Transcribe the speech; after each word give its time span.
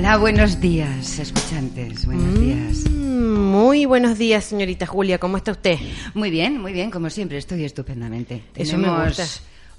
Hola, 0.00 0.16
buenos 0.16 0.62
días, 0.62 1.18
escuchantes. 1.18 2.06
Buenos 2.06 2.40
días. 2.40 2.90
Mm, 2.90 3.34
Muy 3.50 3.84
buenos 3.84 4.16
días, 4.16 4.46
señorita 4.46 4.86
Julia. 4.86 5.18
¿Cómo 5.18 5.36
está 5.36 5.52
usted? 5.52 5.76
Muy 6.14 6.30
bien, 6.30 6.58
muy 6.58 6.72
bien, 6.72 6.90
como 6.90 7.10
siempre, 7.10 7.36
estoy 7.36 7.66
estupendamente. 7.66 8.44
Eso 8.56 8.78
me 8.78 8.84
Tenemos 8.84 9.08
gusta. 9.18 9.26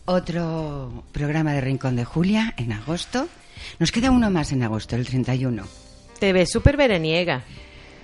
otro 0.05 1.05
programa 1.11 1.53
de 1.53 1.61
Rincón 1.61 1.95
de 1.95 2.05
Julia 2.05 2.53
en 2.57 2.71
agosto. 2.71 3.27
Nos 3.80 3.91
queda 3.91 4.11
uno 4.11 4.30
más 4.30 4.52
en 4.52 4.61
agosto, 4.61 4.95
el 4.95 5.07
31. 5.07 5.63
Te 6.20 6.33
ves 6.33 6.52
súper 6.52 6.77
veraniega. 6.77 7.44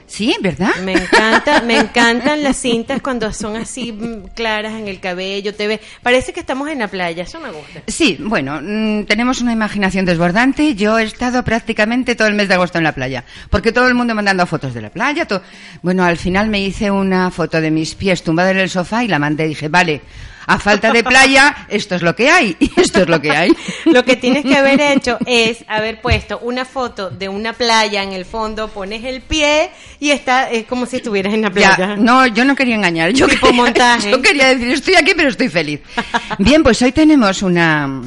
Sí, 0.08 0.34
¿verdad? 0.42 0.74
Me 0.84 0.94
encanta, 0.94 1.62
me 1.62 1.78
encantan 1.78 2.42
las 2.42 2.56
cintas 2.58 3.02
cuando 3.02 3.32
son 3.34 3.58
así 3.58 3.92
mm, 3.92 4.30
claras 4.34 4.74
en 4.74 4.88
el 4.88 5.00
cabello. 5.02 5.54
Te 5.54 5.68
ves, 5.68 5.82
parece 6.02 6.32
que 6.32 6.40
estamos 6.40 6.70
en 6.70 6.80
la 6.80 6.88
playa. 6.88 7.24
Eso 7.24 7.40
me 7.42 7.52
gusta. 7.52 7.82
Sí, 7.88 8.18
bueno, 8.20 8.60
mm, 8.64 9.04
tenemos 9.04 9.42
una 9.42 9.52
imaginación 9.52 10.06
desbordante. 10.06 10.76
Yo 10.76 10.98
he 10.98 11.04
estado 11.04 11.44
prácticamente 11.44 12.16
todo 12.16 12.30
el 12.30 12.36
mes 12.36 12.48
de 12.48 12.54
agosto 12.54 12.78
en 12.78 12.86
la 12.86 12.94
playa, 12.94 13.26
porque 13.50 13.72
todo 13.74 13.88
el 13.88 13.96
mundo 13.96 14.16
mandando 14.16 14.46
fotos 14.48 14.74
de 14.74 14.82
la 14.82 14.90
playa. 14.90 15.26
to- 15.26 15.42
Bueno, 15.82 16.06
al 16.06 16.18
final 16.18 16.48
me 16.50 16.62
hice 16.62 16.90
una 16.90 17.30
foto 17.30 17.60
de 17.60 17.70
mis 17.70 17.94
pies 17.96 18.24
tumbada 18.24 18.52
en 18.52 18.60
el 18.60 18.70
sofá 18.70 19.04
y 19.04 19.10
la 19.10 19.20
mandé. 19.20 19.46
Dije, 19.48 19.68
vale, 19.68 20.02
a 20.48 20.58
falta 20.60 20.92
de 20.92 21.04
playa, 21.04 21.68
esto 21.70 21.96
es 21.96 22.02
lo 22.02 22.16
que 22.16 22.30
hay. 22.30 22.56
Y 22.60 22.72
esto 22.80 23.02
es 23.02 23.10
lo 23.10 23.22
que 23.22 23.32
hay. 23.32 23.56
Lo 23.86 24.04
que 24.06 24.16
tienes 24.16 24.46
que 24.46 24.56
haber 24.56 24.80
hecho 24.80 25.18
es 25.26 25.64
haber 25.68 26.02
puesto 26.02 26.40
una 26.40 26.64
foto 26.66 27.10
de 27.10 27.28
una 27.30 27.54
playa 27.54 28.02
en 28.02 28.14
el 28.14 28.26
fondo, 28.26 28.70
pones 28.70 29.04
el 29.04 29.22
pie 29.22 29.70
y 30.00 30.12
está 30.12 30.50
es 30.50 30.66
como 30.66 30.86
si 30.86 30.98
estuvieras 30.98 31.34
en 31.34 31.42
la 31.42 31.52
playa. 31.52 31.76
Ya, 31.78 31.96
no, 31.98 32.26
yo 32.28 32.46
no 32.46 32.56
quería 32.56 32.76
engañar. 32.76 33.12
Yo 33.12 33.28
Tipo 33.28 33.48
quería, 33.48 33.62
montaje. 33.64 34.10
yo 34.12 34.22
quería 34.22 34.48
decir, 34.48 34.70
estoy 34.70 34.96
aquí, 34.96 35.12
pero 35.16 35.30
estoy 35.30 35.50
feliz. 35.50 35.82
Bien, 36.40 36.64
pues 36.64 36.82
hoy 36.82 36.92
tenemos 36.92 37.42
una 37.42 38.02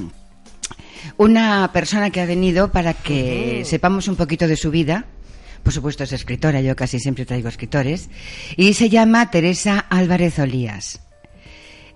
una 1.18 1.70
persona 1.72 2.08
que 2.08 2.22
ha 2.22 2.26
venido 2.26 2.72
para 2.72 2.94
que 2.94 3.62
sepamos 3.66 4.08
un 4.08 4.16
poquito 4.16 4.48
de 4.48 4.56
su 4.56 4.70
vida. 4.70 5.04
Por 5.62 5.74
supuesto 5.74 6.04
es 6.04 6.12
escritora, 6.12 6.62
yo 6.62 6.74
casi 6.74 6.98
siempre 6.98 7.26
traigo 7.26 7.48
escritores. 7.50 8.08
Y 8.56 8.72
se 8.72 8.88
llama 8.88 9.30
Teresa 9.30 9.78
Álvarez 9.90 10.38
Olías. 10.38 11.00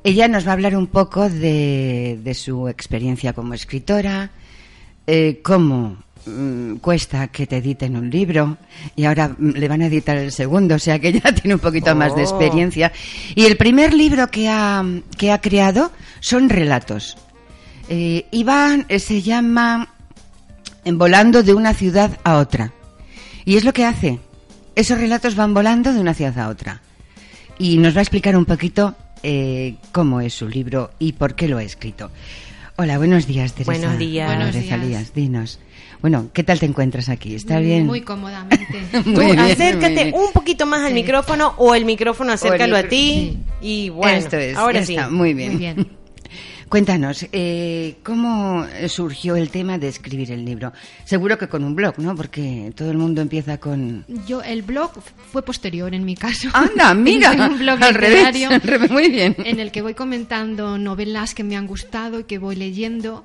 Ella 0.06 0.28
nos 0.28 0.46
va 0.46 0.50
a 0.50 0.52
hablar 0.52 0.76
un 0.76 0.86
poco 0.86 1.30
de, 1.30 2.18
de 2.22 2.34
su 2.34 2.68
experiencia 2.68 3.32
como 3.32 3.54
escritora, 3.54 4.30
eh, 5.06 5.40
cómo 5.42 5.96
mm, 6.26 6.74
cuesta 6.76 7.28
que 7.28 7.46
te 7.46 7.56
editen 7.56 7.96
un 7.96 8.10
libro 8.10 8.58
y 8.96 9.04
ahora 9.06 9.28
mm, 9.28 9.50
le 9.52 9.66
van 9.66 9.80
a 9.80 9.86
editar 9.86 10.18
el 10.18 10.30
segundo, 10.30 10.74
o 10.74 10.78
sea 10.78 10.98
que 10.98 11.08
ella 11.08 11.34
tiene 11.34 11.54
un 11.54 11.60
poquito 11.60 11.94
más 11.94 12.14
de 12.14 12.20
Oh. 12.20 12.24
experiencia. 12.24 12.92
Y 13.34 13.46
el 13.46 13.56
primer 13.56 13.94
libro 13.94 14.30
que 14.30 14.46
ha, 14.50 14.84
que 15.16 15.32
ha 15.32 15.40
creado 15.40 15.90
son 16.20 16.50
relatos. 16.50 17.16
Eh, 17.88 18.26
Iván 18.30 18.84
eh, 18.90 18.98
se 18.98 19.22
llama 19.22 19.88
en 20.84 20.98
Volando 20.98 21.42
de 21.42 21.54
una 21.54 21.72
ciudad 21.72 22.18
a 22.24 22.36
otra. 22.36 22.72
Y 23.46 23.56
es 23.56 23.64
lo 23.64 23.72
que 23.72 23.86
hace. 23.86 24.18
Esos 24.76 24.98
relatos 24.98 25.34
van 25.34 25.54
volando 25.54 25.94
de 25.94 26.00
una 26.00 26.12
ciudad 26.12 26.38
a 26.38 26.48
otra. 26.48 26.82
Y 27.58 27.78
nos 27.78 27.94
va 27.94 28.00
a 28.00 28.02
explicar 28.02 28.36
un 28.36 28.44
poquito 28.44 28.94
eh, 29.24 29.74
cómo 29.90 30.20
es 30.20 30.32
su 30.34 30.48
libro 30.48 30.92
y 31.00 31.12
por 31.14 31.34
qué 31.34 31.48
lo 31.48 31.58
ha 31.58 31.62
escrito. 31.64 32.10
Hola, 32.76 32.98
buenos 32.98 33.26
días, 33.26 33.52
Teresa. 33.54 33.70
Buenos 33.72 33.98
días. 33.98 34.26
Buenos 34.28 34.54
días. 34.54 35.14
Dinos. 35.14 35.58
Bueno, 36.02 36.28
¿qué 36.34 36.42
tal 36.42 36.58
te 36.60 36.66
encuentras 36.66 37.08
aquí? 37.08 37.34
¿Está 37.34 37.58
bien? 37.60 37.86
Muy 37.86 38.02
cómodamente. 38.02 38.66
Muy 39.06 39.14
Tú 39.14 39.20
bien, 39.20 39.36
muy 39.40 39.50
acércate 39.52 40.04
bien. 40.04 40.14
un 40.14 40.32
poquito 40.32 40.66
más 40.66 40.82
al 40.82 40.88
Sí. 40.88 40.94
micrófono 40.94 41.54
o 41.56 41.74
el 41.74 41.84
micrófono 41.86 42.32
acércalo 42.32 42.76
a 42.76 42.80
micro- 42.82 42.90
ti 42.90 43.38
y 43.62 43.88
bueno, 43.88 44.18
Esto 44.18 44.36
es, 44.36 44.56
ahora 44.56 44.80
ya 44.80 44.86
sí. 44.86 44.94
está, 44.96 45.08
muy 45.08 45.32
bien. 45.34 45.50
Muy 45.52 45.58
bien. 45.58 45.88
Cuéntanos, 46.74 47.24
eh, 47.30 47.98
¿cómo 48.02 48.66
surgió 48.88 49.36
el 49.36 49.50
tema 49.50 49.78
de 49.78 49.86
escribir 49.86 50.32
el 50.32 50.44
libro? 50.44 50.72
Seguro 51.04 51.38
que 51.38 51.46
con 51.46 51.62
un 51.62 51.76
blog, 51.76 52.00
¿no? 52.00 52.16
Porque 52.16 52.72
todo 52.74 52.90
el 52.90 52.98
mundo 52.98 53.20
empieza 53.20 53.58
con... 53.58 54.04
Yo, 54.26 54.42
el 54.42 54.62
blog 54.62 54.90
fue 55.30 55.44
posterior 55.44 55.94
en 55.94 56.04
mi 56.04 56.16
caso. 56.16 56.48
¡Anda, 56.52 56.92
mira! 56.94 57.30
Un 57.30 57.60
blog 57.60 57.80
al 57.80 57.94
revés, 57.94 58.18
literario 58.18 58.48
al 58.48 58.60
revés, 58.60 58.90
muy 58.90 59.08
bien. 59.08 59.36
en 59.44 59.60
el 59.60 59.70
que 59.70 59.82
voy 59.82 59.94
comentando 59.94 60.76
novelas 60.76 61.32
que 61.32 61.44
me 61.44 61.56
han 61.56 61.68
gustado 61.68 62.18
y 62.18 62.24
que 62.24 62.38
voy 62.38 62.56
leyendo. 62.56 63.24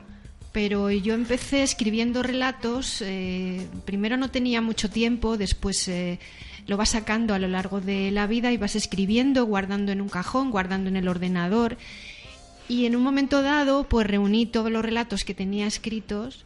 Pero 0.51 0.91
yo 0.91 1.15
empecé 1.15 1.63
escribiendo 1.63 2.21
relatos. 2.21 3.01
eh, 3.01 3.65
primero 3.83 4.15
no 4.15 4.29
tenía 4.29 4.61
mucho 4.61 4.91
tiempo, 4.91 5.37
después 5.37 5.87
eh, 5.87 6.19
lo 6.67 6.77
vas 6.77 6.89
sacando 6.89 7.33
a 7.33 7.39
lo 7.39 7.47
largo 7.47 7.81
de 7.81 8.11
la 8.11 8.27
vida 8.27 8.51
y 8.51 8.57
vas 8.57 8.75
escribiendo, 8.75 9.45
guardando 9.45 9.91
en 9.91 10.01
un 10.01 10.09
cajón, 10.09 10.51
guardando 10.51 10.87
en 10.89 10.97
el 10.97 11.07
ordenador. 11.07 11.77
Y 12.69 12.85
en 12.85 12.95
un 12.95 13.03
momento 13.03 13.41
dado, 13.41 13.83
pues 13.83 14.07
reuní 14.07 14.45
todos 14.45 14.71
los 14.71 14.85
relatos 14.85 15.25
que 15.25 15.33
tenía 15.33 15.65
escritos 15.65 16.45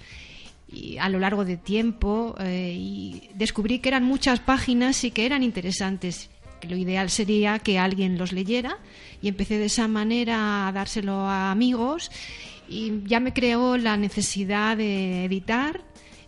y 0.71 0.97
a 0.97 1.09
lo 1.09 1.19
largo 1.19 1.45
de 1.45 1.57
tiempo 1.57 2.35
eh, 2.39 2.73
y 2.75 3.29
descubrí 3.35 3.79
que 3.79 3.89
eran 3.89 4.05
muchas 4.05 4.39
páginas 4.39 5.03
y 5.03 5.11
que 5.11 5.25
eran 5.25 5.43
interesantes. 5.43 6.29
Que 6.61 6.69
lo 6.69 6.77
ideal 6.77 7.09
sería 7.09 7.59
que 7.59 7.77
alguien 7.77 8.17
los 8.17 8.31
leyera 8.31 8.79
y 9.21 9.27
empecé 9.27 9.57
de 9.57 9.65
esa 9.65 9.89
manera 9.89 10.67
a 10.67 10.71
dárselo 10.71 11.27
a 11.27 11.51
amigos 11.51 12.09
y 12.69 13.03
ya 13.05 13.19
me 13.19 13.33
creó 13.33 13.77
la 13.77 13.97
necesidad 13.97 14.77
de 14.77 15.25
editar 15.25 15.81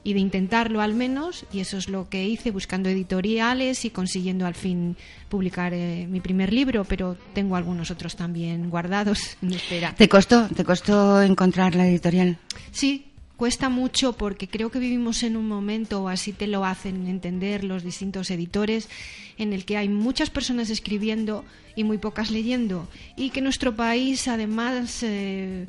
y 0.05 0.13
de 0.13 0.19
intentarlo 0.19 0.81
al 0.81 0.93
menos 0.93 1.45
y 1.51 1.59
eso 1.59 1.77
es 1.77 1.89
lo 1.89 2.07
que 2.07 2.25
hice 2.25 2.51
buscando 2.51 2.87
editoriales 2.87 3.83
y 3.83 3.89
consiguiendo 3.89 4.45
al 4.45 4.53
fin 4.53 4.95
publicar 5.27 5.73
eh, 5.73 6.07
mi 6.07 6.21
primer 6.21 6.53
libro 6.53 6.85
pero 6.85 7.17
tengo 7.33 7.57
algunos 7.57 7.91
otros 7.91 8.15
también 8.15 8.69
guardados 8.69 9.35
en 9.41 9.53
espera 9.53 9.95
¿Te 9.95 10.07
costó, 10.07 10.47
¿Te 10.47 10.63
costó 10.63 11.21
encontrar 11.21 11.75
la 11.75 11.87
editorial? 11.87 12.37
Sí, 12.71 13.07
cuesta 13.35 13.69
mucho 13.69 14.13
porque 14.13 14.47
creo 14.47 14.69
que 14.69 14.79
vivimos 14.79 15.23
en 15.23 15.37
un 15.37 15.47
momento, 15.47 16.03
o 16.03 16.07
así 16.07 16.31
te 16.31 16.47
lo 16.47 16.65
hacen 16.65 17.07
entender 17.07 17.63
los 17.63 17.83
distintos 17.83 18.31
editores, 18.31 18.89
en 19.37 19.53
el 19.53 19.65
que 19.65 19.77
hay 19.77 19.89
muchas 19.89 20.29
personas 20.29 20.69
escribiendo 20.69 21.43
y 21.75 21.83
muy 21.83 21.97
pocas 21.97 22.31
leyendo. 22.31 22.87
Y 23.17 23.31
que 23.31 23.41
nuestro 23.41 23.75
país, 23.75 24.27
además, 24.27 25.03
eh, 25.03 25.67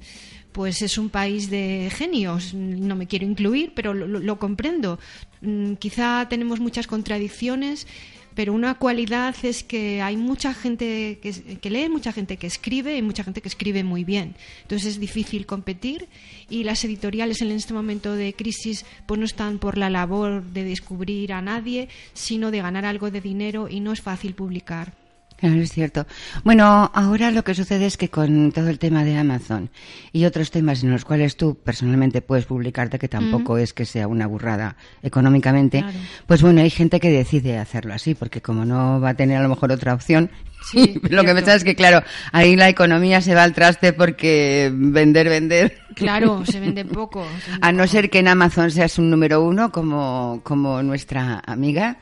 pues 0.56 0.81
es 0.81 0.97
un 0.97 1.11
país 1.11 1.50
de 1.50 1.91
genios. 1.94 2.55
No 2.55 2.97
me 2.97 3.06
quiero 3.06 3.27
incluir, 3.27 3.72
pero 3.75 3.93
lo, 3.93 4.06
lo- 4.06 4.39
comprendo. 4.39 4.99
Mm, 5.43 5.75
Quizá 5.75 6.27
tenemos 6.31 6.61
muchas 6.61 6.87
contradicciones. 6.87 7.87
Pero 8.34 8.53
una 8.55 8.75
cualidad 8.75 9.34
es 9.45 9.62
que 9.65 10.00
hay 10.03 10.16
mucha 10.16 10.53
gente 10.55 11.19
que, 11.22 11.59
que 11.61 11.71
lee, 11.71 11.89
mucha 11.91 12.12
gente 12.12 12.37
que 12.39 12.47
escribe 12.47 12.97
y 12.97 13.03
mucha 13.03 13.22
gente 13.25 13.41
que 13.43 13.49
escribe 13.49 13.83
muy 13.83 14.05
bien. 14.05 14.34
Entonces 14.62 14.89
es 14.95 15.00
difícil 15.00 15.45
competir 15.47 16.06
y 16.50 16.65
las 16.65 16.84
editoriales 16.84 17.41
en 17.43 17.50
este 17.50 17.72
momento 17.75 18.15
de 18.15 18.33
crisis 18.34 18.84
pues 19.06 19.19
no 19.21 19.25
están 19.27 19.59
por 19.59 19.77
la 19.78 19.89
labor 19.91 20.43
de 20.43 20.65
descubrir 20.65 21.33
a 21.33 21.41
nadie, 21.41 21.89
sino 22.12 22.50
de 22.50 22.61
ganar 22.62 22.84
algo 22.84 23.11
de 23.11 23.21
dinero 23.22 23.69
y 23.71 23.81
no 23.81 23.93
es 23.93 24.00
fácil 24.03 24.34
publicar. 24.34 24.93
Claro, 25.39 25.57
es 25.61 25.71
cierto. 25.71 26.07
Bueno, 26.45 26.91
ahora 26.95 27.31
lo 27.31 27.45
que 27.45 27.55
sucede 27.55 27.85
es 27.87 27.97
que 27.99 28.09
con 28.09 28.53
todo 28.53 28.71
el 28.71 28.79
tema 28.79 29.05
de 29.05 29.17
Amazon 29.19 29.69
y 30.13 30.25
otros 30.25 30.51
temas 30.51 30.83
en 30.83 30.91
los 30.91 31.05
cuales 31.05 31.37
tú 31.37 31.57
personalmente 31.63 32.22
puedes 32.22 32.47
publicarte, 32.47 32.99
que 32.99 33.09
tampoco 33.09 33.59
es 33.59 33.75
que 33.75 33.84
sea 33.84 34.09
una 34.09 34.27
burrada 34.27 34.77
económicamente, 35.03 35.81
Claro. 35.81 35.99
pues 36.27 36.41
bueno, 36.41 36.63
hay 36.63 36.71
gente 36.71 37.01
que 37.01 37.10
decide 37.10 37.59
hacerlo 37.59 37.93
así, 37.93 38.15
porque 38.15 38.41
como 38.41 38.65
no 38.65 38.99
va 39.01 39.10
a 39.10 39.15
tener 39.15 39.37
a 39.37 39.43
lo 39.43 39.49
mejor 39.51 39.72
otra 39.72 39.93
opción, 39.95 40.31
Sí, 40.71 40.99
lo 41.10 41.22
que 41.22 41.34
pasa 41.34 41.55
es 41.55 41.63
que, 41.65 41.77
claro, 41.77 42.03
ahí 42.33 42.57
la 42.57 42.69
economía 42.71 43.21
se 43.21 43.34
va 43.34 43.45
al 43.45 43.53
traste 43.53 43.93
porque 43.93 44.72
vender, 44.75 45.28
vender. 45.28 45.78
Claro, 45.95 46.45
se 46.47 46.59
vende 46.60 46.84
poco. 46.87 47.25
se 47.45 47.51
vende 47.53 47.66
A 47.66 47.72
no 47.72 47.78
poco. 47.84 47.89
ser 47.93 48.10
que 48.10 48.19
en 48.21 48.28
Amazon 48.28 48.71
seas 48.71 48.99
un 48.99 49.10
número 49.10 49.45
uno, 49.45 49.71
como, 49.71 50.41
como 50.43 50.83
nuestra 50.83 51.43
amiga 51.47 51.99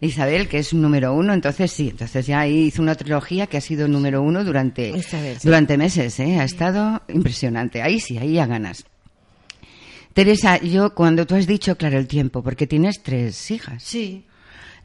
Isabel, 0.00 0.48
que 0.48 0.58
es 0.58 0.72
un 0.72 0.82
número 0.82 1.14
uno. 1.14 1.32
Entonces 1.32 1.70
sí, 1.70 1.90
entonces 1.90 2.26
ya 2.26 2.46
hizo 2.46 2.82
una 2.82 2.94
trilogía 2.94 3.46
que 3.46 3.56
ha 3.56 3.60
sido 3.60 3.88
número 3.88 4.22
uno 4.22 4.44
durante, 4.44 5.02
sí. 5.02 5.16
durante 5.42 5.76
meses. 5.76 6.18
¿eh? 6.20 6.38
Ha 6.38 6.44
estado 6.44 7.02
impresionante. 7.08 7.82
Ahí 7.82 8.00
sí, 8.00 8.18
ahí 8.18 8.34
ya 8.34 8.46
ganas. 8.46 8.84
Teresa, 10.12 10.58
yo 10.62 10.94
cuando 10.94 11.26
tú 11.26 11.34
has 11.34 11.46
dicho, 11.46 11.76
claro, 11.76 11.98
el 11.98 12.06
tiempo, 12.06 12.42
porque 12.42 12.66
tienes 12.66 13.02
tres 13.02 13.50
hijas. 13.50 13.82
Sí, 13.82 14.24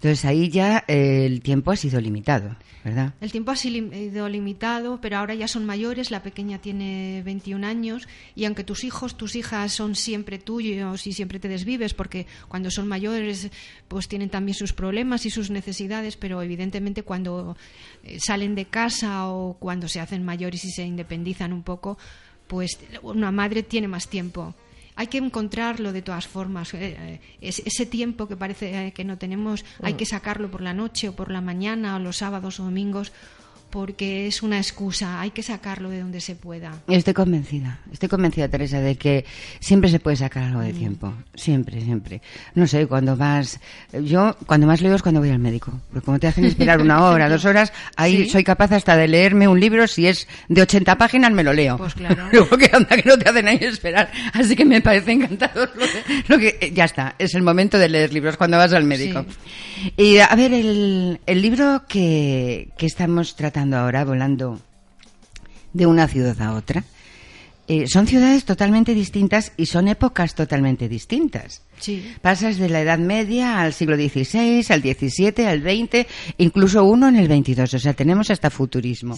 Entonces 0.01 0.25
ahí 0.25 0.49
ya 0.49 0.83
eh, 0.87 1.27
el 1.27 1.41
tiempo 1.41 1.69
ha 1.69 1.75
sido 1.75 2.01
limitado, 2.01 2.55
¿verdad? 2.83 3.13
El 3.21 3.31
tiempo 3.31 3.51
ha 3.51 3.55
sido 3.55 4.29
limitado, 4.29 4.99
pero 4.99 5.17
ahora 5.17 5.35
ya 5.35 5.47
son 5.47 5.63
mayores, 5.63 6.09
la 6.09 6.23
pequeña 6.23 6.57
tiene 6.57 7.21
21 7.23 7.67
años 7.67 8.07
y 8.33 8.45
aunque 8.45 8.63
tus 8.63 8.83
hijos, 8.83 9.15
tus 9.15 9.35
hijas 9.35 9.73
son 9.73 9.93
siempre 9.93 10.39
tuyos 10.39 11.05
y 11.05 11.13
siempre 11.13 11.39
te 11.39 11.47
desvives 11.47 11.93
porque 11.93 12.25
cuando 12.47 12.71
son 12.71 12.87
mayores 12.87 13.51
pues 13.87 14.07
tienen 14.07 14.31
también 14.31 14.55
sus 14.55 14.73
problemas 14.73 15.27
y 15.27 15.29
sus 15.29 15.51
necesidades, 15.51 16.17
pero 16.17 16.41
evidentemente 16.41 17.03
cuando 17.03 17.55
eh, 18.03 18.17
salen 18.19 18.55
de 18.55 18.65
casa 18.65 19.27
o 19.27 19.55
cuando 19.59 19.87
se 19.87 19.99
hacen 19.99 20.25
mayores 20.25 20.65
y 20.65 20.71
se 20.71 20.83
independizan 20.83 21.53
un 21.53 21.61
poco, 21.61 21.99
pues 22.47 22.79
una 23.03 23.29
madre 23.29 23.61
tiene 23.61 23.87
más 23.87 24.07
tiempo 24.07 24.55
hay 24.95 25.07
que 25.07 25.17
encontrarlo 25.17 25.93
de 25.93 26.01
todas 26.01 26.27
formas. 26.27 26.73
Eh, 26.73 26.97
eh, 26.99 27.19
ese 27.41 27.85
tiempo 27.85 28.27
que 28.27 28.37
parece 28.37 28.87
eh, 28.87 28.91
que 28.91 29.03
no 29.03 29.17
tenemos, 29.17 29.65
hay 29.81 29.93
que 29.93 30.05
sacarlo 30.05 30.49
por 30.49 30.61
la 30.61 30.73
noche 30.73 31.09
o 31.09 31.15
por 31.15 31.31
la 31.31 31.41
mañana 31.41 31.95
o 31.95 31.99
los 31.99 32.17
sábados 32.17 32.59
o 32.59 32.63
domingos 32.63 33.11
porque 33.71 34.27
es 34.27 34.43
una 34.43 34.57
excusa, 34.57 35.21
hay 35.21 35.31
que 35.31 35.41
sacarlo 35.41 35.89
de 35.89 36.01
donde 36.01 36.19
se 36.19 36.35
pueda. 36.35 36.73
Estoy 36.87 37.13
convencida, 37.13 37.79
estoy 37.91 38.09
convencida, 38.09 38.49
Teresa, 38.49 38.81
de 38.81 38.95
que 38.95 39.25
siempre 39.59 39.89
se 39.89 39.99
puede 39.99 40.17
sacar 40.17 40.43
algo 40.43 40.59
de 40.59 40.73
mm. 40.73 40.77
tiempo, 40.77 41.13
siempre, 41.33 41.81
siempre. 41.81 42.21
No 42.53 42.67
sé, 42.67 42.85
cuando 42.85 43.15
más, 43.15 43.59
yo 44.03 44.35
cuando 44.45 44.67
más 44.67 44.81
leo 44.81 44.93
es 44.93 45.01
cuando 45.01 45.21
voy 45.21 45.29
al 45.29 45.39
médico, 45.39 45.71
porque 45.89 46.05
como 46.05 46.19
te 46.19 46.27
hacen 46.27 46.45
esperar 46.45 46.81
una 46.81 47.03
hora, 47.05 47.29
dos 47.29 47.45
horas, 47.45 47.71
ahí 47.95 48.29
soy 48.29 48.43
capaz 48.43 48.71
hasta 48.73 48.97
de 48.97 49.07
leerme 49.07 49.47
un 49.47 49.59
libro, 49.59 49.87
si 49.87 50.07
es 50.07 50.27
de 50.49 50.61
80 50.61 50.97
páginas 50.97 51.31
me 51.31 51.43
lo 51.43 51.53
leo. 51.53 51.77
Pues 51.77 51.93
claro. 51.93 52.27
Luego 52.31 52.57
que 52.57 52.69
anda 52.73 52.97
que 52.97 53.07
no 53.07 53.17
te 53.17 53.29
hacen 53.29 53.47
ahí 53.47 53.59
esperar, 53.61 54.11
así 54.33 54.55
que 54.55 54.65
me 54.65 54.81
parece 54.81 55.13
encantador 55.13 55.71
lo 56.27 56.37
que, 56.37 56.71
ya 56.73 56.85
está, 56.85 57.15
es 57.17 57.33
el 57.35 57.41
momento 57.41 57.77
de 57.77 57.89
leer 57.89 58.13
libros 58.13 58.35
cuando 58.37 58.57
vas 58.57 58.73
al 58.73 58.83
médico. 58.83 59.25
Y 59.97 60.19
a 60.19 60.35
ver, 60.35 60.53
el, 60.53 61.19
el 61.25 61.41
libro 61.41 61.83
que, 61.87 62.69
que 62.77 62.85
estamos 62.85 63.35
tratando 63.35 63.60
ahora, 63.73 64.05
volando 64.05 64.59
de 65.73 65.85
una 65.85 66.07
ciudad 66.07 66.41
a 66.41 66.53
otra, 66.53 66.83
eh, 67.73 67.87
son 67.87 68.05
ciudades 68.05 68.43
totalmente 68.43 68.93
distintas 68.93 69.53
y 69.55 69.67
son 69.67 69.87
épocas 69.87 70.35
totalmente 70.35 70.89
distintas. 70.89 71.61
Sí. 71.79 72.03
Pasas 72.21 72.57
de 72.57 72.67
la 72.67 72.81
Edad 72.81 72.99
Media 72.99 73.61
al 73.61 73.71
siglo 73.71 73.95
XVI, 73.95 74.65
al 74.69 74.81
XVII, 74.81 75.45
al 75.45 75.61
XX, 75.61 76.05
incluso 76.37 76.83
uno 76.83 77.07
en 77.07 77.15
el 77.15 77.27
XXII. 77.27 77.61
O 77.61 77.79
sea, 77.79 77.93
tenemos 77.93 78.29
hasta 78.29 78.49
futurismo. 78.49 79.17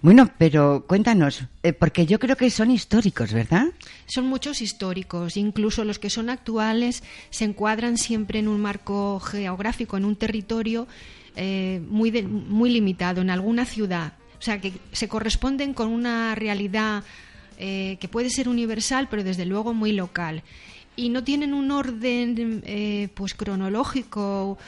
Bueno, 0.00 0.30
pero 0.38 0.86
cuéntanos, 0.86 1.42
eh, 1.62 1.74
porque 1.74 2.06
yo 2.06 2.18
creo 2.18 2.36
que 2.36 2.48
son 2.48 2.70
históricos, 2.70 3.34
¿verdad? 3.34 3.66
Son 4.06 4.24
muchos 4.26 4.62
históricos. 4.62 5.36
Incluso 5.36 5.84
los 5.84 5.98
que 5.98 6.08
son 6.08 6.30
actuales 6.30 7.02
se 7.28 7.44
encuadran 7.44 7.98
siempre 7.98 8.38
en 8.38 8.48
un 8.48 8.62
marco 8.62 9.20
geográfico, 9.20 9.98
en 9.98 10.06
un 10.06 10.16
territorio 10.16 10.88
eh, 11.36 11.80
muy, 11.88 12.10
muy 12.22 12.70
limitado, 12.70 13.20
en 13.20 13.30
alguna 13.30 13.64
ciudad. 13.64 14.14
O 14.38 14.42
sea, 14.42 14.60
que 14.60 14.72
se 14.92 15.08
corresponden 15.08 15.74
con 15.74 15.88
una 15.88 16.34
realidad 16.34 17.04
eh, 17.58 17.98
que 18.00 18.08
puede 18.08 18.30
ser 18.30 18.48
universal, 18.48 19.08
pero 19.10 19.22
desde 19.22 19.44
luego 19.44 19.74
muy 19.74 19.92
local. 19.92 20.42
Y 20.96 21.08
no 21.10 21.24
tienen 21.24 21.54
un 21.54 21.70
orden 21.70 22.62
eh, 22.66 23.08
pues 23.14 23.34
cronológico 23.34 24.58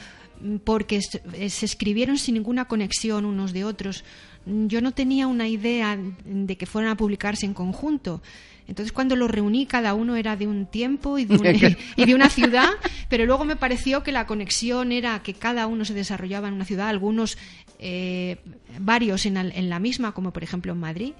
porque 0.63 0.99
se 1.01 1.65
escribieron 1.65 2.17
sin 2.17 2.35
ninguna 2.35 2.65
conexión 2.65 3.25
unos 3.25 3.53
de 3.53 3.63
otros. 3.63 4.03
Yo 4.45 4.81
no 4.81 4.91
tenía 4.91 5.27
una 5.27 5.47
idea 5.47 5.97
de 6.25 6.57
que 6.57 6.65
fueran 6.65 6.91
a 6.91 6.97
publicarse 6.97 7.45
en 7.45 7.53
conjunto. 7.53 8.21
Entonces 8.67 8.91
cuando 8.91 9.15
los 9.15 9.29
reuní 9.29 9.65
cada 9.65 9.93
uno 9.93 10.15
era 10.15 10.35
de 10.35 10.47
un 10.47 10.65
tiempo 10.65 11.17
y 11.17 11.25
de, 11.25 11.77
y 11.95 12.05
de, 12.05 12.15
una 12.15 12.29
ciudad, 12.29 12.69
pero 13.09 13.25
luego 13.25 13.45
me 13.45 13.55
pareció 13.55 14.03
que 14.03 14.11
la 14.11 14.25
conexión 14.25 14.91
era 14.91 15.21
que 15.21 15.33
cada 15.33 15.67
uno 15.67 15.85
se 15.85 15.93
desarrollaba 15.93 16.47
en 16.47 16.55
una 16.55 16.65
ciudad, 16.65 16.87
algunos 16.87 17.37
eh, 17.79 18.37
varios 18.79 19.25
en, 19.25 19.37
en, 19.37 19.69
la 19.69 19.79
misma, 19.79 20.13
como 20.13 20.31
por 20.31 20.43
ejemplo 20.43 20.71
en 20.71 20.79
Madrid, 20.79 21.13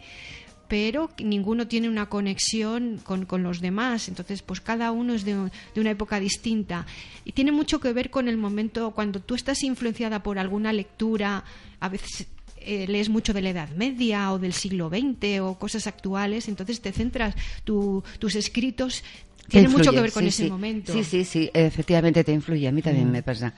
pero 0.68 1.12
ninguno 1.18 1.68
tiene 1.68 1.90
una 1.90 2.08
conexión 2.08 3.00
con, 3.04 3.26
con 3.26 3.44
los 3.44 3.62
demás. 3.62 4.08
Entonces, 4.08 4.42
pues 4.42 4.62
cada 4.62 4.92
uno 4.92 5.14
es 5.14 5.26
de, 5.26 5.36
de, 5.76 5.82
una 5.82 5.92
época 5.92 6.20
distinta. 6.20 6.86
Y 7.26 7.34
tiene 7.34 7.52
mucho 7.52 7.80
que 7.80 7.94
ver 7.94 8.10
con 8.10 8.28
el 8.28 8.38
momento 8.38 8.92
cuando 8.92 9.20
tú 9.20 9.36
estás 9.36 9.62
influenciada 9.62 10.24
por 10.24 10.40
alguna 10.40 10.74
lectura, 10.74 11.44
a 11.80 11.90
veces 11.90 12.28
eh, 12.66 12.86
lees 12.88 13.10
mucho 13.10 13.34
de 13.34 13.42
la 13.42 13.50
Edad 13.50 13.70
Media 13.70 14.32
o 14.32 14.40
del 14.40 14.54
siglo 14.54 14.90
XX 14.90 15.42
o 15.42 15.58
cosas 15.60 15.88
actuales, 15.88 16.48
entonces 16.48 16.82
te 16.82 16.92
centras, 16.92 17.36
tus 17.64 18.36
escritos 18.36 19.04
tienen 19.48 19.72
mucho 19.72 19.92
que 19.92 20.02
ver 20.02 20.12
con 20.12 20.26
ese 20.26 20.50
momento. 20.50 20.94
Sí, 20.94 21.04
sí, 21.04 21.26
sí, 21.26 21.50
efectivamente 21.54 22.24
te 22.24 22.32
influye. 22.32 22.68
A 22.68 22.72
mí 22.72 22.82
también 22.82 23.10
mm. 23.10 23.12
me 23.12 23.24
pasa. 23.24 23.54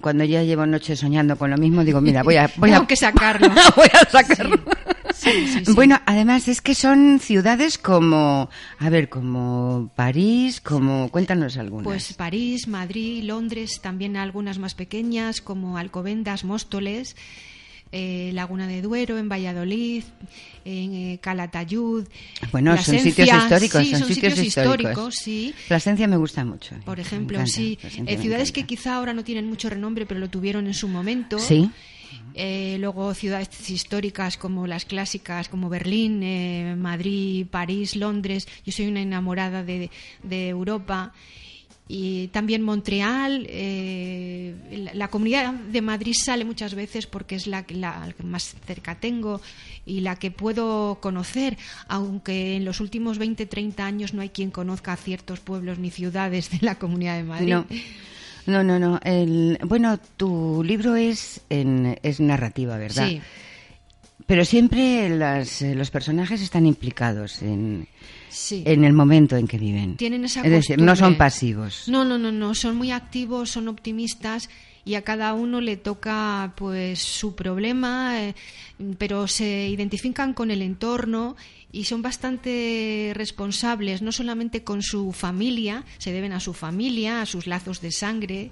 Cuando 0.00 0.24
ya 0.24 0.42
llevo 0.42 0.66
noches 0.66 1.00
soñando 1.00 1.36
con 1.36 1.50
lo 1.50 1.56
mismo, 1.56 1.84
digo, 1.84 2.00
mira, 2.00 2.22
voy 2.22 2.36
a... 2.36 2.50
Voy 2.56 2.70
Tengo 2.70 2.86
que 2.86 2.96
sacarlo. 2.96 3.48
voy 3.76 3.88
a 3.92 4.10
sacarlo. 4.10 4.62
bueno, 5.74 6.00
además 6.06 6.48
es 6.48 6.60
que 6.60 6.74
son 6.74 7.18
ciudades 7.18 7.78
como, 7.78 8.50
a 8.78 8.90
ver, 8.90 9.08
como 9.08 9.90
París, 9.94 10.60
como, 10.60 11.10
cuéntanos 11.10 11.56
algunas. 11.56 11.84
Pues 11.84 12.12
París, 12.12 12.68
Madrid, 12.68 13.24
Londres, 13.24 13.80
también 13.80 14.16
algunas 14.16 14.58
más 14.58 14.74
pequeñas, 14.74 15.40
como 15.40 15.78
Alcobendas, 15.78 16.44
Móstoles. 16.44 17.16
Eh, 17.94 18.30
Laguna 18.32 18.66
de 18.66 18.80
Duero, 18.80 19.18
en 19.18 19.28
Valladolid, 19.28 20.02
en 20.64 20.94
eh, 20.94 21.18
Calatayud. 21.20 22.08
Bueno, 22.50 22.74
son 22.78 22.98
sitios 22.98 23.28
históricos, 23.28 23.86
son, 23.86 24.08
sitios, 24.08 24.38
históricos. 24.38 25.14
sí. 25.16 25.54
Plasencia 25.68 26.08
me 26.08 26.16
gusta 26.16 26.42
mucho. 26.42 26.74
Por 26.86 26.98
ejemplo, 26.98 27.46
sí. 27.46 27.78
Eh, 28.06 28.16
ciudades 28.16 28.50
que 28.50 28.64
quizá 28.64 28.96
ahora 28.96 29.12
no 29.12 29.24
tienen 29.24 29.46
mucho 29.46 29.68
renombre, 29.68 30.06
pero 30.06 30.20
lo 30.20 30.30
tuvieron 30.30 30.66
en 30.66 30.74
su 30.74 30.88
momento. 30.88 31.38
Sí. 31.38 31.70
luego 32.78 33.12
ciudades 33.12 33.68
históricas 33.68 34.38
como 34.38 34.66
las 34.66 34.86
clásicas, 34.86 35.50
como 35.50 35.68
Berlín, 35.68 36.80
Madrid, 36.80 37.46
París, 37.50 37.94
Londres. 37.94 38.48
Yo 38.64 38.72
soy 38.72 38.86
una 38.86 39.02
enamorada 39.02 39.62
de, 39.62 39.90
de 40.22 40.48
Europa 40.48 41.12
y 41.94 42.28
también 42.28 42.62
Montreal. 42.62 43.46
Eh, 43.50 44.54
la, 44.94 45.08
comunidad 45.08 45.52
de 45.52 45.82
Madrid 45.82 46.14
sale 46.18 46.42
muchas 46.42 46.74
veces 46.74 47.06
porque 47.06 47.34
es 47.34 47.46
la, 47.46 47.66
la, 47.68 48.10
que 48.16 48.22
más 48.22 48.54
cerca 48.66 48.94
tengo 48.94 49.42
y 49.84 50.00
la 50.00 50.16
que 50.16 50.30
puedo 50.30 51.00
conocer, 51.02 51.58
aunque 51.88 52.56
en 52.56 52.64
los 52.64 52.80
últimos 52.80 53.18
20, 53.18 53.44
30 53.44 53.84
años 53.84 54.14
no 54.14 54.22
hay 54.22 54.30
quien 54.30 54.50
conozca 54.50 54.96
ciertos 54.96 55.40
pueblos 55.40 55.78
ni 55.78 55.90
ciudades 55.90 56.50
de 56.50 56.60
la 56.62 56.76
comunidad 56.76 57.18
de 57.18 57.24
Madrid. 57.24 57.56
No, 58.46 58.64
no, 58.64 58.78
no. 58.78 58.98
El, 59.04 59.58
bueno, 59.62 60.00
tu 60.16 60.64
libro 60.64 60.96
es, 60.96 61.42
en, 61.50 61.98
es 62.02 62.20
narrativa, 62.20 62.78
¿verdad? 62.78 63.06
Sí. 63.06 63.20
Pero 64.26 64.46
siempre 64.46 65.10
las, 65.10 65.60
los 65.60 65.90
personajes 65.90 66.40
están 66.40 66.64
implicados 66.64 67.42
en, 67.42 67.86
en 68.50 68.84
el 68.84 68.92
momento 68.92 69.36
en 69.36 69.46
que 69.46 69.58
viven. 69.58 69.96
Tienen 69.96 70.24
esa 70.24 70.42
es 70.42 70.50
decir, 70.50 70.80
no 70.80 70.96
son 70.96 71.16
pasivos. 71.16 71.84
No, 71.88 72.04
no, 72.04 72.18
no, 72.18 72.32
no, 72.32 72.54
son 72.54 72.76
muy 72.76 72.90
activos, 72.90 73.50
son 73.50 73.68
optimistas 73.68 74.48
y 74.84 74.94
a 74.94 75.02
cada 75.02 75.34
uno 75.34 75.60
le 75.60 75.76
toca 75.76 76.52
pues 76.56 77.00
su 77.00 77.34
problema, 77.34 78.20
eh, 78.20 78.34
pero 78.98 79.28
se 79.28 79.68
identifican 79.68 80.34
con 80.34 80.50
el 80.50 80.62
entorno 80.62 81.36
y 81.72 81.84
son 81.84 82.02
bastante 82.02 83.12
responsables, 83.14 84.02
no 84.02 84.12
solamente 84.12 84.62
con 84.62 84.82
su 84.82 85.12
familia, 85.12 85.84
se 85.98 86.12
deben 86.12 86.32
a 86.32 86.40
su 86.40 86.52
familia, 86.52 87.22
a 87.22 87.26
sus 87.26 87.46
lazos 87.46 87.80
de 87.80 87.90
sangre, 87.90 88.50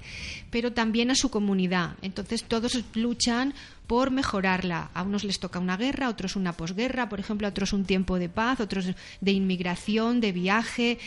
pero 0.51 0.73
también 0.73 1.11
a 1.11 1.15
su 1.15 1.31
comunidad. 1.31 1.97
Entonces 2.01 2.45
todos 2.45 2.83
luchan 2.95 3.53
por 3.87 4.11
mejorarla. 4.11 4.91
A 4.95 5.03
unos 5.03 5.25
les 5.25 5.39
toca 5.39 5.59
una 5.59 5.77
guerra, 5.77 6.07
a 6.07 6.11
otros 6.11 6.37
una 6.37 6.55
posguerra, 6.55 7.11
por 7.11 7.21
ejemplo, 7.21 7.47
a 7.47 7.51
otros 7.51 7.75
un 7.75 7.85
tiempo 7.85 8.19
de 8.19 8.29
paz, 8.29 8.61
otros 8.61 8.87
de 9.21 9.33
inmigración, 9.33 10.21
de 10.21 10.33
viaje. 10.33 10.99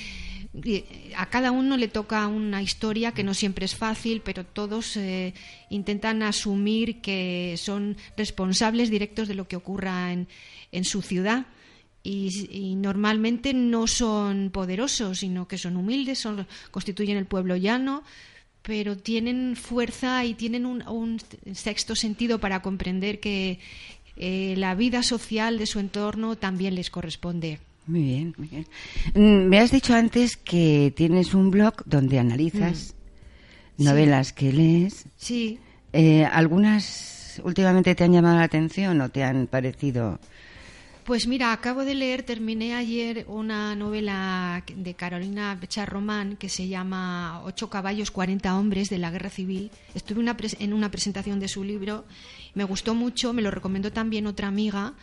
A 1.15 1.25
cada 1.29 1.51
uno 1.51 1.77
le 1.77 1.87
toca 1.87 2.27
una 2.27 2.61
historia 2.61 3.11
que 3.11 3.23
no 3.23 3.33
siempre 3.33 3.65
es 3.65 3.75
fácil, 3.75 4.21
pero 4.21 4.45
todos 4.45 4.97
eh, 4.97 5.33
intentan 5.69 6.21
asumir 6.21 7.01
que 7.01 7.55
son 7.57 7.97
responsables 8.15 8.91
directos 8.91 9.27
de 9.27 9.35
lo 9.35 9.47
que 9.47 9.55
ocurra 9.55 10.13
en, 10.13 10.27
en 10.71 10.83
su 10.83 11.01
ciudad 11.01 11.47
y, 12.03 12.75
normalmente 12.75 13.53
no 13.53 13.87
son 13.87 14.49
poderosos, 14.51 15.19
sino 15.19 15.47
que 15.47 15.57
son 15.57 15.77
humildes, 15.77 16.19
son, 16.19 16.45
constituyen 16.69 17.17
el 17.17 17.25
pueblo 17.25 17.55
llano, 17.55 18.03
pero 18.61 18.97
tienen 18.97 19.55
fuerza 19.55 20.25
y 20.25 20.33
tienen 20.33 20.65
un, 20.65 21.21
sexto 21.53 21.95
sentido 21.95 22.39
para 22.39 22.61
comprender 22.61 23.19
que 23.19 23.59
eh, 24.17 24.53
la 24.57 24.75
vida 24.75 25.01
social 25.01 25.57
de 25.57 25.65
su 25.65 25.79
entorno 25.79 26.35
también 26.35 26.75
les 26.75 26.89
corresponde. 26.89 27.59
Muy 27.85 28.01
bien, 28.01 28.33
muy 28.37 28.47
bien. 28.47 28.67
Mm, 29.13 29.49
me 29.49 29.59
has 29.59 29.71
dicho 29.71 29.93
antes 29.93 30.37
que 30.37 30.93
tienes 30.95 31.33
un 31.33 31.51
blog 31.51 31.83
donde 31.85 32.19
analizas 32.19 32.95
mm. 33.77 33.83
novelas 33.83 34.31
que 34.31 34.53
lees. 34.53 35.05
Sí. 35.17 35.59
Eh, 35.91 36.25
¿Algunas 36.25 37.41
últimamente 37.43 37.95
te 37.95 38.03
han 38.03 38.13
llamado 38.13 38.37
la 38.37 38.43
atención 38.43 39.01
o 39.01 39.09
te 39.09 39.23
han 39.23 39.47
parecido 39.47 40.19
Pues 41.03 41.27
mira, 41.27 41.51
acabo 41.51 41.83
de 41.83 41.95
leer, 41.95 42.23
terminé 42.23 42.75
ayer 42.75 43.25
una 43.27 43.75
novela 43.75 44.63
de 44.75 44.93
Carolina 44.93 45.59
Román 45.85 46.37
que 46.37 46.49
se 46.49 46.67
llama 46.67 47.41
Ocho 47.43 47.69
caballos, 47.69 48.11
40 48.11 48.55
hombres 48.57 48.89
de 48.89 48.97
la 48.97 49.11
guerra 49.11 49.29
civil. 49.29 49.71
Estuve 49.93 50.19
una 50.19 50.37
en 50.59 50.73
una 50.73 50.89
presentación 50.89 51.39
de 51.39 51.47
su 51.47 51.63
libro, 51.63 52.05
me 52.53 52.63
gustó 52.63 52.95
mucho, 52.95 53.33
me 53.33 53.41
lo 53.41 53.51
recomendó 53.51 53.91
también 53.91 54.27
otra 54.27 54.47
amiga 54.47 54.93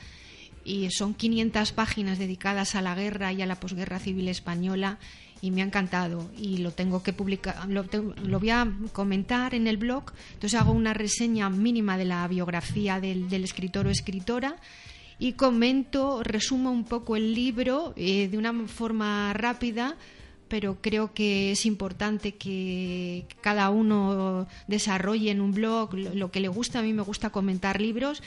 y 0.65 0.91
son 0.91 1.15
500 1.15 1.73
páginas 1.73 2.19
dedicadas 2.19 2.75
a 2.75 2.83
la 2.83 2.95
guerra 2.95 3.33
y 3.33 3.43
a 3.43 3.47
la 3.47 3.61
posguerra 3.61 3.99
civil 3.99 4.29
española 4.29 4.99
y 5.43 5.51
me 5.51 5.63
ha 5.63 5.65
encantado 5.65 6.31
y 6.37 6.59
lo 6.59 6.71
tengo 6.71 7.03
que 7.03 7.13
publicar, 7.13 7.67
lo, 7.69 7.87
lo, 8.23 8.41
voy 8.41 8.51
a 8.51 8.71
comentar 8.93 9.55
en 9.55 9.67
el 9.67 9.79
blog, 9.79 10.13
entonces 10.35 10.61
hago 10.61 10.73
una 10.73 10.93
reseña 10.93 11.49
mínima 11.49 11.97
de 11.97 12.05
la 12.05 12.29
biografía 12.29 13.01
del, 13.01 13.31
del 13.31 13.45
escritor 13.45 13.87
o 13.87 13.91
escritora 13.91 14.57
y 15.21 15.35
comento, 15.35 16.23
resumo 16.23 16.73
un 16.73 16.85
poco 16.85 17.15
el 17.15 17.35
libro 17.35 17.93
eh, 17.97 18.29
de 18.29 18.39
una 18.39 18.55
forma 18.67 19.35
rápida, 19.35 19.97
pero 20.49 20.79
creo 20.81 21.13
que 21.13 21.53
es 21.53 21.67
importante 21.67 22.37
que 22.37 23.27
cada 23.43 23.69
uno 23.69 24.49
desarrolle 24.67 25.31
en 25.31 25.43
un 25.43 25.53
blog 25.53 25.95
lo 25.95 26.31
que 26.31 26.41
le 26.41 26.49
gusta. 26.49 26.79
A 26.79 26.83
mí 26.83 26.95
me 26.95 27.03
gusta 27.03 27.29
comentar 27.29 27.83
libros. 27.83 28.23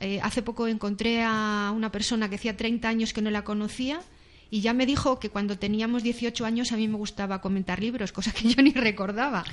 Eh, 0.00 0.20
hace 0.22 0.42
poco 0.42 0.66
encontré 0.66 1.22
a 1.22 1.72
una 1.74 1.92
persona 1.92 2.28
que 2.28 2.34
hacía 2.34 2.56
30 2.56 2.88
años 2.88 3.12
que 3.12 3.22
no 3.22 3.30
la 3.30 3.44
conocía 3.44 4.00
y 4.50 4.60
ya 4.60 4.72
me 4.72 4.86
dijo 4.86 5.18
que 5.18 5.30
cuando 5.30 5.58
teníamos 5.58 6.02
18 6.02 6.44
años 6.44 6.72
a 6.72 6.76
mí 6.76 6.88
me 6.88 6.96
gustaba 6.96 7.40
comentar 7.40 7.80
libros, 7.80 8.12
cosa 8.18 8.32
que 8.32 8.48
yo 8.48 8.62
ni 8.62 8.72
recordaba. 8.72 9.44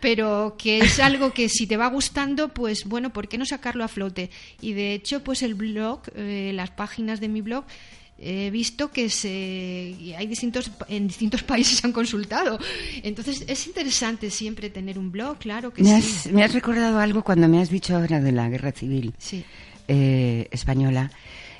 Pero 0.00 0.56
que 0.58 0.78
es 0.78 1.00
algo 1.00 1.32
que 1.32 1.48
si 1.48 1.66
te 1.66 1.76
va 1.76 1.88
gustando, 1.88 2.52
pues 2.52 2.84
bueno, 2.84 3.12
¿por 3.12 3.28
qué 3.28 3.38
no 3.38 3.46
sacarlo 3.46 3.82
a 3.82 3.88
flote? 3.88 4.30
Y 4.60 4.74
de 4.74 4.92
hecho, 4.92 5.24
pues 5.24 5.42
el 5.42 5.54
blog, 5.54 6.02
eh, 6.14 6.52
las 6.54 6.70
páginas 6.70 7.18
de 7.18 7.28
mi 7.28 7.40
blog, 7.40 7.64
he 8.18 8.50
visto 8.50 8.90
que 8.90 9.10
se 9.10 10.14
hay 10.16 10.26
distintos 10.26 10.70
en 10.88 11.08
distintos 11.08 11.42
países 11.44 11.84
han 11.84 11.92
consultado. 11.92 12.58
Entonces 13.02 13.44
es 13.46 13.66
interesante 13.66 14.30
siempre 14.30 14.68
tener 14.70 14.98
un 14.98 15.10
blog 15.10 15.38
claro 15.38 15.72
que 15.72 15.82
me 15.82 16.00
sí. 16.00 16.14
has, 16.28 16.32
me 16.32 16.44
has 16.44 16.52
recordado 16.52 16.98
algo 16.98 17.24
cuando 17.24 17.48
me 17.48 17.60
has 17.60 17.70
dicho 17.70 17.96
ahora 17.96 18.20
de 18.20 18.32
la 18.32 18.48
guerra 18.48 18.72
civil 18.72 19.14
eh, 19.88 20.48
española 20.50 21.10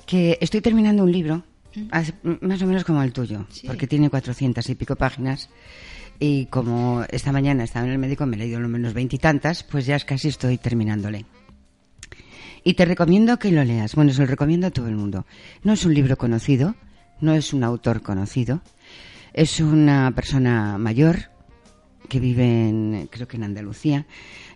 que 0.06 0.38
estoy 0.40 0.60
terminando 0.60 1.02
un 1.02 1.12
libro 1.12 1.44
más 2.40 2.62
o 2.62 2.66
menos 2.66 2.84
como 2.84 3.02
el 3.02 3.12
tuyo 3.12 3.46
porque 3.66 3.86
tiene 3.86 4.08
cuatrocientas 4.08 4.68
y 4.70 4.74
pico 4.74 4.96
páginas 4.96 5.50
y 6.18 6.46
como 6.46 7.04
esta 7.10 7.32
mañana 7.32 7.64
estaba 7.64 7.86
en 7.86 7.92
el 7.92 7.98
médico, 7.98 8.26
me 8.26 8.36
he 8.36 8.38
leído 8.38 8.60
lo 8.60 8.68
menos 8.68 8.94
veintitantas, 8.94 9.62
pues 9.62 9.86
ya 9.86 9.98
casi 10.00 10.28
estoy 10.28 10.58
terminándole. 10.58 11.26
Y 12.64 12.74
te 12.74 12.84
recomiendo 12.84 13.38
que 13.38 13.52
lo 13.52 13.62
leas. 13.64 13.94
Bueno, 13.94 14.12
se 14.12 14.22
lo 14.22 14.26
recomiendo 14.26 14.66
a 14.66 14.70
todo 14.70 14.88
el 14.88 14.96
mundo. 14.96 15.26
No 15.62 15.72
es 15.72 15.84
un 15.84 15.94
libro 15.94 16.16
conocido, 16.16 16.74
no 17.20 17.34
es 17.34 17.52
un 17.52 17.62
autor 17.62 18.02
conocido, 18.02 18.60
es 19.32 19.60
una 19.60 20.10
persona 20.12 20.78
mayor 20.78 21.30
que 22.08 22.20
vive 22.20 22.68
en, 22.68 23.08
creo 23.10 23.28
que 23.28 23.36
en 23.36 23.44
Andalucía. 23.44 24.06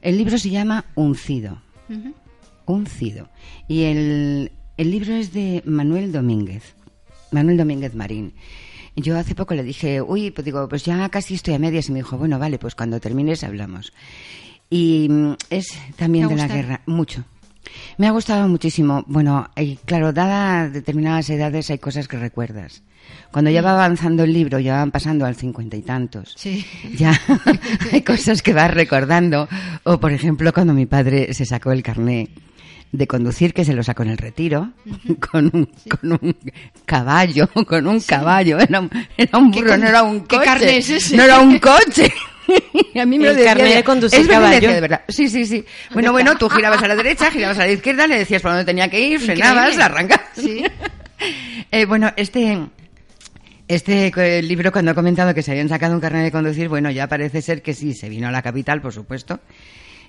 El 0.03 0.17
libro 0.17 0.39
se 0.39 0.51
llama 0.51 0.87
Uncido. 0.95 1.63
Uncido. 2.71 3.29
Y 3.69 3.85
el, 3.85 4.53
el 4.77 4.91
libro 4.91 5.15
es 5.15 5.33
de 5.33 5.63
Manuel 5.65 6.13
Domínguez. 6.13 6.75
Manuel 7.31 7.57
Domínguez 7.57 7.95
Marín. 7.95 8.35
Yo 8.97 9.17
hace 9.17 9.35
poco 9.35 9.55
le 9.55 9.63
dije, 9.63 10.03
uy, 10.03 10.31
pues 10.31 10.45
digo, 10.45 10.69
pues 10.69 10.85
ya 10.85 11.09
casi 11.09 11.35
estoy 11.35 11.55
a 11.55 11.59
medias 11.59 11.89
y 11.89 11.93
me 11.93 12.01
dijo, 12.01 12.19
bueno, 12.19 12.39
vale, 12.39 12.59
pues 12.59 12.75
cuando 12.75 13.01
termines 13.01 13.45
hablamos. 13.45 13.93
Y 14.69 15.09
mm, 15.09 15.33
es 15.51 15.79
también 15.97 16.29
de 16.29 16.37
la 16.37 16.49
guerra, 16.49 16.83
mucho. 16.87 17.25
Me 17.99 18.09
ha 18.09 18.11
gustado 18.11 18.49
muchísimo. 18.49 19.05
Bueno, 19.07 19.49
y 19.57 19.77
claro, 19.77 20.13
dadas 20.13 20.73
determinadas 20.73 21.31
edades 21.31 21.71
hay 21.71 21.79
cosas 21.79 22.09
que 22.09 22.19
recuerdas. 22.19 22.83
Cuando 23.33 23.51
ya 23.51 23.63
va 23.63 23.73
avanzando 23.73 24.25
el 24.25 24.33
libro, 24.33 24.59
ya 24.59 24.77
van 24.77 24.91
pasando 24.91 25.25
al 25.25 25.37
cincuenta 25.37 25.77
y 25.77 25.83
tantos. 25.83 26.35
Sí. 26.37 26.65
Ya 26.97 27.19
hay 27.93 28.03
cosas 28.03 28.43
que 28.43 28.53
vas 28.53 28.73
recordando. 28.73 29.49
O, 29.85 29.99
por 29.99 30.13
ejemplo, 30.13 30.53
cuando 30.53 30.75
mi 30.75 30.87
padre 30.87 31.33
se 31.35 31.45
sacó 31.45 31.73
el 31.73 31.83
carné 31.83 32.31
de 32.93 33.07
conducir 33.07 33.55
que 33.55 33.65
se 33.65 33.73
lo 33.73 33.83
sacó 33.83 34.03
en 34.03 34.11
el 34.11 34.19
retiro 34.19 34.73
con, 35.31 35.51
un, 35.53 35.69
con 35.89 36.13
un 36.13 36.37
caballo, 36.85 37.49
con 37.67 37.87
un 37.87 38.01
caballo, 38.01 38.59
era, 38.59 38.89
era 39.17 39.39
un 39.39 39.51
burro, 39.51 39.77
no 39.77 39.89
era 39.89 40.03
un 40.03 40.21
coche, 40.21 40.79
es 40.79 40.91
ese? 40.91 41.17
no 41.17 41.25
era 41.25 41.41
un 41.41 41.59
coche. 41.59 42.13
a 43.01 43.07
mí 43.07 43.19
me 43.19 43.29
el 43.29 43.33
lo 43.33 43.37
decía 43.37 43.55
carnet 43.55 43.75
de 43.77 43.85
conducir 43.85 44.21
es 44.21 44.29
caballo. 44.29 44.73
de 44.73 44.81
verdad. 44.81 45.03
Sí, 45.09 45.29
sí, 45.29 45.47
sí. 45.47 45.65
Bueno, 45.93 46.11
bueno, 46.13 46.37
tú 46.37 46.49
girabas 46.49 46.83
a 46.83 46.89
la 46.89 46.97
derecha, 46.97 47.31
girabas 47.31 47.59
a 47.59 47.67
la 47.67 47.73
izquierda, 47.73 48.07
le 48.07 48.19
decías 48.19 48.43
por 48.43 48.51
dónde 48.51 48.65
tenía 48.65 48.89
que 48.89 49.01
ir, 49.01 49.21
frenabas, 49.21 49.79
arrancabas. 49.79 50.27
Sí. 50.35 50.65
Eh, 51.71 51.85
bueno, 51.85 52.13
este 52.17 52.59
este 53.71 54.13
eh, 54.17 54.43
libro, 54.43 54.73
cuando 54.73 54.91
he 54.91 54.95
comentado 54.97 55.33
que 55.33 55.43
se 55.43 55.53
habían 55.53 55.69
sacado 55.69 55.95
un 55.95 56.01
carnet 56.01 56.25
de 56.25 56.33
conducir, 56.33 56.69
bueno, 56.69 56.91
ya 56.91 57.07
parece 57.07 57.41
ser 57.41 57.63
que 57.63 57.73
sí, 57.73 57.95
se 57.95 58.09
vino 58.09 58.27
a 58.27 58.33
la 58.33 58.43
capital, 58.43 58.81
por 58.81 58.93
supuesto, 58.93 59.39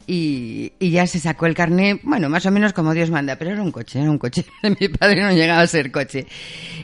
y, 0.08 0.74
y 0.79 0.89
ya 0.91 1.08
se 1.08 1.20
sacó 1.20 1.46
el 1.46 1.53
carnet, 1.55 2.00
bueno, 2.03 2.29
más 2.29 2.46
o 2.46 2.51
menos 2.51 2.74
como 2.74 2.93
Dios 2.93 3.10
manda, 3.10 3.36
pero 3.38 3.51
era 3.51 3.62
un 3.62 3.72
coche, 3.72 4.00
era 4.01 4.10
un 4.12 4.17
coche. 4.17 4.46
Mi 4.79 4.88
padre 4.89 5.22
no 5.22 5.31
llegaba 5.31 5.62
a 5.62 5.67
ser 5.67 5.91
coche. 5.91 6.27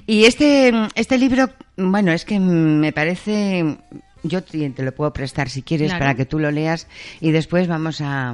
Y 0.06 0.26
este, 0.26 0.72
este 0.96 1.18
libro, 1.18 1.50
bueno, 1.76 2.12
es 2.12 2.26
que 2.26 2.40
me 2.40 2.92
parece, 2.94 3.78
yo 4.24 4.44
te 4.44 4.70
te 4.70 4.84
lo 4.84 4.94
puedo 4.94 5.12
prestar 5.14 5.50
si 5.50 5.62
quieres 5.62 5.90
Claro. 5.90 6.04
para 6.04 6.16
que 6.16 6.26
tú 6.26 6.40
lo 6.40 6.52
leas 6.52 6.88
y 7.22 7.32
después 7.32 7.68
vamos 7.68 8.02
a, 8.02 8.30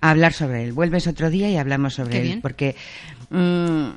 a 0.00 0.10
hablar 0.10 0.32
sobre 0.32 0.64
él. 0.64 0.72
Vuelves 0.72 1.06
otro 1.06 1.30
día 1.30 1.50
y 1.50 1.56
hablamos 1.56 1.94
sobre 1.94 2.10
Qué 2.12 2.18
él, 2.18 2.22
bien. 2.24 2.40
porque 2.40 2.76
mm, 3.30 3.88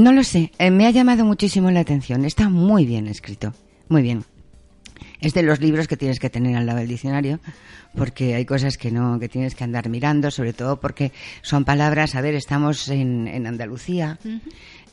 no 0.00 0.12
lo 0.12 0.22
sé, 0.24 0.52
eh, 0.58 0.70
me 0.70 0.86
ha 0.86 0.90
llamado 0.90 1.24
muchísimo 1.24 1.70
la 1.70 1.80
atención. 1.80 2.24
Está 2.24 2.48
muy 2.48 2.84
bien 2.84 3.06
escrito, 3.06 3.54
muy 3.88 4.02
bien. 4.02 4.24
Es 5.20 5.32
de 5.34 5.42
los 5.42 5.60
libros 5.60 5.88
que 5.88 5.96
tienes 5.96 6.18
que 6.18 6.30
tener 6.30 6.56
al 6.56 6.66
lado 6.66 6.78
del 6.78 6.88
diccionario, 6.88 7.40
porque 7.94 8.34
hay 8.34 8.44
cosas 8.44 8.76
que 8.76 8.90
no, 8.90 9.18
que 9.18 9.28
tienes 9.28 9.54
que 9.54 9.64
andar 9.64 9.88
mirando, 9.88 10.30
sobre 10.30 10.52
todo 10.52 10.80
porque 10.80 11.12
son 11.42 11.64
palabras, 11.64 12.14
a 12.14 12.20
ver, 12.20 12.34
estamos 12.34 12.88
en, 12.88 13.28
en 13.28 13.46
Andalucía, 13.46 14.18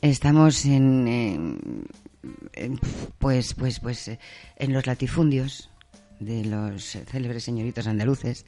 estamos 0.02 0.66
en, 0.66 1.86
pues, 3.18 3.54
pues, 3.56 3.80
pues, 3.80 4.12
en 4.58 4.74
los 4.74 4.86
latifundios 4.86 5.71
de 6.22 6.46
los 6.46 6.84
célebres 7.12 7.44
señoritos 7.44 7.88
andaluces. 7.88 8.46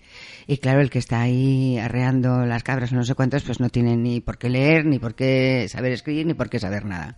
Y 0.48 0.58
claro 0.58 0.80
el 0.80 0.90
que 0.90 1.00
está 1.00 1.22
ahí 1.22 1.78
arreando 1.78 2.46
las 2.46 2.64
cabras 2.64 2.92
o 2.92 2.96
no 2.96 3.04
sé 3.04 3.16
cuántos 3.16 3.44
pues 3.44 3.60
no 3.60 3.70
tiene 3.70 3.98
ni 3.98 4.22
por 4.22 4.38
qué 4.38 4.50
leer 4.50 4.86
ni 4.86 5.00
por 5.00 5.16
qué 5.16 5.68
saber 5.70 5.92
escribir 5.92 6.26
ni 6.26 6.34
por 6.34 6.50
qué 6.50 6.60
saber 6.60 6.86
nada. 6.86 7.18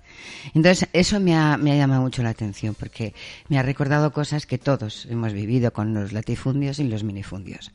Entonces 0.53 0.87
eso 0.93 1.19
me 1.19 1.35
ha, 1.35 1.57
me 1.57 1.71
ha 1.71 1.75
llamado 1.75 2.01
mucho 2.01 2.23
la 2.23 2.29
atención 2.29 2.73
porque 2.73 3.13
me 3.49 3.59
ha 3.59 3.63
recordado 3.63 4.11
cosas 4.11 4.45
que 4.45 4.57
todos 4.57 5.05
hemos 5.11 5.33
vivido 5.33 5.73
con 5.73 5.93
los 5.93 6.13
latifundios 6.13 6.79
y 6.79 6.85
los 6.85 7.03
minifundios. 7.03 7.71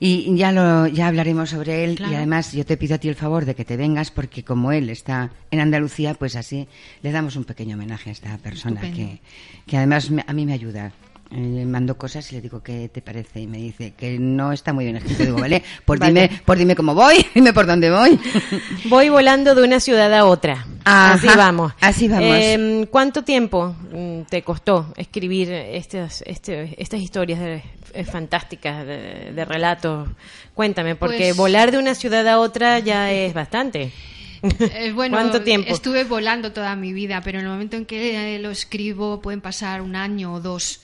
Y 0.00 0.36
ya 0.36 0.50
lo 0.52 0.86
ya 0.88 1.06
hablaremos 1.06 1.50
sobre 1.50 1.84
él 1.84 1.94
Claro. 1.94 2.12
y 2.12 2.16
además 2.16 2.52
yo 2.52 2.66
te 2.66 2.76
pido 2.76 2.96
a 2.96 2.98
ti 2.98 3.08
el 3.08 3.14
favor 3.14 3.44
de 3.44 3.54
que 3.54 3.64
te 3.64 3.76
vengas 3.76 4.10
porque 4.10 4.42
como 4.42 4.72
él 4.72 4.90
está 4.90 5.30
en 5.52 5.60
Andalucía 5.60 6.14
pues 6.14 6.34
así 6.36 6.66
le 7.02 7.12
damos 7.12 7.36
un 7.36 7.44
pequeño 7.44 7.76
homenaje 7.76 8.10
a 8.10 8.12
esta 8.12 8.36
persona 8.38 8.80
que, 8.80 9.20
que 9.66 9.76
además 9.76 10.10
me- 10.10 10.24
a 10.26 10.32
mí 10.32 10.44
me 10.44 10.52
ayuda 10.52 10.92
Le 11.36 11.64
mando 11.66 11.98
cosas 11.98 12.30
y 12.30 12.36
le 12.36 12.40
digo 12.42 12.62
qué 12.62 12.88
te 12.88 13.02
parece 13.02 13.40
y 13.40 13.46
me 13.46 13.58
dice 13.58 13.92
que 13.96 14.18
no 14.20 14.52
está 14.52 14.72
muy 14.72 14.84
bien 14.84 14.96
escrito 14.96 15.24
digo 15.24 15.38
vale 15.38 15.62
pues 15.84 15.98
Vale. 15.98 16.28
dime 16.28 16.40
por 16.44 16.56
dime 16.56 16.76
cómo 16.76 16.94
voy 16.94 17.26
dime 17.34 17.52
por 17.52 17.66
dónde 17.66 17.90
voy 17.90 18.18
Voy 18.88 19.08
volando 19.08 19.54
de 19.54 19.64
una 19.64 19.80
ciudad 19.80 20.12
a 20.14 20.26
otra. 20.26 20.66
Ajá, 20.84 21.14
así 21.14 21.26
vamos. 21.36 21.72
así 21.80 22.08
vamos. 22.08 22.24
Eh, 22.30 22.86
¿Cuánto 22.90 23.24
tiempo 23.24 23.74
mm, 23.92 24.22
te 24.28 24.42
costó 24.42 24.92
escribir 24.96 25.50
estas, 25.50 26.22
este- 26.26 26.74
estas 26.80 27.00
historias 27.00 27.40
de- 27.40 27.62
eh, 27.94 28.04
fantásticas 28.04 28.86
de, 28.86 29.32
de 29.34 29.44
relatos? 29.44 30.08
Cuéntame, 30.54 30.94
porque 30.94 31.18
Pues- 31.18 31.36
volar 31.36 31.70
de 31.72 31.78
una 31.78 31.94
ciudad 31.94 32.26
a 32.28 32.38
otra 32.38 32.78
ya 32.80 33.10
es 33.10 33.32
bastante. 33.34 33.90
Eh, 34.42 34.92
bueno, 34.94 35.16
¿Cuánto 35.16 35.40
tiempo? 35.42 35.72
Estuve 35.72 36.04
volando 36.04 36.52
toda 36.52 36.76
mi 36.76 36.92
vida, 36.92 37.22
pero 37.24 37.38
en 37.38 37.46
el 37.46 37.50
momento 37.50 37.76
en 37.78 37.86
que 37.86 38.36
eh, 38.36 38.38
lo 38.38 38.50
escribo 38.50 39.20
pueden 39.22 39.40
pasar 39.40 39.80
un 39.80 39.96
año 39.96 40.34
o 40.34 40.40
dos. 40.40 40.80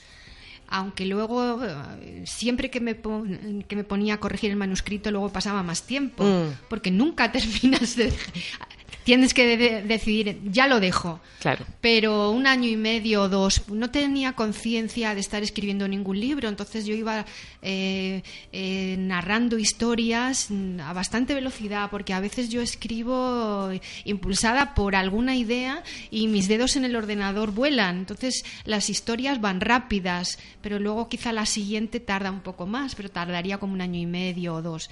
Aunque 0.72 1.04
luego, 1.04 1.62
eh, 1.64 2.22
siempre 2.26 2.70
que 2.70 2.80
me, 2.80 2.94
pon- 2.94 3.64
que 3.66 3.74
me 3.76 3.82
ponía 3.84 4.14
a 4.14 4.20
corregir 4.20 4.50
el 4.50 4.56
manuscrito, 4.56 5.10
luego 5.10 5.28
pasaba 5.30 5.62
más 5.64 5.82
tiempo. 5.82 6.22
Mm. 6.24 6.54
Porque 6.68 6.90
nunca 6.92 7.32
terminas 7.32 7.96
de... 7.96 8.12
Tienes 9.04 9.32
que 9.34 9.56
de- 9.56 9.82
decidir, 9.82 10.38
ya 10.50 10.66
lo 10.66 10.78
dejo. 10.78 11.20
Claro. 11.40 11.64
Pero 11.80 12.30
un 12.30 12.46
año 12.46 12.68
y 12.68 12.76
medio 12.76 13.22
o 13.22 13.28
dos, 13.28 13.68
no 13.68 13.90
tenía 13.90 14.34
conciencia 14.34 15.14
de 15.14 15.20
estar 15.20 15.42
escribiendo 15.42 15.88
ningún 15.88 16.20
libro, 16.20 16.48
entonces 16.48 16.84
yo 16.84 16.94
iba 16.94 17.24
eh, 17.62 18.22
eh, 18.52 18.96
narrando 18.98 19.58
historias 19.58 20.48
a 20.84 20.92
bastante 20.92 21.34
velocidad, 21.34 21.90
porque 21.90 22.12
a 22.12 22.20
veces 22.20 22.50
yo 22.50 22.60
escribo 22.60 23.70
impulsada 24.04 24.74
por 24.74 24.94
alguna 24.94 25.34
idea 25.36 25.82
y 26.10 26.28
mis 26.28 26.46
dedos 26.48 26.76
en 26.76 26.84
el 26.84 26.94
ordenador 26.96 27.52
vuelan, 27.52 27.98
entonces 27.98 28.44
las 28.64 28.90
historias 28.90 29.40
van 29.40 29.60
rápidas, 29.60 30.38
pero 30.60 30.78
luego 30.78 31.08
quizá 31.08 31.32
la 31.32 31.46
siguiente 31.46 32.00
tarda 32.00 32.30
un 32.30 32.40
poco 32.40 32.66
más, 32.66 32.94
pero 32.94 33.08
tardaría 33.10 33.58
como 33.58 33.72
un 33.72 33.80
año 33.80 33.98
y 34.00 34.06
medio 34.06 34.54
o 34.54 34.62
dos. 34.62 34.90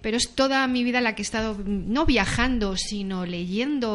pero 0.00 0.16
es 0.16 0.30
toda 0.36 0.64
mi 0.68 0.84
vida 0.84 1.00
la 1.00 1.16
que 1.16 1.22
he 1.22 1.24
estado 1.24 1.56
no 1.66 2.06
viajando, 2.06 2.76
sino 2.76 3.26
leyendo, 3.26 3.37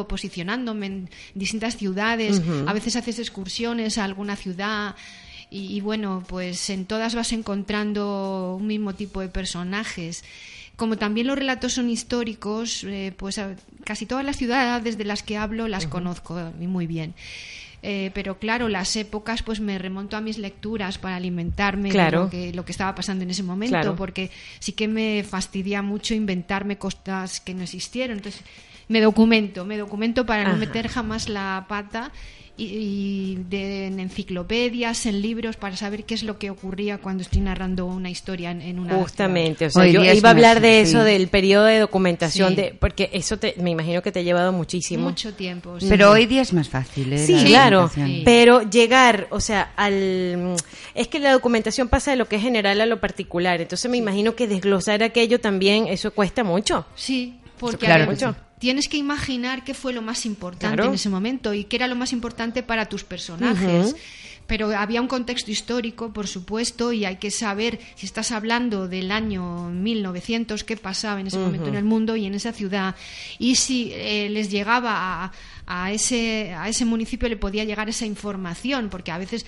posicionándome 0.08 0.86
en 0.86 1.10
distintas 1.34 1.76
ciudades. 1.76 2.42
A 2.66 2.72
veces 2.72 2.96
haces 2.96 3.18
excursiones 3.18 3.98
a 3.98 4.04
alguna 4.04 4.36
ciudad 4.36 4.94
y, 5.50 5.80
bueno, 5.80 6.24
pues 6.26 6.70
en 6.70 6.84
todas 6.84 7.14
vas 7.14 7.32
encontrando 7.32 8.56
un 8.58 8.66
mismo 8.66 8.94
tipo 8.94 9.20
de 9.20 9.28
personajes. 9.28 10.24
Como 10.76 10.96
también 10.96 11.28
los 11.28 11.38
relatos 11.38 11.74
son 11.74 11.88
históricos, 11.88 12.82
eh, 12.84 13.12
pues 13.16 13.40
casi 13.84 14.06
todas 14.06 14.24
las 14.24 14.36
ciudades 14.36 14.98
de 14.98 15.04
las 15.04 15.22
que 15.22 15.36
hablo 15.36 15.68
las 15.68 15.86
conozco 15.86 16.52
muy 16.58 16.86
bien. 16.86 17.14
Eh, 17.86 18.10
pero 18.14 18.38
claro, 18.38 18.70
las 18.70 18.96
épocas, 18.96 19.42
pues 19.42 19.60
me 19.60 19.78
remonto 19.78 20.16
a 20.16 20.22
mis 20.22 20.38
lecturas 20.38 20.96
para 20.96 21.16
alimentarme 21.16 21.92
de 21.92 22.10
lo 22.10 22.30
que, 22.30 22.50
lo 22.54 22.64
que 22.64 22.72
estaba 22.72 22.94
pasando 22.94 23.24
en 23.24 23.30
ese 23.30 23.42
momento, 23.42 23.94
porque 23.94 24.30
sí 24.58 24.72
que 24.72 24.88
me 24.88 25.22
fastidia 25.22 25.82
mucho 25.82 26.14
inventarme 26.14 26.78
cosas 26.78 27.40
que 27.40 27.52
no 27.52 27.62
existieron. 27.62 28.16
Entonces, 28.16 28.40
me 28.88 29.00
documento, 29.00 29.64
me 29.64 29.78
documento 29.78 30.26
para 30.26 30.48
no 30.48 30.56
meter 30.56 30.88
jamás 30.88 31.28
la 31.28 31.66
pata 31.68 32.12
y, 32.56 33.38
de, 33.48 33.86
en 33.86 33.98
enciclopedias, 33.98 35.06
en 35.06 35.20
libros, 35.20 35.56
para 35.56 35.76
saber 35.76 36.04
qué 36.04 36.14
es 36.14 36.22
lo 36.22 36.38
que 36.38 36.50
ocurría 36.50 36.98
cuando 36.98 37.22
estoy 37.22 37.40
narrando 37.40 37.84
una 37.84 38.10
historia 38.10 38.52
en, 38.52 38.78
una. 38.78 38.94
Justamente, 38.94 39.66
o 39.66 39.70
sea, 39.70 39.86
yo 39.86 40.04
iba 40.04 40.28
a 40.28 40.32
hablar 40.32 40.60
de 40.60 40.80
eso, 40.80 41.02
del 41.02 41.26
periodo 41.28 41.64
de 41.64 41.80
documentación, 41.80 42.54
de, 42.54 42.76
porque 42.78 43.10
eso 43.12 43.38
te, 43.38 43.54
me 43.58 43.70
imagino 43.70 44.02
que 44.02 44.12
te 44.12 44.20
ha 44.20 44.22
llevado 44.22 44.52
muchísimo. 44.52 45.04
Mucho 45.04 45.34
tiempo. 45.34 45.76
Pero 45.88 46.12
hoy 46.12 46.26
día 46.26 46.42
es 46.42 46.52
más 46.52 46.68
fácil, 46.68 47.12
¿eh? 47.12 47.18
Sí, 47.18 47.42
claro, 47.44 47.90
pero 48.24 48.62
llegar, 48.62 49.26
o 49.30 49.40
sea, 49.40 49.72
al. 49.76 50.54
Es 50.94 51.08
que 51.08 51.18
la 51.18 51.32
documentación 51.32 51.88
pasa 51.88 52.12
de 52.12 52.16
lo 52.16 52.28
que 52.28 52.36
es 52.36 52.42
general 52.42 52.80
a 52.80 52.86
lo 52.86 53.00
particular, 53.00 53.60
entonces 53.60 53.90
me 53.90 53.96
imagino 53.96 54.36
que 54.36 54.46
desglosar 54.46 55.02
aquello 55.02 55.40
también, 55.40 55.88
eso 55.88 56.12
cuesta 56.12 56.44
mucho. 56.44 56.86
Sí, 56.94 57.40
porque 57.58 57.86
claro, 57.86 58.06
mucho 58.06 58.36
tienes 58.58 58.88
que 58.88 58.96
imaginar 58.96 59.64
qué 59.64 59.74
fue 59.74 59.92
lo 59.92 60.02
más 60.02 60.26
importante 60.26 60.82
en 60.82 60.94
ese 60.94 61.08
momento 61.08 61.54
y 61.54 61.64
qué 61.64 61.76
era 61.76 61.86
lo 61.86 61.96
más 61.96 62.12
importante 62.12 62.62
para 62.62 62.86
tus 62.86 63.04
personajes. 63.04 63.94
Pero 64.46 64.76
había 64.76 65.00
un 65.00 65.08
contexto 65.08 65.50
histórico, 65.50 66.12
por 66.12 66.26
supuesto, 66.26 66.92
y 66.92 67.06
hay 67.06 67.16
que 67.16 67.30
saber 67.30 67.80
si 67.94 68.04
estás 68.04 68.30
hablando 68.30 68.88
del 68.88 69.10
año 69.10 69.70
1900, 69.70 70.64
qué 70.64 70.76
pasaba 70.76 71.18
en 71.18 71.28
ese 71.28 71.38
momento 71.38 71.68
en 71.68 71.76
el 71.76 71.84
mundo 71.84 72.14
y 72.14 72.26
en 72.26 72.34
esa 72.34 72.52
ciudad, 72.52 72.94
y 73.38 73.54
si 73.54 73.92
eh, 73.94 74.28
les 74.28 74.50
llegaba 74.50 75.24
a, 75.24 75.32
a, 75.66 75.92
ese, 75.92 76.52
a 76.52 76.68
ese 76.68 76.84
municipio 76.84 77.26
le 77.30 77.38
podía 77.38 77.64
llegar 77.64 77.88
esa 77.88 78.04
información, 78.04 78.90
porque 78.90 79.12
a 79.12 79.18
veces 79.18 79.46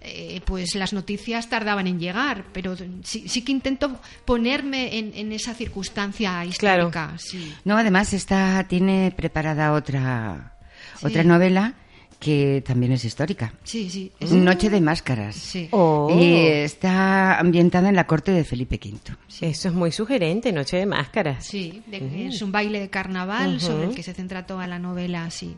eh, 0.00 0.40
pues 0.44 0.74
las 0.74 0.92
noticias 0.92 1.48
tardaban 1.48 1.86
en 1.86 1.98
llegar, 1.98 2.44
pero 2.52 2.76
sí, 3.02 3.28
sí 3.28 3.42
que 3.42 3.52
intento 3.52 4.00
ponerme 4.24 4.98
en, 4.98 5.32
esa 5.32 5.54
circunstancia 5.54 6.44
histórica. 6.44 7.16
No, 7.64 7.76
además 7.76 8.12
está, 8.12 8.64
tiene 8.68 9.12
preparada 9.16 9.72
otra, 9.72 10.54
otra 11.02 11.24
novela 11.24 11.74
que 12.18 12.62
también 12.66 12.92
es 12.92 13.04
histórica. 13.04 13.52
Sí, 13.62 13.88
sí. 13.90 14.12
Noche 14.20 14.70
de 14.70 14.80
Máscaras. 14.80 15.52
Oh. 15.70 16.08
Y 16.10 16.46
está 16.46 17.38
ambientada 17.38 17.88
en 17.88 17.96
la 17.96 18.06
corte 18.06 18.32
de 18.32 18.44
Felipe 18.44 18.80
V. 18.82 19.16
Eso 19.40 19.68
es 19.68 19.74
muy 19.74 19.92
sugerente, 19.92 20.52
Noche 20.52 20.78
de 20.78 20.86
Máscaras. 20.86 21.44
Sí, 21.44 21.82
es 21.90 22.42
un 22.42 22.52
baile 22.52 22.80
de 22.80 22.90
carnaval 22.90 23.60
sobre 23.60 23.88
el 23.88 23.94
que 23.94 24.02
se 24.02 24.14
centra 24.14 24.46
toda 24.46 24.66
la 24.66 24.78
novela, 24.78 25.30
sí. 25.30 25.56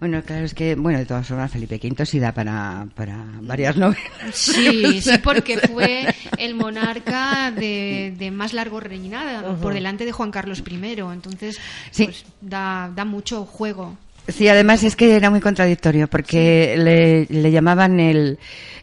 Bueno, 0.00 0.22
claro, 0.22 0.44
es 0.44 0.54
que, 0.54 0.76
bueno, 0.76 0.98
de 0.98 1.06
todas 1.06 1.26
formas, 1.26 1.50
Felipe 1.50 1.80
V 1.82 2.06
sí 2.06 2.20
da 2.20 2.32
para, 2.32 2.86
para 2.94 3.24
varias 3.40 3.76
novelas. 3.76 4.32
Sí, 4.32 5.00
sí, 5.02 5.18
porque 5.18 5.58
fue 5.58 6.06
el 6.38 6.54
monarca 6.54 7.50
de, 7.50 8.30
más 8.32 8.52
largo 8.52 8.78
reinado, 8.78 9.56
por 9.56 9.74
delante 9.74 10.04
de 10.04 10.12
Juan 10.12 10.30
Carlos 10.30 10.62
I. 10.64 11.00
Entonces, 11.12 11.58
pues, 11.96 12.24
da, 12.40 12.92
da 12.94 13.04
mucho 13.04 13.44
juego. 13.44 13.96
Sí, 14.28 14.48
además 14.48 14.82
es 14.84 14.94
que 14.94 15.16
era 15.16 15.30
muy 15.30 15.40
contradictorio, 15.40 16.08
porque 16.08 16.74
le, 16.76 17.26
le 17.26 17.50
llamaban 17.50 17.98
el 17.98 18.38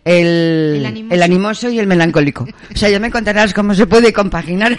el, 0.06 0.86
animoso. 1.24 1.70
y 1.70 1.80
el 1.80 1.88
melancólico. 1.88 2.44
O 2.44 2.78
sea, 2.78 2.90
ya 2.90 3.00
me 3.00 3.10
contarás 3.10 3.54
cómo 3.56 3.74
se 3.74 3.88
puede 3.88 4.14
compaginar. 4.14 4.78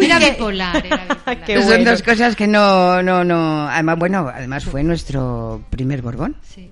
era 0.00 0.18
bipolar, 0.18 0.84
Son 1.66 1.84
dos 1.84 2.02
cosas 2.02 2.34
que 2.34 2.48
no, 2.48 3.02
no, 3.02 3.22
no. 3.22 3.68
Además, 3.68 3.98
bueno, 3.98 4.30
además 4.34 4.64
fue 4.64 4.82
nuestro 4.82 5.62
primer 5.70 6.02
Borbón. 6.02 6.36
Sí. 6.42 6.68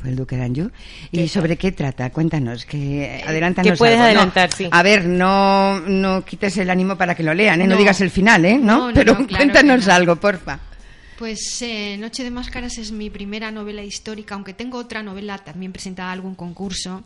Fue 0.00 0.10
el 0.10 0.16
Duque 0.16 0.36
de 0.36 0.44
Anjou. 0.44 0.70
¿Y 1.10 1.28
sobre 1.28 1.58
qué 1.58 1.72
trata? 1.72 2.08
Cuéntanos, 2.10 2.64
que 2.64 3.22
adelántanos. 3.26 3.72
¿Qué 3.72 3.76
puedes 3.76 3.98
adelantar? 4.00 4.52
sí. 4.52 4.68
A 4.70 4.82
ver, 4.82 5.04
no, 5.04 5.80
no 5.80 6.24
quites 6.24 6.56
el 6.56 6.70
ánimo 6.70 6.96
para 6.96 7.14
que 7.14 7.22
lo 7.22 7.34
lean, 7.34 7.60
¿eh? 7.60 7.66
no, 7.66 7.76
digas 7.76 8.00
el 8.00 8.10
final, 8.10 8.46
¿eh? 8.46 8.58
¿No? 8.58 8.90
Pero 8.94 9.14
cuéntanos 9.28 9.88
algo, 9.88 10.16
porfa. 10.16 10.58
Pues 11.18 11.62
eh, 11.62 11.96
Noche 11.98 12.24
de 12.24 12.30
Máscaras 12.30 12.76
es 12.76 12.92
mi 12.92 13.08
primera 13.08 13.50
novela 13.50 13.82
histórica, 13.82 14.34
aunque 14.34 14.52
tengo 14.52 14.76
otra 14.76 15.02
novela 15.02 15.38
también 15.38 15.72
presentada 15.72 16.10
a 16.10 16.12
algún 16.12 16.34
concurso. 16.34 17.04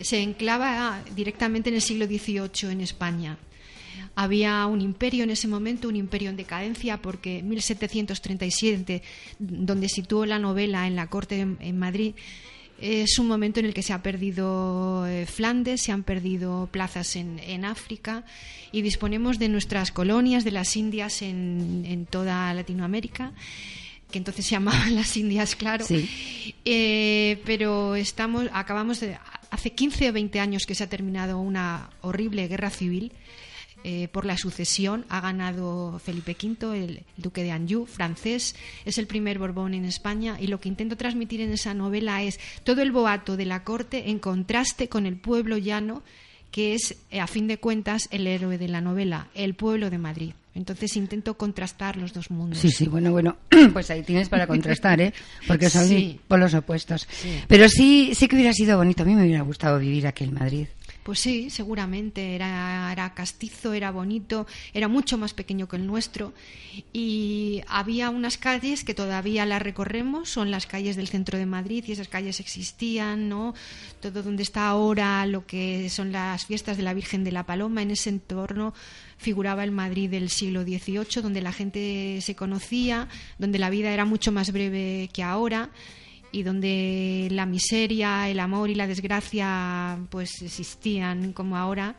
Se 0.00 0.20
enclava 0.20 1.00
directamente 1.14 1.68
en 1.68 1.76
el 1.76 1.80
siglo 1.80 2.06
XVIII 2.06 2.72
en 2.72 2.80
España. 2.80 3.38
Había 4.16 4.66
un 4.66 4.80
imperio 4.80 5.22
en 5.22 5.30
ese 5.30 5.46
momento, 5.46 5.88
un 5.88 5.94
imperio 5.94 6.30
en 6.30 6.36
decadencia, 6.36 6.96
porque 7.00 7.40
1737, 7.44 9.02
donde 9.38 9.88
situó 9.88 10.26
la 10.26 10.40
novela 10.40 10.88
en 10.88 10.96
la 10.96 11.06
corte 11.06 11.38
en 11.40 11.78
Madrid, 11.78 12.14
es 12.80 13.18
un 13.18 13.28
momento 13.28 13.60
en 13.60 13.66
el 13.66 13.74
que 13.74 13.82
se 13.82 13.92
ha 13.92 14.02
perdido 14.02 15.06
eh, 15.06 15.26
Flandes, 15.26 15.82
se 15.82 15.92
han 15.92 16.02
perdido 16.02 16.68
plazas 16.70 17.16
en, 17.16 17.38
en, 17.38 17.64
África 17.64 18.24
y 18.72 18.82
disponemos 18.82 19.38
de 19.38 19.48
nuestras 19.48 19.92
colonias, 19.92 20.44
de 20.44 20.50
las 20.50 20.76
Indias 20.76 21.22
en, 21.22 21.84
en 21.86 22.06
toda 22.06 22.52
Latinoamérica 22.54 23.32
que 24.10 24.18
entonces 24.18 24.46
se 24.46 24.52
llamaban 24.52 24.94
las 24.94 25.16
Indias, 25.16 25.56
claro. 25.56 25.84
Eh, 26.64 27.42
pero 27.44 27.96
estamos, 27.96 28.46
acabamos 28.52 29.00
de, 29.00 29.18
hace 29.50 29.70
15 29.70 30.10
o 30.10 30.12
20 30.12 30.40
años 30.40 30.66
que 30.66 30.74
se 30.74 30.84
ha 30.84 30.88
terminado 30.88 31.38
una 31.38 31.90
horrible 32.02 32.46
guerra 32.48 32.70
civil 32.70 33.12
eh, 33.84 34.08
por 34.08 34.24
la 34.24 34.36
sucesión 34.36 35.04
ha 35.08 35.20
ganado 35.20 35.98
Felipe 35.98 36.36
V, 36.40 36.84
el 36.84 37.02
duque 37.16 37.42
de 37.42 37.52
Anjou, 37.52 37.86
francés, 37.86 38.56
es 38.84 38.98
el 38.98 39.06
primer 39.06 39.38
Borbón 39.38 39.74
en 39.74 39.84
España 39.84 40.36
y 40.40 40.48
lo 40.48 40.60
que 40.60 40.68
intento 40.68 40.96
transmitir 40.96 41.40
en 41.40 41.52
esa 41.52 41.74
novela 41.74 42.22
es 42.22 42.40
todo 42.64 42.82
el 42.82 42.92
boato 42.92 43.36
de 43.36 43.46
la 43.46 43.62
corte 43.62 44.10
en 44.10 44.18
contraste 44.18 44.88
con 44.88 45.06
el 45.06 45.16
pueblo 45.16 45.56
llano 45.56 46.02
que 46.50 46.74
es, 46.74 46.96
eh, 47.10 47.20
a 47.20 47.26
fin 47.26 47.46
de 47.48 47.58
cuentas, 47.58 48.08
el 48.10 48.26
héroe 48.26 48.56
de 48.56 48.68
la 48.68 48.80
novela, 48.80 49.28
el 49.34 49.54
pueblo 49.54 49.90
de 49.90 49.98
Madrid. 49.98 50.32
Entonces 50.54 50.96
intento 50.96 51.36
contrastar 51.36 51.98
los 51.98 52.14
dos 52.14 52.30
mundos. 52.30 52.58
Sí, 52.58 52.70
sí, 52.70 52.88
bueno, 52.88 53.12
bueno, 53.12 53.36
pues 53.74 53.90
ahí 53.90 54.02
tienes 54.02 54.30
para 54.30 54.46
contrastar, 54.46 54.98
¿eh? 55.02 55.12
Porque 55.46 55.68
son 55.68 56.18
por 56.26 56.38
los 56.38 56.54
opuestos. 56.54 57.06
Pero 57.46 57.68
sí, 57.68 58.12
sí 58.14 58.26
que 58.26 58.36
hubiera 58.36 58.54
sido 58.54 58.78
bonito. 58.78 59.02
A 59.02 59.06
mí 59.06 59.14
me 59.14 59.24
hubiera 59.24 59.42
gustado 59.42 59.78
vivir 59.78 60.06
aquí 60.06 60.24
en 60.24 60.32
Madrid. 60.32 60.66
Pues 61.06 61.20
sí, 61.20 61.50
seguramente. 61.50 62.34
Era, 62.34 62.90
era 62.90 63.14
castizo, 63.14 63.72
era 63.74 63.92
bonito, 63.92 64.44
era 64.74 64.88
mucho 64.88 65.16
más 65.16 65.34
pequeño 65.34 65.68
que 65.68 65.76
el 65.76 65.86
nuestro. 65.86 66.32
Y 66.92 67.62
había 67.68 68.10
unas 68.10 68.38
calles 68.38 68.82
que 68.82 68.92
todavía 68.92 69.46
las 69.46 69.62
recorremos, 69.62 70.28
son 70.28 70.50
las 70.50 70.66
calles 70.66 70.96
del 70.96 71.06
centro 71.06 71.38
de 71.38 71.46
Madrid 71.46 71.84
y 71.86 71.92
esas 71.92 72.08
calles 72.08 72.40
existían, 72.40 73.28
¿no? 73.28 73.54
Todo 74.00 74.24
donde 74.24 74.42
está 74.42 74.66
ahora 74.66 75.24
lo 75.26 75.46
que 75.46 75.88
son 75.90 76.10
las 76.10 76.46
fiestas 76.46 76.76
de 76.76 76.82
la 76.82 76.92
Virgen 76.92 77.22
de 77.22 77.30
la 77.30 77.46
Paloma, 77.46 77.82
en 77.82 77.92
ese 77.92 78.10
entorno 78.10 78.74
figuraba 79.16 79.62
el 79.62 79.70
Madrid 79.70 80.10
del 80.10 80.28
siglo 80.28 80.64
XVIII, 80.64 81.22
donde 81.22 81.40
la 81.40 81.52
gente 81.52 82.18
se 82.20 82.34
conocía, 82.34 83.08
donde 83.38 83.60
la 83.60 83.70
vida 83.70 83.92
era 83.92 84.06
mucho 84.06 84.32
más 84.32 84.50
breve 84.50 85.08
que 85.12 85.22
ahora 85.22 85.70
y 86.36 86.42
donde 86.42 87.28
la 87.30 87.46
miseria, 87.46 88.28
el 88.28 88.40
amor 88.40 88.68
y 88.68 88.74
la 88.74 88.86
desgracia 88.86 89.98
pues 90.10 90.42
existían 90.42 91.32
como 91.32 91.56
ahora, 91.56 91.96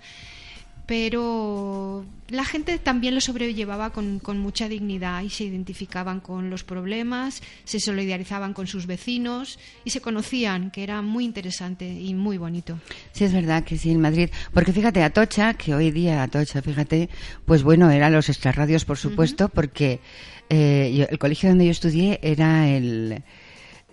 pero 0.85 2.05
la 2.29 2.45
gente 2.45 2.77
también 2.77 3.13
lo 3.13 3.19
sobrellevaba 3.19 3.89
con, 3.89 4.19
con, 4.19 4.39
mucha 4.39 4.69
dignidad 4.69 5.21
y 5.21 5.29
se 5.29 5.43
identificaban 5.43 6.21
con 6.21 6.49
los 6.49 6.63
problemas, 6.63 7.41
se 7.65 7.79
solidarizaban 7.81 8.53
con 8.53 8.67
sus 8.67 8.85
vecinos 8.85 9.59
y 9.83 9.89
se 9.89 9.99
conocían, 9.99 10.71
que 10.71 10.83
era 10.83 11.01
muy 11.01 11.25
interesante 11.25 11.85
y 11.85 12.13
muy 12.13 12.37
bonito. 12.37 12.79
Sí, 13.11 13.25
es 13.25 13.33
verdad 13.33 13.65
que 13.65 13.77
sí, 13.77 13.91
en 13.91 13.99
Madrid. 13.99 14.29
Porque 14.53 14.71
fíjate, 14.71 15.03
Atocha, 15.03 15.55
que 15.55 15.75
hoy 15.75 15.91
día 15.91 16.23
Atocha, 16.23 16.61
fíjate, 16.61 17.09
pues 17.45 17.63
bueno, 17.63 17.89
eran 17.91 18.13
los 18.13 18.29
extrarradios, 18.29 18.85
por 18.85 18.97
supuesto, 18.97 19.49
porque 19.49 19.99
eh, 20.49 21.05
el 21.09 21.19
colegio 21.19 21.49
donde 21.49 21.65
yo 21.65 21.71
estudié 21.71 22.19
era 22.21 22.69
el 22.69 23.23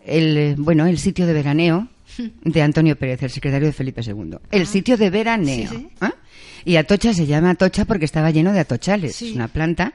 el, 0.05 0.55
bueno, 0.59 0.87
el 0.87 0.99
sitio 0.99 1.27
de 1.27 1.33
veraneo 1.33 1.89
de 2.45 2.63
Antonio 2.63 2.97
Pérez, 2.97 3.23
el 3.23 3.31
secretario 3.31 3.67
de 3.67 3.73
Felipe 3.73 4.03
II. 4.05 4.37
El 4.51 4.63
ah. 4.63 4.67
sitio 4.67 4.97
de 4.97 5.11
veraneo. 5.11 5.71
¿eh? 6.01 6.11
Y 6.67 6.77
Atocha 6.77 7.13
se 7.13 7.27
llama 7.27 7.51
Atocha 7.51 7.85
porque 7.85 8.07
estaba 8.07 8.31
lleno 8.31 8.53
de 8.53 8.61
atochales, 8.61 9.21
es 9.21 9.33
una 9.33 9.49
planta. 9.49 9.93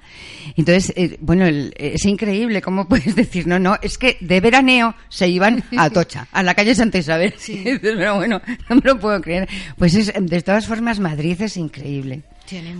Entonces, 0.56 0.94
eh, 0.96 1.18
bueno, 1.20 1.46
es 1.48 2.06
increíble 2.06 2.62
cómo 2.62 2.88
puedes 2.90 3.16
decir, 3.16 3.48
no, 3.48 3.58
no, 3.58 3.78
es 3.82 3.98
que 3.98 4.18
de 4.22 4.40
veraneo 4.40 4.96
se 5.10 5.28
iban 5.28 5.64
a 5.76 5.86
Atocha, 5.86 6.28
a 6.32 6.44
la 6.44 6.54
calle 6.54 6.76
Santa 6.76 7.00
Isabel. 7.00 7.34
Pero 7.82 8.16
bueno, 8.18 8.42
no 8.70 8.76
me 8.76 8.82
lo 8.84 9.00
puedo 9.00 9.20
creer. 9.22 9.50
Pues 9.78 9.96
es, 9.96 10.14
de 10.20 10.42
todas 10.42 10.68
formas, 10.68 11.00
Madrid 11.00 11.42
es 11.42 11.58
increíble. 11.58 12.22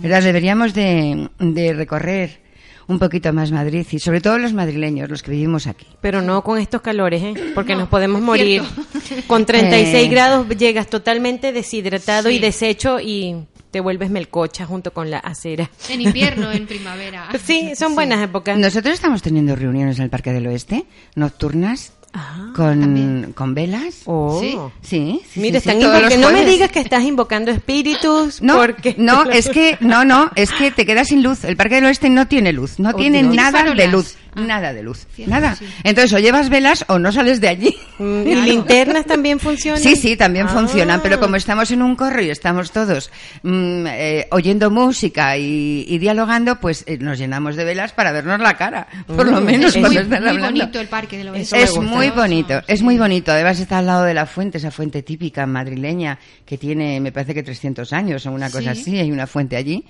Deberíamos 0.02 0.74
de, 0.74 1.28
de 1.38 1.72
recorrer 1.72 2.49
un 2.90 2.98
poquito 2.98 3.32
más 3.32 3.50
Madrid 3.52 3.86
y 3.90 3.98
sobre 3.98 4.20
todo 4.20 4.36
los 4.38 4.52
madrileños, 4.52 5.08
los 5.08 5.22
que 5.22 5.30
vivimos 5.30 5.66
aquí. 5.66 5.86
Pero 6.00 6.20
no 6.22 6.42
con 6.42 6.58
estos 6.58 6.80
calores, 6.82 7.22
¿eh? 7.22 7.34
porque 7.54 7.72
No, 7.74 7.80
nos 7.80 7.88
podemos 7.88 8.20
morir. 8.20 8.62
cierto. 9.02 9.26
Con 9.28 9.46
36 9.46 10.06
Eh. 10.06 10.08
grados 10.10 10.48
llegas 10.48 10.88
totalmente 10.88 11.52
deshidratado 11.52 12.30
y 12.30 12.38
deshecho 12.38 12.98
y 13.00 13.36
te 13.70 13.80
vuelves 13.80 14.10
melcocha 14.10 14.66
junto 14.66 14.92
con 14.92 15.10
la 15.10 15.18
acera. 15.18 15.70
En 15.88 16.00
invierno, 16.00 16.50
en 16.50 16.66
primavera. 16.66 17.28
Sí, 17.44 17.72
son 17.76 17.94
buenas 17.94 18.20
épocas. 18.22 18.58
Nosotros 18.58 18.94
estamos 18.94 19.22
teniendo 19.22 19.54
reuniones 19.54 19.98
en 19.98 20.04
el 20.04 20.10
Parque 20.10 20.32
del 20.32 20.46
Oeste, 20.48 20.84
nocturnas, 21.14 21.92
Ah, 22.12 22.52
con, 22.56 23.32
con 23.36 23.54
velas. 23.54 24.02
oh. 24.06 24.40
Sí. 24.40 24.56
Sí, 24.82 25.20
sí, 25.32 25.40
Mira, 25.40 25.60
sí, 25.60 25.70
no 26.18 26.30
me 26.32 26.44
digas 26.44 26.70
que 26.72 26.80
estás 26.80 27.04
invocando 27.04 27.52
espíritus 27.52 28.42
No, 28.42 28.56
porque 28.56 28.96
no, 28.98 29.30
es 29.30 29.48
que, 29.48 29.76
no, 29.80 30.04
no, 30.04 30.30
es 30.34 30.50
que 30.50 30.72
te 30.72 30.84
quedas 30.84 31.08
sin 31.08 31.22
luz. 31.22 31.44
El 31.44 31.56
Parque 31.56 31.76
del 31.76 31.84
Oeste 31.84 32.10
no 32.10 32.26
tiene 32.26 32.52
luz, 32.52 32.80
no 32.80 32.90
Oh, 32.90 32.94
tiene 32.94 33.22
nada 33.22 33.62
de 33.62 33.86
luz, 33.86 34.16
Ah. 34.34 34.40
nada 34.40 34.72
de 34.72 34.82
luz, 34.82 35.06
Cierto, 35.14 35.30
nada. 35.34 35.56
sí. 35.56 35.64
Entonces 35.84 36.12
o 36.12 36.18
llevas 36.18 36.48
velas 36.50 36.84
o 36.88 36.98
no 36.98 37.10
sales 37.12 37.40
de 37.40 37.48
allí. 37.48 37.74
Mm, 37.98 38.26
¿Y 38.26 38.34
linternas 38.36 39.04
también 39.06 39.38
funcionan? 39.40 39.80
Sí, 39.80 39.96
sí, 39.96 40.16
también 40.16 40.46
Ah. 40.46 40.50
funcionan, 40.52 41.00
pero 41.02 41.18
como 41.20 41.36
estamos 41.36 41.70
en 41.70 41.82
un 41.82 41.96
corro 41.96 42.22
y 42.22 42.30
estamos 42.30 42.70
todos 42.70 43.10
mm, 43.42 43.86
eh, 43.88 44.26
oyendo 44.30 44.70
música 44.70 45.36
y, 45.36 45.84
y 45.88 45.98
dialogando, 45.98 46.60
pues 46.60 46.84
eh, 46.86 46.98
nos 46.98 47.18
llenamos 47.18 47.56
de 47.56 47.64
velas 47.64 47.92
para 47.92 48.12
vernos 48.12 48.40
la 48.40 48.54
cara, 48.56 48.86
por 49.06 49.26
lo 49.28 49.40
Mm, 49.40 49.44
menos 49.44 49.74
es 49.76 49.80
cuando 49.80 49.88
muy, 49.90 50.02
están 50.04 50.20
muy 50.22 50.28
hablando. 50.30 50.60
bonito 50.60 50.80
el 50.80 50.88
parque. 50.88 51.20
Eso 51.20 51.32
me 51.32 51.40
Es 51.62 51.70
gusta. 51.72 51.80
muy 51.80 52.10
bonito, 52.10 52.62
es 52.66 52.82
muy 52.82 52.98
bonito. 52.98 53.32
Además 53.32 53.58
está 53.60 53.78
al 53.78 53.86
lado 53.86 54.04
de 54.04 54.14
la 54.14 54.26
fuente, 54.26 54.58
esa 54.58 54.70
fuente 54.70 55.02
típica 55.02 55.46
madrileña 55.46 56.18
que 56.46 56.56
tiene, 56.58 57.00
me 57.00 57.10
parece 57.12 57.34
que 57.34 57.42
300 57.42 57.92
años 57.92 58.26
o 58.26 58.32
una 58.32 58.50
cosa 58.50 58.74
Sí. 58.74 58.80
así. 58.82 58.98
Hay 58.98 59.10
una 59.10 59.26
fuente 59.26 59.56
allí 59.56 59.84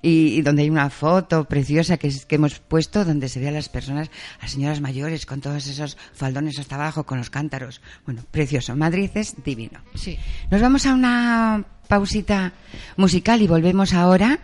y, 0.00 0.34
y 0.38 0.42
donde 0.42 0.62
hay 0.62 0.70
una 0.70 0.88
foto 0.90 1.44
preciosa 1.44 1.96
que, 1.96 2.08
es- 2.08 2.24
que 2.26 2.36
hemos 2.36 2.58
puesto 2.60 3.04
donde 3.04 3.28
se 3.28 3.40
ve 3.40 3.48
a 3.48 3.52
las 3.52 3.68
personas, 3.68 3.81
a 3.88 3.94
las 3.94 4.10
señoras 4.46 4.80
mayores 4.80 5.26
con 5.26 5.40
todos 5.40 5.66
esos 5.66 5.96
faldones 6.14 6.58
hasta 6.58 6.74
abajo, 6.76 7.04
con 7.04 7.18
los 7.18 7.30
cántaros. 7.30 7.80
Bueno, 8.06 8.22
precioso. 8.30 8.74
Madrid 8.76 9.10
es 9.14 9.42
divino. 9.44 9.80
Sí. 9.94 10.18
Nos 10.50 10.60
vamos 10.60 10.86
a 10.86 10.94
una 10.94 11.64
pausita 11.88 12.52
musical 12.96 13.42
y 13.42 13.46
volvemos 13.46 13.92
ahora 13.94 14.38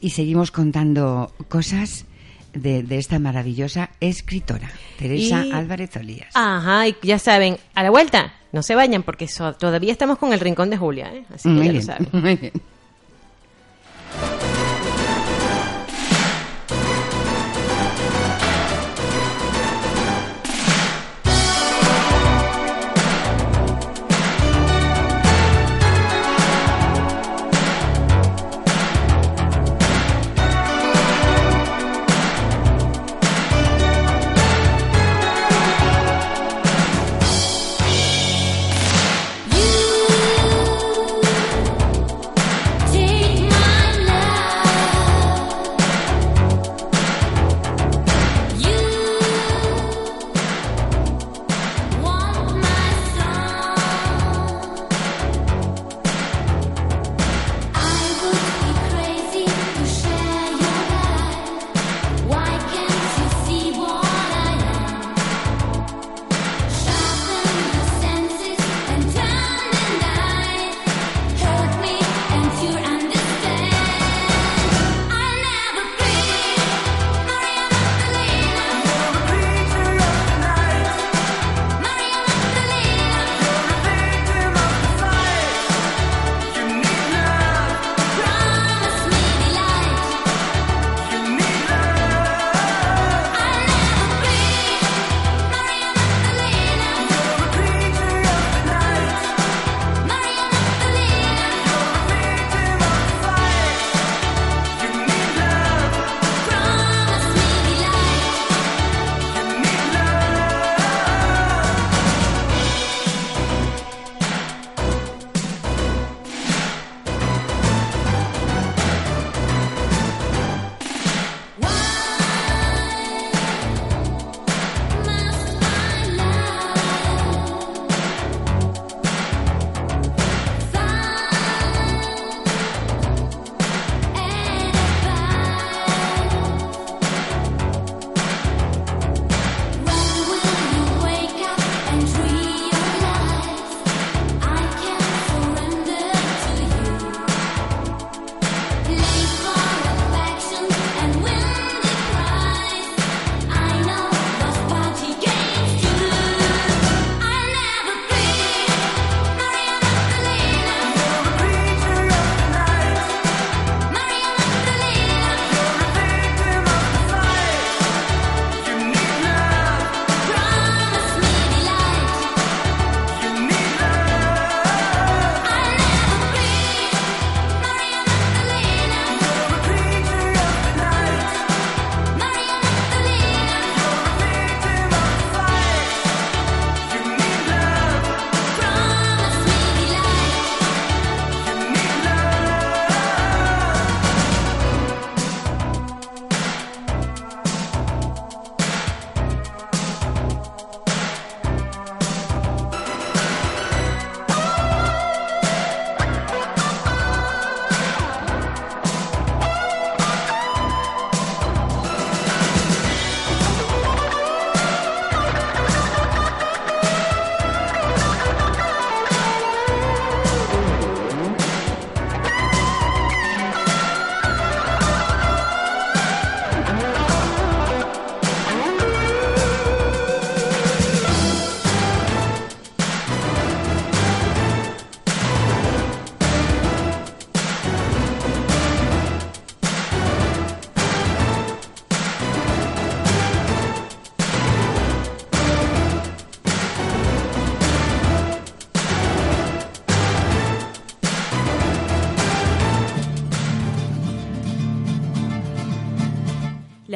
y 0.00 0.10
seguimos 0.10 0.50
contando 0.50 1.34
cosas 1.48 2.04
de, 2.52 2.82
de 2.82 2.98
esta 2.98 3.18
maravillosa 3.18 3.90
escritora, 4.00 4.70
Teresa 4.98 5.44
Y- 5.46 5.52
Álvarez 5.52 5.96
Olías. 5.96 6.28
Ajá, 6.34 6.86
y 6.88 6.94
ya 7.02 7.18
saben, 7.18 7.56
a 7.74 7.82
la 7.82 7.90
vuelta, 7.90 8.34
no 8.52 8.62
se 8.62 8.74
vayan 8.74 9.02
porque 9.02 9.26
so- 9.28 9.54
todavía 9.54 9.90
estamos 9.92 10.18
con 10.18 10.32
el 10.34 10.40
rincón 10.40 10.68
de 10.68 10.76
Julia, 10.76 11.10
¿eh? 11.14 11.24
así 11.34 11.48
que 11.48 11.54
muy, 11.54 11.64
ya 11.66 11.72
bien, 11.72 11.86
lo 11.86 11.92
saben. 11.92 12.08
muy 12.22 12.36
bien. 12.36 12.52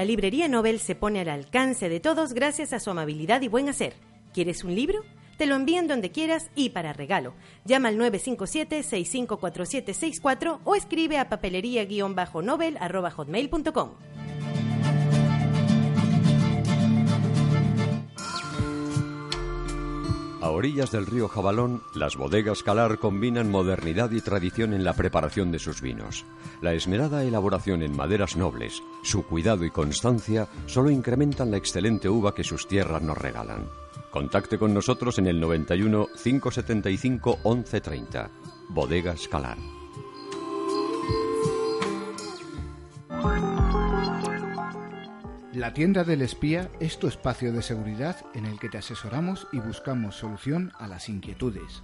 Librería 0.06 0.48
Nobel 0.48 0.80
se 0.80 0.94
pone 0.94 1.20
al 1.20 1.28
alcance 1.28 1.90
de 1.90 2.00
todos 2.00 2.32
gracias 2.32 2.72
a 2.72 2.80
su 2.80 2.88
amabilidad 2.90 3.42
y 3.42 3.48
buen 3.48 3.68
hacer. 3.68 3.92
¿Quieres 4.32 4.64
un 4.64 4.74
libro? 4.74 5.02
Te 5.36 5.44
lo 5.46 5.54
envían 5.54 5.86
donde 5.86 6.10
quieras 6.10 6.48
y 6.54 6.70
para 6.70 6.94
regalo. 6.94 7.34
Llama 7.64 7.88
al 7.88 7.98
957-654764 7.98 10.60
o 10.64 10.74
escribe 10.74 11.18
a 11.18 11.28
papelería-nobel.com. 11.28 13.90
A 20.40 20.50
orillas 20.50 20.90
del 20.90 21.06
río 21.06 21.28
Jabalón, 21.28 21.82
las 21.94 22.16
bodegas 22.16 22.62
Calar 22.62 22.98
combinan 22.98 23.50
modernidad 23.50 24.10
y 24.10 24.20
tradición 24.20 24.74
en 24.74 24.84
la 24.84 24.92
preparación 24.92 25.50
de 25.50 25.58
sus 25.58 25.80
vinos. 25.80 26.26
La 26.60 26.74
esmerada 26.74 27.24
elaboración 27.24 27.82
en 27.82 27.96
maderas 27.96 28.36
nobles, 28.36 28.82
su 29.02 29.24
cuidado 29.24 29.64
y 29.64 29.70
constancia 29.70 30.46
solo 30.66 30.90
incrementan 30.90 31.50
la 31.50 31.56
excelente 31.56 32.08
uva 32.10 32.34
que 32.34 32.44
sus 32.44 32.68
tierras 32.68 33.02
nos 33.02 33.16
regalan. 33.16 33.66
Contacte 34.10 34.58
con 34.58 34.74
nosotros 34.74 35.18
en 35.18 35.26
el 35.26 35.40
91 35.40 36.08
575 36.22 37.38
1130. 37.42 38.30
Bodegas 38.68 39.28
Calar. 39.28 39.75
La 45.56 45.72
tienda 45.72 46.04
del 46.04 46.20
espía 46.20 46.70
es 46.80 46.98
tu 46.98 47.08
espacio 47.08 47.50
de 47.50 47.62
seguridad 47.62 48.16
en 48.34 48.44
el 48.44 48.58
que 48.58 48.68
te 48.68 48.76
asesoramos 48.76 49.48
y 49.52 49.58
buscamos 49.58 50.16
solución 50.16 50.70
a 50.78 50.86
las 50.86 51.08
inquietudes. 51.08 51.82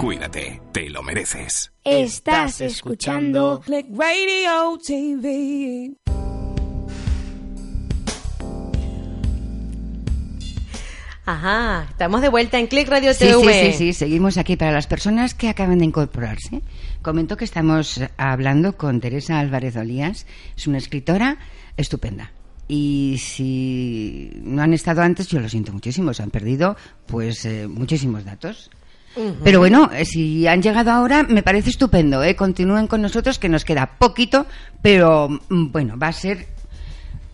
Cuídate, 0.00 0.62
te 0.72 0.90
lo 0.90 1.02
mereces. 1.02 1.72
Estás 1.82 2.60
escuchando 2.60 3.60
Click 3.64 3.86
Radio 3.96 4.78
TV. 4.78 5.96
Ajá, 11.30 11.86
estamos 11.88 12.22
de 12.22 12.28
vuelta 12.28 12.58
en 12.58 12.66
Click 12.66 12.88
Radio 12.88 13.14
Sí, 13.14 13.20
TV. 13.26 13.42
sí, 13.66 13.70
sí, 13.70 13.78
sí, 13.78 13.92
seguimos 13.92 14.36
aquí. 14.36 14.56
Para 14.56 14.72
las 14.72 14.88
personas 14.88 15.32
que 15.32 15.48
acaban 15.48 15.78
de 15.78 15.84
incorporarse, 15.84 16.60
comento 17.02 17.36
que 17.36 17.44
estamos 17.44 18.00
hablando 18.16 18.76
con 18.76 19.00
Teresa 19.00 19.38
Álvarez 19.38 19.76
Olías. 19.76 20.26
Es 20.56 20.66
una 20.66 20.78
escritora 20.78 21.38
estupenda. 21.76 22.32
Y 22.66 23.20
si 23.20 24.32
no 24.42 24.60
han 24.62 24.74
estado 24.74 25.02
antes, 25.02 25.28
yo 25.28 25.38
lo 25.38 25.48
siento 25.48 25.72
muchísimo. 25.72 26.12
Se 26.14 26.24
han 26.24 26.30
perdido, 26.30 26.76
pues, 27.06 27.44
eh, 27.44 27.68
muchísimos 27.68 28.24
datos. 28.24 28.68
Pero 29.44 29.60
bueno, 29.60 29.88
eh, 29.92 30.04
si 30.06 30.48
han 30.48 30.62
llegado 30.62 30.90
ahora, 30.90 31.22
me 31.22 31.44
parece 31.44 31.70
estupendo. 31.70 32.24
¿eh? 32.24 32.34
Continúen 32.34 32.88
con 32.88 33.02
nosotros, 33.02 33.38
que 33.38 33.48
nos 33.48 33.64
queda 33.64 33.98
poquito, 33.98 34.46
pero 34.82 35.28
mm, 35.48 35.70
bueno, 35.70 35.96
va 35.96 36.08
a 36.08 36.12
ser 36.12 36.48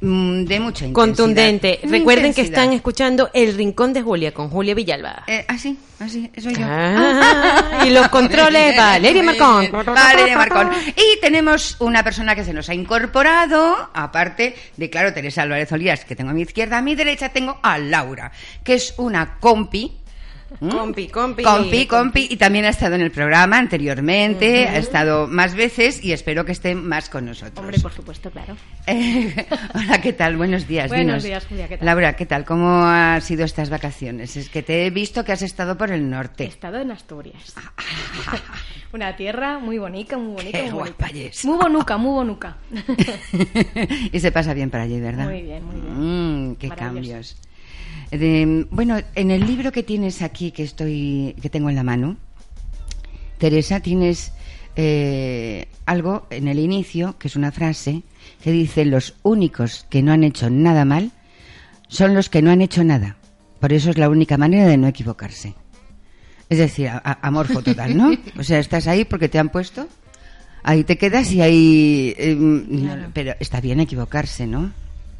de 0.01 0.61
mucha 0.61 0.85
intensidad. 0.85 0.93
Contundente. 0.93 1.81
Muy 1.85 1.99
Recuerden 1.99 2.35
que 2.35 2.43
están 2.43 2.73
escuchando 2.73 3.31
El 3.33 3.55
Rincón 3.55 3.93
de 3.93 4.03
Julia 4.03 4.33
con 4.33 4.51
Julia 4.51 4.75
Villalba. 4.75 5.25
Eh, 5.27 5.45
así, 5.49 5.79
así, 5.99 6.31
eso 6.35 6.51
yo. 6.51 6.59
Ah, 6.63 7.85
y 7.87 7.91
los 7.95 8.09
controles, 8.09 8.77
Valeria 8.77 9.23
Marcón. 9.23 9.71
Valeria 9.73 10.37
Marcón. 10.37 10.71
Y 10.97 11.21
tenemos 11.21 11.77
una 11.81 12.05
persona 12.05 12.35
que 12.35 12.45
se 12.45 12.53
nos 12.53 12.69
ha 12.69 12.75
incorporado, 12.75 13.91
aparte 13.95 14.55
de, 14.77 14.91
claro, 14.91 15.13
Teresa 15.15 15.43
Álvarez 15.43 15.73
Olías, 15.73 16.05
que 16.05 16.15
tengo 16.15 16.31
a 16.31 16.35
mi 16.35 16.43
izquierda, 16.43 16.79
a 16.79 16.83
mi 16.83 16.95
derecha 16.95 17.31
tengo 17.31 17.59
a 17.63 17.79
Laura, 17.79 18.33
que 18.63 18.75
es 18.75 18.95
una 18.99 19.39
compi. 19.39 19.93
¿Mm? 20.61 20.69
Compi, 20.69 21.09
compi. 21.09 21.43
Compi, 21.43 21.87
compi, 21.87 22.29
y 22.31 22.37
también 22.37 22.65
ha 22.65 22.69
estado 22.69 22.95
en 22.95 23.01
el 23.01 23.11
programa 23.11 23.59
anteriormente, 23.59 24.69
ha 24.69 24.79
estado 24.79 25.27
más 25.27 25.55
veces 25.55 26.03
y 26.05 26.13
espero 26.13 26.45
que 26.45 26.53
esté 26.53 26.75
más 26.75 27.09
con 27.09 27.27
nosotros. 27.27 27.59
Hombre, 27.59 27.79
por 27.81 27.93
supuesto, 27.93 28.31
claro. 28.31 28.57
Eh, 28.87 29.47
hola, 29.75 30.01
¿qué 30.01 30.13
tal? 30.13 30.37
Buenos 30.37 30.67
días. 30.69 30.89
Buenos 30.89 31.07
dinos. 31.07 31.25
días, 31.25 31.47
Julia, 31.47 31.69
¿qué 31.69 31.79
tal? 31.79 31.87
Laura, 31.87 32.17
¿qué 32.17 32.27
tal? 32.27 32.45
¿Cómo 32.45 32.85
han 32.85 33.21
sido 33.23 33.45
estas 33.45 33.71
vacaciones? 33.71 34.37
Es 34.37 34.49
que 34.49 34.63
te 34.63 34.87
he 34.87 34.91
visto 34.91 35.25
que 35.25 35.33
has 35.33 35.43
estado 35.43 35.77
por 35.77 35.91
el 35.91 36.01
He 36.01 36.05
norte. 36.05 36.45
estado 36.45 36.79
en 36.79 36.91
Asturias. 36.91 37.55
Una 38.93 39.17
tierra 39.17 39.59
muy 39.59 39.79
bonita, 39.79 40.17
muy 40.17 40.35
bonita, 40.35 40.59
Qué 40.59 40.71
muy 40.71 40.73
guapa 40.73 41.09
es. 41.09 41.45
Muy 41.45 41.59
bonuca, 41.59 41.97
muy 41.97 42.13
bonuca. 42.13 42.57
y 44.13 44.21
se 44.21 44.33
pasa 44.33 44.55
bien 44.55 44.71
para 44.71 44.85
allí, 44.85 45.01
¿verdad? 45.01 45.25
Muy 45.25 45.43
bien, 45.43 45.65
muy 45.65 45.81
bien. 45.81 46.51
Mm, 46.51 46.57
qué 46.57 46.69
cambios. 46.71 47.37
De- 48.11 48.67
bueno, 48.71 48.99
en 49.15 49.31
el 49.31 49.47
libro 49.47 49.73
que 49.73 49.83
tienes 49.83 50.23
aquí, 50.23 50.51
que 50.53 50.63
estoy, 50.63 51.35
que 51.43 51.51
tengo 51.51 51.69
en 51.71 51.77
la 51.77 51.83
mano, 51.83 52.17
Teresa, 53.39 53.81
tienes 53.81 54.33
eh, 54.77 55.67
algo 55.85 56.27
en 56.31 56.49
el 56.49 56.59
inicio, 56.59 57.19
que 57.19 57.29
es 57.29 57.37
una 57.37 57.53
frase, 57.53 58.03
que 58.43 58.53
dice, 58.53 58.85
los 58.85 59.15
únicos 59.23 59.87
que 59.91 60.03
no 60.03 60.13
han 60.13 60.25
hecho 60.25 60.49
nada 60.51 60.85
mal 60.85 61.11
son 61.89 62.15
los 62.15 62.29
que 62.31 62.43
no 62.43 62.51
han 62.51 62.63
hecho 62.63 62.83
nada. 62.85 63.17
Por 63.61 63.73
eso 63.73 63.91
es 63.91 63.99
la 63.99 64.09
única 64.09 64.37
manera 64.37 64.67
de 64.67 64.77
no 64.77 64.87
equivocarse. 64.87 65.55
Es 66.49 66.59
decir, 66.59 66.91
amorfo 67.23 67.63
total, 67.63 67.97
¿no? 67.97 68.11
O 68.39 68.45
sea, 68.45 68.59
estás 68.59 68.87
ahí 68.87 69.05
porque 69.05 69.29
te 69.29 69.39
han 69.39 69.49
puesto, 69.49 69.89
ahí 70.63 70.85
te 70.85 70.97
quedas 70.97 71.33
y 71.33 71.41
ahí... 71.43 72.15
eh, 72.17 72.37
no, 72.39 72.97
pero 73.13 73.35
está 73.41 73.61
bien 73.61 73.81
equivocarse, 73.81 74.47
¿no? 74.47 74.73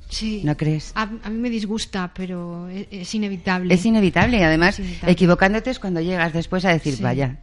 Sí. 0.09 0.43
¿No 0.45 0.57
crees? 0.57 0.93
A, 0.95 1.03
a 1.03 1.31
mí 1.31 1.39
me 1.39 1.51
disgusta, 1.51 2.13
pero 2.15 2.69
es, 2.69 2.87
es 2.91 3.15
inevitable. 3.15 3.75
Es 3.75 3.85
inevitable 3.85 4.39
y 4.39 4.43
además 4.43 4.75
Es 4.75 4.81
inevitable. 4.81 5.13
equivocándote 5.13 5.71
es 5.71 5.79
cuando 5.79 6.01
llegas 6.01 6.33
después 6.33 6.65
a 6.65 6.71
decir, 6.71 6.95
Sí. 6.97 7.03
vaya, 7.03 7.37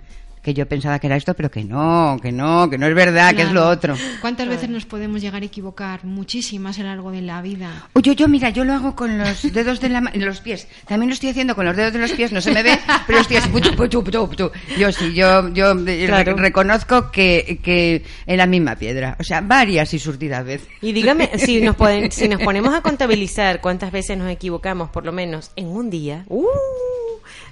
que 0.43 0.53
yo 0.53 0.67
pensaba 0.67 0.99
que 0.99 1.08
era 1.08 1.15
esto, 1.15 1.34
pero 1.34 1.49
que 1.49 1.63
no, 1.63 2.19
que 2.21 2.32
no, 2.34 2.69
que 2.69 2.77
no 2.77 2.86
es 2.86 2.93
verdad, 2.93 3.34
que 3.34 3.43
es 3.43 3.47
lo 3.51 3.62
Claro. 3.62 3.69
otro. 3.69 3.95
¿Cuántas 4.21 4.47
veces 4.49 4.69
nos 4.69 4.86
podemos 4.86 5.21
llegar 5.21 5.41
a 5.41 5.45
equivocar? 5.45 6.03
Muchísimas 6.03 6.77
a 6.79 6.82
lo 6.84 6.89
largo 6.89 7.12
de 7.12 7.21
la 7.21 7.41
vida. 7.41 7.88
Uy, 7.93 8.01
yo, 8.01 8.12
yo, 8.13 8.27
mira, 8.27 8.49
yo 8.49 8.65
lo 8.65 8.73
hago 8.73 8.93
con 8.95 9.17
los 9.17 9.41
dedos 9.53 9.79
de 9.79 9.88
la 9.89 10.01
ma- 10.01 10.12
los 10.13 10.41
pies. 10.41 10.67
También 10.86 11.10
lo 11.10 11.13
estoy 11.13 11.29
haciendo 11.29 11.56
con 11.56 11.65
los 11.65 11.75
dedos 11.77 11.93
de 11.93 11.99
los 11.99 12.12
pies, 12.12 12.32
no 12.34 12.41
se 12.41 12.51
me 12.51 12.62
ve, 12.62 12.77
pero 13.08 13.19
estoy 13.19 13.38
así, 13.38 13.47
puchu, 13.49 13.73
puchu, 13.75 14.03
puchu, 14.03 14.27
puchu. 14.29 14.51
Yo 14.77 14.91
sí, 14.91 15.13
yo, 15.13 15.47
yo 15.53 15.73
Claro. 16.06 16.36
re- 16.36 16.41
reconozco 16.41 17.10
que, 17.10 17.60
que 17.63 18.03
en 18.27 18.38
la 18.38 18.45
misma 18.45 18.75
piedra. 18.75 19.15
O 19.19 19.23
sea, 19.23 19.39
varias 19.39 19.93
y 19.93 19.99
surtidas 19.99 20.43
veces. 20.45 20.67
Y 20.82 20.91
dígame, 20.91 21.29
si 21.38 21.62
nos, 21.62 21.77
pueden, 21.77 22.12
si 22.12 22.27
nos 22.27 22.41
ponemos 22.41 22.73
a 22.73 22.82
contabilizar 22.82 23.62
cuántas 23.62 23.91
veces 23.93 24.17
nos 24.17 24.29
equivocamos, 24.29 24.89
por 24.89 25.06
lo 25.06 25.13
menos 25.13 25.51
en 25.56 25.67
un 25.67 25.89
día, 25.89 26.25
¡uh! 26.27 26.45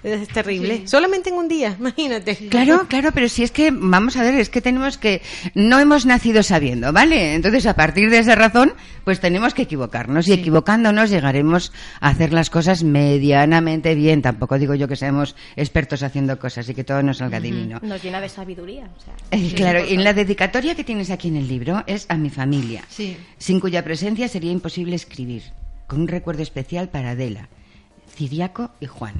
es 0.03 0.27
terrible. 0.29 0.77
Sí. 0.79 0.87
Solamente 0.87 1.29
en 1.29 1.35
un 1.35 1.47
día, 1.47 1.75
imagínate. 1.79 2.35
Claro, 2.49 2.80
claro, 2.87 3.11
pero 3.13 3.27
si 3.29 3.43
es 3.43 3.51
que, 3.51 3.71
vamos 3.71 4.17
a 4.17 4.23
ver, 4.23 4.35
es 4.35 4.49
que 4.49 4.61
tenemos 4.61 4.97
que, 4.97 5.21
no 5.55 5.79
hemos 5.79 6.05
nacido 6.05 6.43
sabiendo, 6.43 6.91
¿vale? 6.93 7.33
Entonces, 7.35 7.65
a 7.65 7.75
partir 7.75 8.09
de 8.09 8.19
esa 8.19 8.35
razón, 8.35 8.73
pues 9.03 9.19
tenemos 9.19 9.53
que 9.53 9.63
equivocarnos 9.63 10.27
y 10.27 10.33
equivocándonos 10.33 11.09
llegaremos 11.09 11.71
a 11.99 12.09
hacer 12.09 12.33
las 12.33 12.49
cosas 12.49 12.83
medianamente 12.83 13.95
bien. 13.95 14.21
Tampoco 14.21 14.57
digo 14.59 14.75
yo 14.75 14.87
que 14.87 14.95
seamos 14.95 15.35
expertos 15.55 16.03
haciendo 16.03 16.37
cosas 16.39 16.67
y 16.69 16.73
que 16.73 16.83
todo 16.83 17.01
nos 17.03 17.17
salga 17.17 17.39
divino. 17.39 17.79
Nos 17.81 18.03
llena 18.03 18.21
de 18.21 18.29
sabiduría. 18.29 18.89
o 18.97 19.01
sea, 19.01 19.13
Eh, 19.31 19.53
claro, 19.55 19.85
y 19.87 19.97
la 19.97 20.13
dedicatoria 20.13 20.75
que 20.75 20.83
tienes 20.83 21.09
aquí 21.09 21.27
en 21.29 21.37
el 21.37 21.47
libro 21.47 21.83
es 21.87 22.05
a 22.09 22.15
mi 22.17 22.29
familia, 22.29 22.83
Sí. 22.89 23.17
sin 23.37 23.59
cuya 23.59 23.83
presencia 23.83 24.27
sería 24.27 24.51
imposible 24.51 24.95
escribir, 24.95 25.43
con 25.87 26.01
un 26.01 26.07
recuerdo 26.07 26.43
especial 26.43 26.89
para 26.89 27.11
Adela, 27.11 27.49
Ciriaco 28.15 28.71
y 28.79 28.85
Juan. 28.87 29.15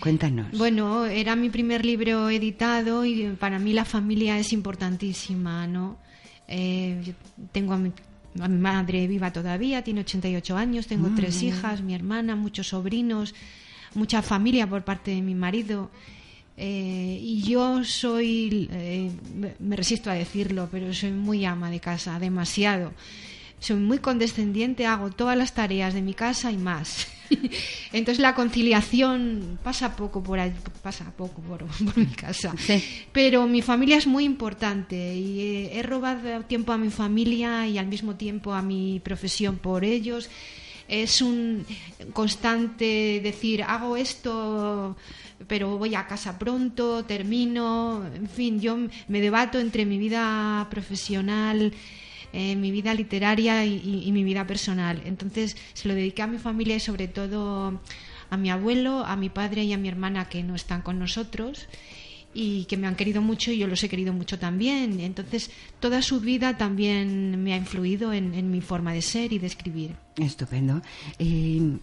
Cuéntanos. 0.00 0.56
Bueno, 0.56 1.06
era 1.06 1.36
mi 1.36 1.50
primer 1.50 1.84
libro 1.84 2.30
editado 2.30 3.04
y 3.04 3.36
para 3.38 3.58
mí 3.58 3.72
la 3.72 3.84
familia 3.84 4.38
es 4.38 4.52
importantísima, 4.52 5.66
¿no? 5.66 5.98
Eh, 6.46 7.00
yo 7.04 7.12
tengo 7.52 7.74
a 7.74 7.78
mi, 7.78 7.92
a 8.40 8.48
mi 8.48 8.58
madre 8.58 9.06
viva 9.06 9.32
todavía, 9.32 9.82
tiene 9.82 10.00
88 10.00 10.56
años, 10.56 10.86
tengo 10.86 11.10
tres 11.14 11.42
hijas, 11.42 11.82
mi 11.82 11.94
hermana, 11.94 12.36
muchos 12.36 12.68
sobrinos, 12.68 13.34
mucha 13.94 14.22
familia 14.22 14.66
por 14.66 14.84
parte 14.84 15.10
de 15.10 15.22
mi 15.22 15.34
marido. 15.34 15.90
Eh, 16.56 17.20
y 17.22 17.42
yo 17.42 17.84
soy, 17.84 18.68
eh, 18.72 19.12
me 19.60 19.76
resisto 19.76 20.10
a 20.10 20.14
decirlo, 20.14 20.68
pero 20.70 20.92
soy 20.92 21.12
muy 21.12 21.44
ama 21.44 21.70
de 21.70 21.80
casa, 21.80 22.18
demasiado. 22.18 22.92
soy 23.60 23.76
muy 23.76 23.98
condescendiente, 23.98 24.86
hago 24.86 25.10
todas 25.10 25.36
las 25.36 25.52
tareas 25.54 25.94
de 25.94 26.02
mi 26.02 26.14
casa 26.14 26.50
y 26.50 26.56
más. 26.56 27.08
Entonces 27.92 28.20
la 28.20 28.34
conciliación 28.34 29.58
pasa 29.62 29.96
poco 29.96 30.22
por 30.22 30.38
ahí, 30.38 30.52
pasa 30.82 31.12
poco 31.16 31.40
por, 31.42 31.64
por 31.84 31.98
mi 31.98 32.06
casa. 32.06 32.54
Pero 33.12 33.46
mi 33.46 33.62
familia 33.62 33.96
es 33.96 34.06
muy 34.06 34.24
importante 34.24 35.14
y 35.14 35.40
he, 35.40 35.78
he 35.78 35.82
robado 35.82 36.42
tiempo 36.42 36.72
a 36.72 36.78
mi 36.78 36.90
familia 36.90 37.66
y 37.66 37.78
al 37.78 37.86
mismo 37.86 38.16
tiempo 38.16 38.52
a 38.52 38.62
mi 38.62 39.00
profesión 39.00 39.56
por 39.58 39.84
ellos. 39.84 40.28
Es 40.88 41.20
un 41.20 41.66
constante 42.14 43.20
decir, 43.22 43.62
hago 43.62 43.96
esto 43.96 44.96
pero 45.46 45.78
voy 45.78 45.94
a 45.94 46.06
casa 46.06 46.38
pronto, 46.38 47.04
termino, 47.04 48.04
en 48.12 48.28
fin, 48.28 48.60
yo 48.60 48.76
me 49.06 49.20
debato 49.20 49.60
entre 49.60 49.84
mi 49.84 49.98
vida 49.98 50.66
profesional, 50.70 51.72
eh, 52.32 52.56
mi 52.56 52.70
vida 52.70 52.94
literaria 52.94 53.64
y, 53.64 54.02
y 54.04 54.12
mi 54.12 54.24
vida 54.24 54.46
personal. 54.46 55.02
Entonces 55.04 55.56
se 55.74 55.88
lo 55.88 55.94
dediqué 55.94 56.22
a 56.22 56.26
mi 56.26 56.38
familia 56.38 56.76
y 56.76 56.80
sobre 56.80 57.08
todo 57.08 57.80
a 58.30 58.36
mi 58.36 58.50
abuelo, 58.50 59.04
a 59.04 59.16
mi 59.16 59.28
padre 59.28 59.64
y 59.64 59.72
a 59.72 59.78
mi 59.78 59.88
hermana 59.88 60.28
que 60.28 60.42
no 60.42 60.54
están 60.54 60.82
con 60.82 60.98
nosotros 60.98 61.68
y 62.34 62.66
que 62.66 62.76
me 62.76 62.86
han 62.86 62.94
querido 62.94 63.22
mucho 63.22 63.50
y 63.50 63.58
yo 63.58 63.66
los 63.66 63.82
he 63.82 63.88
querido 63.88 64.12
mucho 64.12 64.38
también. 64.38 65.00
Entonces, 65.00 65.50
toda 65.80 66.02
su 66.02 66.20
vida 66.20 66.56
también 66.56 67.42
me 67.42 67.54
ha 67.54 67.56
influido 67.56 68.12
en, 68.12 68.34
en 68.34 68.50
mi 68.50 68.60
forma 68.60 68.92
de 68.92 69.02
ser 69.02 69.32
y 69.32 69.38
de 69.38 69.46
escribir. 69.46 69.96
Estupendo. 70.16 70.82
Y 71.18 71.78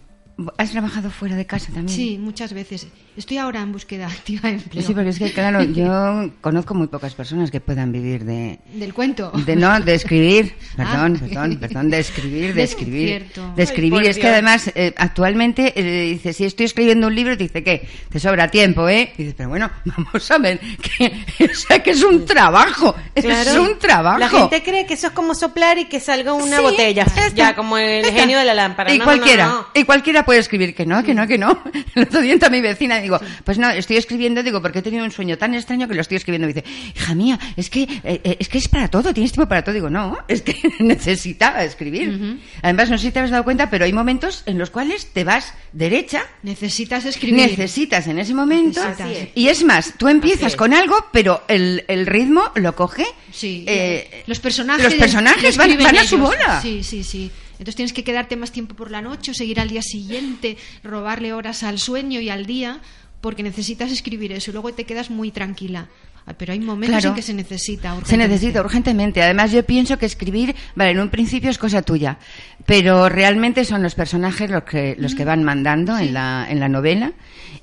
¿Has 0.58 0.70
trabajado 0.70 1.10
fuera 1.10 1.34
de 1.34 1.46
casa 1.46 1.72
también? 1.72 1.88
Sí, 1.96 2.18
muchas 2.18 2.52
veces. 2.52 2.86
Estoy 3.16 3.38
ahora 3.38 3.62
en 3.62 3.72
búsqueda 3.72 4.06
activa 4.12 4.50
de 4.50 4.56
empleo. 4.56 4.86
Sí, 4.86 4.92
porque 4.92 5.08
es 5.08 5.18
que, 5.18 5.32
claro, 5.32 5.62
yo 5.72 6.30
conozco 6.42 6.74
muy 6.74 6.88
pocas 6.88 7.14
personas 7.14 7.50
que 7.50 7.60
puedan 7.60 7.90
vivir 7.90 8.24
de... 8.26 8.58
Del 8.74 8.92
cuento. 8.92 9.30
De 9.46 9.56
no, 9.56 9.80
de 9.80 9.94
escribir. 9.94 10.54
Perdón, 10.76 11.16
Ah. 11.16 11.26
perdón, 11.26 11.56
perdón, 11.58 11.90
de 11.90 11.98
escribir, 12.00 12.52
de 12.54 12.62
escribir. 12.64 13.08
Cierto. 13.08 13.52
De 13.56 13.62
escribir. 13.62 14.00
Ay, 14.02 14.06
es 14.08 14.16
que 14.16 14.22
Dios. 14.22 14.32
además, 14.34 14.70
eh, 14.74 14.92
actualmente, 14.98 15.72
eh, 15.74 16.10
dice, 16.12 16.34
si 16.34 16.44
estoy 16.44 16.66
escribiendo 16.66 17.06
un 17.06 17.14
libro, 17.14 17.34
te 17.38 17.44
dice 17.44 17.64
que 17.64 17.88
te 18.10 18.20
sobra 18.20 18.50
tiempo, 18.50 18.86
¿eh? 18.90 19.12
Y 19.16 19.22
dices, 19.22 19.34
pero 19.38 19.48
bueno, 19.48 19.70
vamos 19.86 20.30
a 20.30 20.36
ver, 20.36 20.60
que, 20.60 21.46
o 21.50 21.54
sea, 21.54 21.82
que 21.82 21.92
es 21.92 22.02
un 22.02 22.26
trabajo. 22.26 22.94
Es 23.14 23.24
Claro. 23.24 23.62
un 23.62 23.78
trabajo. 23.78 24.18
La 24.18 24.28
gente 24.28 24.62
cree 24.62 24.84
que 24.84 24.92
eso 24.94 25.06
es 25.06 25.12
como 25.14 25.34
soplar 25.34 25.78
y 25.78 25.86
que 25.86 25.98
salga 25.98 26.34
una 26.34 26.58
Sí, 26.58 26.62
botella. 26.62 26.90
ya 26.90 27.02
está. 27.04 27.28
Ya, 27.34 27.56
como 27.56 27.78
el 27.78 28.02
Ya 28.02 28.08
está. 28.10 28.20
genio 28.20 28.38
de 28.38 28.44
la 28.44 28.52
lámpara. 28.54 28.92
Y 28.94 28.98
no, 28.98 29.04
cualquiera, 29.04 29.46
no, 29.46 29.54
no. 29.62 29.66
y 29.72 29.84
cualquiera 29.84 30.25
puede 30.26 30.40
escribir 30.40 30.74
que 30.74 30.84
no, 30.84 31.02
que 31.02 31.14
no, 31.14 31.26
que 31.26 31.38
no. 31.38 31.62
El 31.94 32.02
otro 32.02 32.20
día 32.20 32.34
entra 32.34 32.50
mi 32.50 32.60
vecina 32.60 32.98
y 32.98 33.02
digo, 33.02 33.18
pues 33.44 33.56
no, 33.56 33.70
estoy 33.70 33.96
escribiendo, 33.96 34.42
digo, 34.42 34.60
porque 34.60 34.80
he 34.80 34.82
tenido 34.82 35.04
un 35.04 35.10
sueño 35.10 35.38
tan 35.38 35.54
extraño 35.54 35.88
que 35.88 35.94
lo 35.94 36.02
estoy 36.02 36.18
escribiendo. 36.18 36.48
Y 36.48 36.52
dice, 36.52 36.64
hija 36.94 37.14
mía, 37.14 37.38
es 37.56 37.70
que, 37.70 37.84
eh, 37.84 38.20
eh, 38.22 38.36
es 38.38 38.48
que 38.48 38.58
es 38.58 38.68
para 38.68 38.88
todo, 38.88 39.14
tienes 39.14 39.32
tiempo 39.32 39.48
para 39.48 39.62
todo. 39.62 39.74
Digo, 39.74 39.88
no, 39.88 40.18
es 40.28 40.42
que 40.42 40.56
necesitaba 40.80 41.64
escribir. 41.64 42.38
Además, 42.60 42.90
no 42.90 42.98
sé 42.98 43.06
si 43.06 43.12
te 43.12 43.20
has 43.20 43.30
dado 43.30 43.44
cuenta, 43.44 43.70
pero 43.70 43.84
hay 43.86 43.92
momentos 43.92 44.42
en 44.46 44.58
los 44.58 44.70
cuales 44.70 45.06
te 45.06 45.24
vas 45.24 45.54
derecha, 45.72 46.26
Necesitas 46.42 47.04
escribir. 47.04 47.36
necesitas 47.50 48.06
en 48.08 48.18
ese 48.18 48.34
momento. 48.34 48.82
Es. 48.82 49.28
Y 49.34 49.48
es 49.48 49.64
más, 49.64 49.94
tú 49.96 50.08
empiezas 50.08 50.56
con 50.56 50.74
algo, 50.74 50.96
pero 51.12 51.44
el, 51.48 51.84
el 51.88 52.06
ritmo 52.06 52.50
lo 52.56 52.74
coge. 52.74 53.06
Sí, 53.32 53.64
eh, 53.68 54.24
los 54.26 54.40
personajes, 54.40 54.84
los 54.84 54.94
personajes 54.94 55.56
van, 55.56 55.76
van 55.78 55.98
a 55.98 56.04
su 56.04 56.18
bola. 56.18 56.60
Sí, 56.60 56.82
sí, 56.82 57.04
sí. 57.04 57.30
Entonces 57.58 57.76
tienes 57.76 57.92
que 57.92 58.04
quedarte 58.04 58.36
más 58.36 58.52
tiempo 58.52 58.74
por 58.74 58.90
la 58.90 59.02
noche 59.02 59.30
o 59.30 59.34
seguir 59.34 59.60
al 59.60 59.68
día 59.68 59.82
siguiente, 59.82 60.56
robarle 60.82 61.32
horas 61.32 61.62
al 61.62 61.78
sueño 61.78 62.20
y 62.20 62.28
al 62.28 62.46
día, 62.46 62.80
porque 63.20 63.42
necesitas 63.42 63.90
escribir 63.90 64.32
eso 64.32 64.50
y 64.50 64.52
luego 64.52 64.72
te 64.74 64.84
quedas 64.84 65.10
muy 65.10 65.30
tranquila. 65.30 65.88
Ah, 66.28 66.34
Pero 66.36 66.52
hay 66.52 66.58
momentos 66.58 66.90
Claro. 66.98 67.08
en 67.10 67.14
que 67.14 67.22
se 67.22 67.32
necesita 67.34 67.90
Se 67.92 67.96
urgentemente. 67.98 68.28
necesita 68.34 68.60
urgentemente. 68.60 69.22
Además, 69.22 69.52
yo 69.52 69.64
pienso 69.64 69.96
que 69.98 70.06
escribir, 70.06 70.56
vale, 70.74 70.90
en 70.90 70.98
un 71.00 71.08
principio 71.08 71.50
es 71.50 71.58
cosa 71.58 71.82
tuya, 71.82 72.18
pero 72.66 73.08
realmente 73.08 73.64
son 73.64 73.82
los 73.82 73.94
personajes 73.94 74.50
los 74.50 74.64
que, 74.64 74.96
los 74.98 75.14
que 75.14 75.24
van 75.24 75.44
mandando 75.44 75.96
en, 75.96 76.12
la, 76.14 76.46
en 76.50 76.58
la 76.58 76.68
novela 76.68 77.12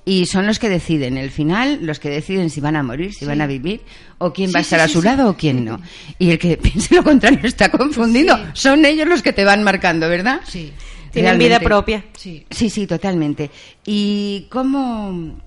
y 0.05 0.25
son 0.27 0.47
los 0.47 0.59
que 0.59 0.69
deciden, 0.69 1.17
el 1.17 1.29
final, 1.29 1.79
los 1.81 1.99
que 1.99 2.09
deciden 2.09 2.49
si 2.49 2.61
van 2.61 2.75
a 2.77 2.83
morir, 2.83 3.13
si 3.13 3.25
van 3.25 3.41
a 3.41 3.47
vivir, 3.47 3.81
o 4.17 4.31
quién 4.31 4.47
Sí, 4.49 4.53
va 4.53 4.59
a 4.61 4.63
sí, 4.63 4.67
estar 4.67 4.79
a 4.79 4.87
su 4.87 5.01
sí. 5.01 5.05
lado 5.07 5.29
o 5.29 5.35
quién 5.35 5.65
no. 5.65 5.81
Y 6.17 6.31
el 6.31 6.39
que 6.39 6.55
piense 6.61 6.95
lo 6.95 7.03
contrario 7.03 7.39
está 7.43 7.69
confundido. 7.69 8.37
Sí. 8.37 8.43
Son 8.53 8.85
ellos 8.85 9.07
los 9.09 9.21
que 9.21 9.33
te 9.33 9.43
van 9.43 9.63
marcando, 9.63 10.07
¿verdad? 10.07 10.39
Sí, 10.45 10.71
Tienen 11.11 11.37
vida 11.37 11.59
propia. 11.59 12.05
sí. 12.17 12.45
Sí, 12.49 12.69
sí, 12.69 12.87
totalmente. 12.87 13.49
¿Y 13.85 14.47
cómo, 14.49 15.37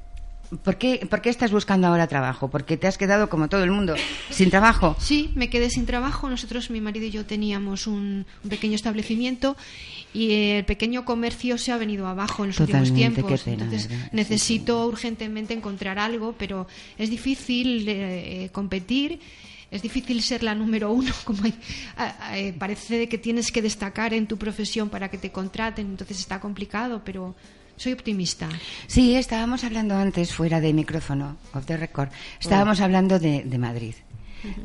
por 0.64 0.76
qué, 0.76 1.06
por 1.10 1.20
qué 1.20 1.30
estás 1.30 1.50
buscando 1.52 1.86
ahora 1.86 2.06
trabajo? 2.06 2.48
Porque 2.48 2.76
te 2.76 2.86
has 2.86 2.98
quedado 2.98 3.28
como 3.28 3.48
todo 3.48 3.64
el 3.64 3.70
mundo 3.70 3.94
sin 4.30 4.50
trabajo. 4.50 4.96
Sí, 4.98 5.30
me 5.34 5.50
quedé 5.50 5.70
sin 5.70 5.86
trabajo. 5.86 6.28
Nosotros, 6.28 6.70
mi 6.70 6.80
marido 6.80 7.06
y 7.06 7.10
yo, 7.10 7.24
teníamos 7.26 7.86
un, 7.86 8.26
un 8.44 8.50
pequeño 8.50 8.74
establecimiento 8.74 9.56
y 10.14 10.32
el 10.52 10.64
pequeño 10.64 11.04
comercio 11.04 11.58
se 11.58 11.72
ha 11.72 11.76
venido 11.76 12.06
abajo 12.06 12.44
en 12.44 12.48
los 12.50 12.60
últimos 12.60 12.92
tiempos. 12.94 13.42
pena, 13.42 13.64
Entonces 13.64 13.88
¿verdad? 13.88 14.04
Sí, 14.10 14.16
necesito 14.16 14.86
urgentemente 14.86 15.52
encontrar 15.54 15.98
algo, 15.98 16.34
pero 16.38 16.66
es 16.98 17.10
difícil 17.10 17.88
eh, 17.88 18.44
eh, 18.44 18.48
competir. 18.50 19.20
Es 19.68 19.82
difícil 19.82 20.22
ser 20.22 20.44
la 20.44 20.54
número 20.54 20.92
uno, 20.92 21.12
como 21.24 21.42
hay- 21.42 21.58
eh, 22.34 22.54
parece 22.56 23.08
que 23.08 23.18
tienes 23.18 23.50
que 23.50 23.60
destacar 23.62 24.14
en 24.14 24.26
tu 24.28 24.36
profesión 24.36 24.88
para 24.88 25.08
que 25.10 25.18
te 25.18 25.32
contraten, 25.32 25.86
entonces 25.88 26.20
está 26.20 26.40
complicado, 26.40 27.02
pero 27.04 27.34
soy 27.76 27.92
optimista. 27.92 28.48
Sí, 28.86 29.16
estábamos 29.16 29.64
hablando 29.64 29.96
antes, 29.96 30.32
fuera 30.32 30.60
de 30.60 30.72
micrófono, 30.72 31.36
off 31.52 31.66
the 31.66 31.76
record, 31.76 32.08
estábamos 32.40 32.80
hablando 32.80 33.18
de, 33.18 33.42
de 33.44 33.58
Madrid, 33.58 33.94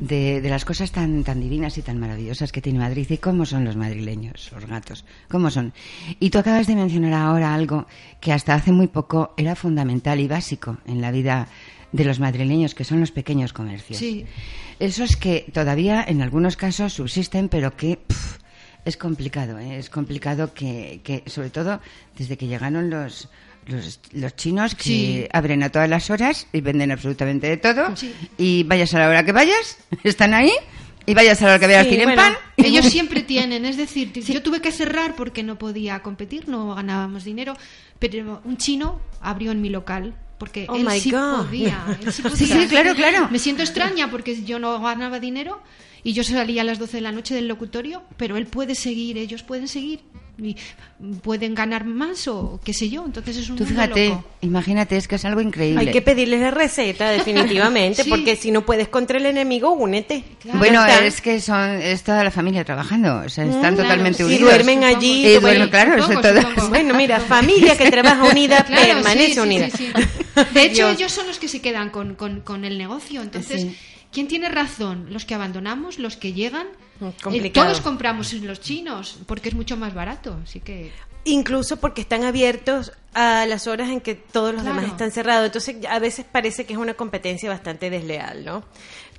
de, 0.00 0.40
de 0.40 0.48
las 0.48 0.64
cosas 0.64 0.92
tan, 0.92 1.24
tan 1.24 1.40
divinas 1.40 1.76
y 1.78 1.82
tan 1.82 1.98
maravillosas 1.98 2.52
que 2.52 2.62
tiene 2.62 2.78
Madrid 2.78 3.06
y 3.10 3.18
cómo 3.18 3.46
son 3.46 3.64
los 3.64 3.76
madrileños, 3.76 4.50
los 4.52 4.66
gatos, 4.66 5.04
cómo 5.28 5.50
son. 5.50 5.72
Y 6.20 6.30
tú 6.30 6.38
acabas 6.38 6.66
de 6.66 6.76
mencionar 6.76 7.14
ahora 7.14 7.54
algo 7.54 7.86
que 8.20 8.32
hasta 8.32 8.54
hace 8.54 8.72
muy 8.72 8.86
poco 8.86 9.34
era 9.36 9.54
fundamental 9.54 10.20
y 10.20 10.28
básico 10.28 10.78
en 10.86 11.00
la 11.00 11.10
vida 11.10 11.48
de 11.92 12.04
los 12.04 12.20
madrileños, 12.20 12.74
que 12.74 12.84
son 12.84 13.00
los 13.00 13.10
pequeños 13.10 13.52
comercios. 13.52 13.98
Sí. 13.98 14.24
Esos 14.78 15.16
que 15.16 15.46
todavía 15.52 16.02
en 16.06 16.22
algunos 16.22 16.56
casos 16.56 16.94
subsisten, 16.94 17.48
pero 17.48 17.76
que 17.76 17.98
es 18.84 18.96
complicado, 18.96 19.58
¿eh? 19.58 19.78
es 19.78 19.90
complicado 19.90 20.52
que, 20.54 21.00
que, 21.04 21.22
sobre 21.26 21.50
todo 21.50 21.80
desde 22.18 22.36
que 22.36 22.46
llegaron 22.46 22.90
los, 22.90 23.28
los, 23.66 24.00
los 24.12 24.36
chinos 24.36 24.74
que 24.74 24.82
Sí. 24.82 25.26
abren 25.32 25.62
a 25.62 25.70
todas 25.70 25.88
las 25.88 26.10
horas 26.10 26.46
y 26.52 26.60
venden 26.60 26.90
absolutamente 26.90 27.46
de 27.46 27.56
todo 27.58 27.96
Sí. 27.96 28.14
y 28.38 28.64
vayas 28.64 28.92
a 28.94 28.98
la 28.98 29.08
hora 29.08 29.24
que 29.24 29.32
vayas, 29.32 29.78
están 30.04 30.34
ahí 30.34 30.50
y 31.06 31.14
vayas 31.14 31.40
a 31.42 31.46
la 31.46 31.50
hora 31.52 31.58
que 31.60 31.66
vayas 31.66 31.84
Sí, 31.84 31.88
tienen 31.90 32.06
bueno. 32.08 32.22
pan. 32.22 32.34
Ellos 32.56 32.86
siempre 32.90 33.22
tienen, 33.22 33.64
es 33.64 33.76
decir, 33.76 34.12
yo 34.12 34.42
tuve 34.42 34.60
que 34.60 34.72
cerrar 34.72 35.14
porque 35.16 35.42
no 35.42 35.58
podía 35.58 36.00
competir, 36.00 36.48
no 36.48 36.74
ganábamos 36.74 37.24
dinero, 37.24 37.56
pero 37.98 38.40
un 38.44 38.56
chino 38.56 39.00
abrió 39.20 39.52
en 39.52 39.60
mi 39.62 39.68
local 39.68 40.14
porque 40.38 40.66
Oh 40.68 40.74
él 40.74 40.84
my 40.84 40.98
sí 40.98 41.12
God. 41.12 41.46
podía. 41.46 41.84
él 42.02 42.12
sí, 42.12 42.20
Sí, 42.20 42.22
podía. 42.22 42.62
sí, 42.62 42.66
claro, 42.68 42.94
claro. 42.96 43.28
Me 43.30 43.38
siento 43.38 43.62
extraña 43.62 44.10
porque 44.10 44.42
yo 44.42 44.58
no 44.58 44.80
ganaba 44.80 45.20
dinero 45.20 45.60
y 46.04 46.12
yo 46.12 46.24
salía 46.24 46.62
a 46.62 46.64
las 46.64 46.78
12 46.78 46.96
de 46.98 47.00
la 47.02 47.12
noche 47.12 47.34
del 47.34 47.48
locutorio, 47.48 48.02
pero 48.16 48.36
él 48.36 48.46
puede 48.46 48.74
seguir, 48.74 49.18
ellos 49.18 49.42
pueden 49.42 49.68
seguir 49.68 50.00
y 50.42 50.56
pueden 51.22 51.54
ganar 51.54 51.84
más 51.84 52.26
o 52.26 52.58
qué 52.64 52.72
sé 52.72 52.88
yo, 52.88 53.04
entonces 53.04 53.36
es 53.36 53.50
un 53.50 53.56
Tú 53.56 53.66
fíjate, 53.66 54.08
loco. 54.08 54.24
imagínate, 54.40 54.96
es 54.96 55.06
que 55.06 55.16
es 55.16 55.24
algo 55.26 55.40
increíble. 55.42 55.80
Hay 55.80 55.90
que 55.92 56.00
pedirles 56.02 56.40
la 56.40 56.50
receta, 56.50 57.10
definitivamente, 57.10 58.02
Sí. 58.02 58.10
porque 58.10 58.34
si 58.34 58.50
no 58.50 58.64
puedes 58.64 58.88
contra 58.88 59.18
el 59.18 59.26
enemigo, 59.26 59.70
únete. 59.72 60.24
Claro. 60.40 60.58
Bueno, 60.58 60.84
es 60.86 61.20
que 61.20 61.40
son 61.40 61.70
es 61.82 62.02
toda 62.02 62.24
la 62.24 62.30
familia 62.30 62.64
trabajando, 62.64 63.22
o 63.24 63.28
sea, 63.28 63.44
están 63.44 63.74
Mm, 63.74 63.76
totalmente 63.76 64.16
claro, 64.18 64.32
Y 64.32 64.36
unidos. 64.36 64.52
duermen 64.54 64.84
allí. 64.84 65.26
Y 65.26 65.38
duermen, 65.38 65.68
claro, 65.68 65.94
eso 65.96 66.06
supongo, 66.06 66.22
todo. 66.22 66.40
supongo. 66.40 66.68
Bueno, 66.70 66.94
mira, 66.94 67.20
familia 67.36 67.76
que 67.76 67.90
trabaja 67.90 68.24
unida 68.24 68.64
Claro, 68.64 68.82
permanece 68.94 69.26
sí, 69.28 69.32
sí, 69.34 69.38
unida. 69.40 69.70
sí, 69.70 69.92
sí. 69.94 70.42
De 70.54 70.62
hecho, 70.64 70.86
Dios. 70.88 70.96
ellos 70.98 71.12
son 71.12 71.26
los 71.28 71.38
que 71.38 71.46
se 71.48 71.60
quedan 71.60 71.90
con, 71.90 72.14
con- 72.14 72.40
con 72.40 72.64
el 72.64 72.78
negocio. 72.78 73.20
Entonces, 73.22 73.62
Sí. 73.62 73.76
¿Quién 74.12 74.28
tiene 74.28 74.48
razón? 74.48 75.06
¿Los 75.10 75.24
que 75.24 75.34
abandonamos? 75.34 75.98
¿Los 75.98 76.16
que 76.16 76.32
llegan? 76.32 76.68
Mm, 77.00 77.06
Eh, 77.34 77.50
todos 77.50 77.80
compramos 77.80 78.32
en 78.32 78.46
los 78.46 78.60
chinos 78.60 79.18
porque 79.26 79.48
es 79.48 79.54
mucho 79.54 79.76
más 79.76 79.94
barato. 79.94 80.38
Así 80.44 80.60
que. 80.60 80.92
Incluso 81.24 81.76
porque 81.78 82.00
están 82.00 82.24
abiertos 82.24 82.92
a 83.14 83.46
las 83.46 83.68
horas 83.68 83.90
en 83.90 84.00
que 84.00 84.14
todos 84.16 84.52
los 84.52 84.62
Claro. 84.62 84.76
demás 84.76 84.90
están 84.92 85.12
cerrados. 85.12 85.46
Entonces, 85.46 85.76
a 85.88 85.98
veces 86.00 86.24
parece 86.30 86.66
que 86.66 86.72
es 86.72 86.78
una 86.78 86.94
competencia 86.94 87.48
bastante 87.48 87.90
desleal, 87.90 88.44
¿no? 88.44 88.64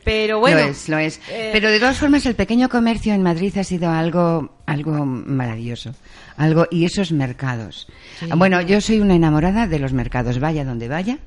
Pero 0.04 0.40
bueno. 0.40 0.58
lo 0.60 0.64
es, 0.66 0.90
lo 0.90 0.98
es. 0.98 1.20
eh, 1.30 1.50
Pero 1.54 1.70
de 1.72 1.80
todas 1.80 1.98
formas, 1.98 2.26
el 2.26 2.36
pequeño 2.36 2.70
comercio 2.70 3.14
en 3.14 3.24
Madrid 3.24 3.58
ha 3.58 3.64
sido 3.64 3.90
algo, 3.90 4.54
algo 4.66 5.06
maravilloso. 5.06 5.94
Algo, 6.36 6.68
y 6.72 6.86
esos 6.86 7.12
mercados. 7.12 7.88
Bueno, 8.36 8.60
yo 8.62 8.82
soy 8.82 9.00
una 9.00 9.14
enamorada 9.16 9.68
de 9.68 9.78
los 9.80 9.94
mercados. 9.94 10.40
Vaya 10.40 10.66
donde 10.66 10.88
vaya, 10.88 11.20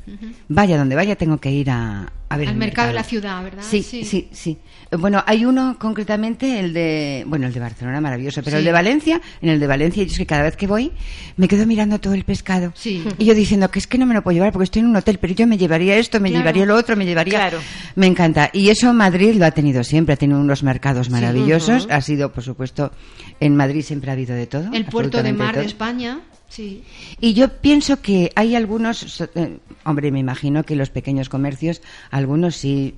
vaya 0.49 0.77
donde 0.79 0.97
vaya, 0.97 1.15
tengo 1.17 1.39
que 1.39 1.53
ir 1.53 1.71
a, 1.71 2.13
a 2.29 2.37
ver 2.37 2.49
Al 2.49 2.55
el 2.55 2.59
mercado 2.59 2.89
de 2.89 2.95
la 2.95 3.05
ciudad, 3.05 3.43
¿verdad? 3.43 3.63
Sí, 3.63 3.83
Sí. 3.85 4.05
sí, 4.05 4.29
sí, 4.33 4.59
Bueno, 4.93 5.23
hay 5.27 5.45
uno 5.45 5.77
concretamente, 5.81 6.61
el 6.61 6.73
de, 6.73 7.25
bueno, 7.27 7.49
el 7.49 7.53
de 7.53 7.59
Barcelona, 7.61 8.01
maravilloso, 8.01 8.41
pero 8.43 8.57
Sí. 8.57 8.59
el 8.61 8.65
de 8.65 8.73
Valencia, 8.73 9.21
en 9.43 9.49
el 9.49 9.59
de 9.59 9.67
Valencia, 9.67 10.03
yo 10.05 10.11
es 10.13 10.17
que 10.19 10.27
cada 10.27 10.43
vez 10.43 10.57
que 10.57 10.67
voy, 10.69 10.93
me 11.37 11.49
quedo 11.49 11.67
mirando 11.67 11.99
todo 11.99 12.15
el 12.15 12.23
pescado. 12.25 12.73
Sí. 12.77 13.05
Y 13.19 13.25
yo 13.25 13.35
diciendo 13.35 13.69
que 13.71 13.81
es 13.81 13.87
que 13.89 13.99
no 13.99 14.07
me 14.07 14.15
lo 14.15 14.23
puedo 14.23 14.35
llevar 14.37 14.53
porque 14.53 14.65
estoy 14.65 14.81
en 14.83 14.87
un 14.89 14.97
hotel, 14.97 15.19
pero 15.19 15.35
yo 15.35 15.47
me 15.49 15.59
llevaría 15.59 15.97
esto, 15.97 16.21
me 16.21 16.29
Claro. 16.31 16.43
llevaría 16.45 16.67
lo 16.67 16.77
otro, 16.77 16.95
me 16.97 17.05
llevaría. 17.05 17.39
Claro. 17.39 17.59
Me 17.97 18.07
encanta. 18.07 18.49
Y 18.53 18.69
eso 18.69 18.93
Madrid 18.95 19.35
lo 19.35 19.45
ha 19.45 19.51
tenido 19.51 19.83
siempre, 19.83 20.15
ha 20.15 20.17
tenido 20.17 20.39
unos 20.41 20.63
mercados 20.63 21.11
maravillosos. 21.11 21.89
Ha 21.91 22.01
sido, 22.01 22.33
por 22.33 22.45
supuesto, 22.45 22.93
en 23.41 23.57
Madrid 23.57 23.83
siempre 23.83 24.11
ha 24.11 24.13
habido 24.13 24.35
de 24.37 24.47
todo. 24.47 24.73
El 24.73 24.85
puerto 24.85 25.23
de 25.23 25.33
mar 25.33 25.57
de. 25.57 25.65
España, 25.65 26.21
sí. 26.49 26.85
Y 27.21 27.35
yo 27.35 27.49
pienso 27.61 28.01
que 28.01 28.31
hay 28.37 28.55
algunos, 28.55 29.21
eh, 29.35 29.59
hombre, 29.85 30.13
me 30.13 30.21
imagino 30.21 30.63
que 30.63 30.77
los 30.77 30.91
pequeños 30.91 31.29
comercios, 31.29 31.83
algunos 32.13 32.55
sí 32.57 32.95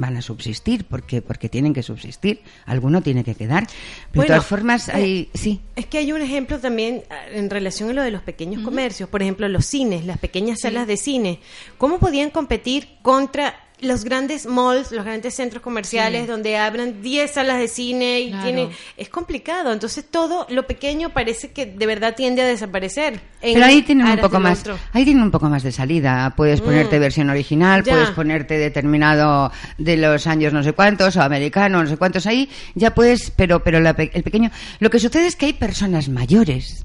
van 0.00 0.16
a 0.16 0.22
subsistir, 0.22 0.84
porque 0.84 1.22
porque 1.22 1.48
tienen 1.48 1.74
que 1.74 1.82
subsistir, 1.82 2.40
alguno 2.64 3.02
tiene 3.02 3.24
que 3.24 3.34
quedar. 3.34 3.66
Pero 3.66 3.76
Bueno, 4.14 4.22
de 4.22 4.28
todas 4.28 4.46
formas, 4.46 4.88
eh, 4.88 4.92
hay, 4.94 5.30
sí. 5.34 5.60
Es 5.74 5.86
que 5.86 5.98
hay 5.98 6.12
un 6.12 6.22
ejemplo 6.22 6.58
también 6.58 7.02
ah, 7.10 7.16
en 7.32 7.50
relación 7.50 7.90
a 7.90 7.92
lo 7.92 8.02
de 8.02 8.10
los 8.10 8.22
pequeños 8.22 8.62
comercios, 8.62 9.08
por 9.08 9.22
ejemplo, 9.22 9.48
los 9.48 9.66
cines, 9.66 10.04
las 10.04 10.18
pequeñas 10.18 10.60
salas 10.60 10.86
de 10.86 10.96
cine. 10.96 11.40
¿Cómo 11.78 11.98
podían 11.98 12.30
competir 12.30 12.88
contra 13.02 13.65
los 13.80 14.04
grandes 14.04 14.46
malls, 14.46 14.90
los 14.90 15.04
grandes 15.04 15.34
centros 15.34 15.62
comerciales 15.62 16.22
Sí. 16.22 16.26
donde 16.26 16.56
abran 16.56 17.02
10 17.02 17.30
salas 17.32 17.58
de 17.58 17.68
cine 17.68 18.20
y 18.20 18.28
Claro. 18.30 18.44
tiene 18.44 18.68
es 18.96 19.08
complicado, 19.10 19.70
entonces 19.72 20.04
todo 20.10 20.46
lo 20.48 20.66
pequeño 20.66 21.10
parece 21.10 21.52
que 21.52 21.66
de 21.66 21.86
verdad 21.86 22.14
tiende 22.16 22.40
a 22.42 22.46
desaparecer. 22.46 23.20
en 23.42 23.54
Pero 23.54 23.66
ahí 23.66 23.82
tienen 23.82 24.06
un 24.06 24.18
poco 24.18 24.40
más, 24.40 24.60
otro. 24.60 24.78
ahí 24.92 25.04
tienen 25.04 25.22
un 25.22 25.30
poco 25.30 25.48
más 25.48 25.62
de 25.62 25.70
salida. 25.72 26.32
Puedes 26.36 26.60
ponerte 26.62 26.96
Mm. 26.96 27.00
versión 27.00 27.30
original, 27.30 27.84
Ya. 27.84 27.92
puedes 27.92 28.10
ponerte 28.10 28.56
determinado 28.58 29.52
de 29.78 29.96
los 29.98 30.26
años 30.26 30.52
no 30.54 30.62
sé 30.62 30.72
cuántos 30.72 31.14
o 31.16 31.22
americano 31.22 31.82
no 31.82 31.88
sé 31.88 31.96
cuántos 31.98 32.26
ahí. 32.26 32.48
Ya 32.74 32.94
puedes, 32.94 33.30
pero 33.30 33.62
pero 33.62 33.78
la 33.80 33.90
el 33.90 34.22
pequeño. 34.22 34.50
Lo 34.80 34.88
que 34.90 34.98
sucede 34.98 35.26
es 35.26 35.36
que 35.36 35.46
hay 35.46 35.52
personas 35.52 36.08
mayores, 36.08 36.84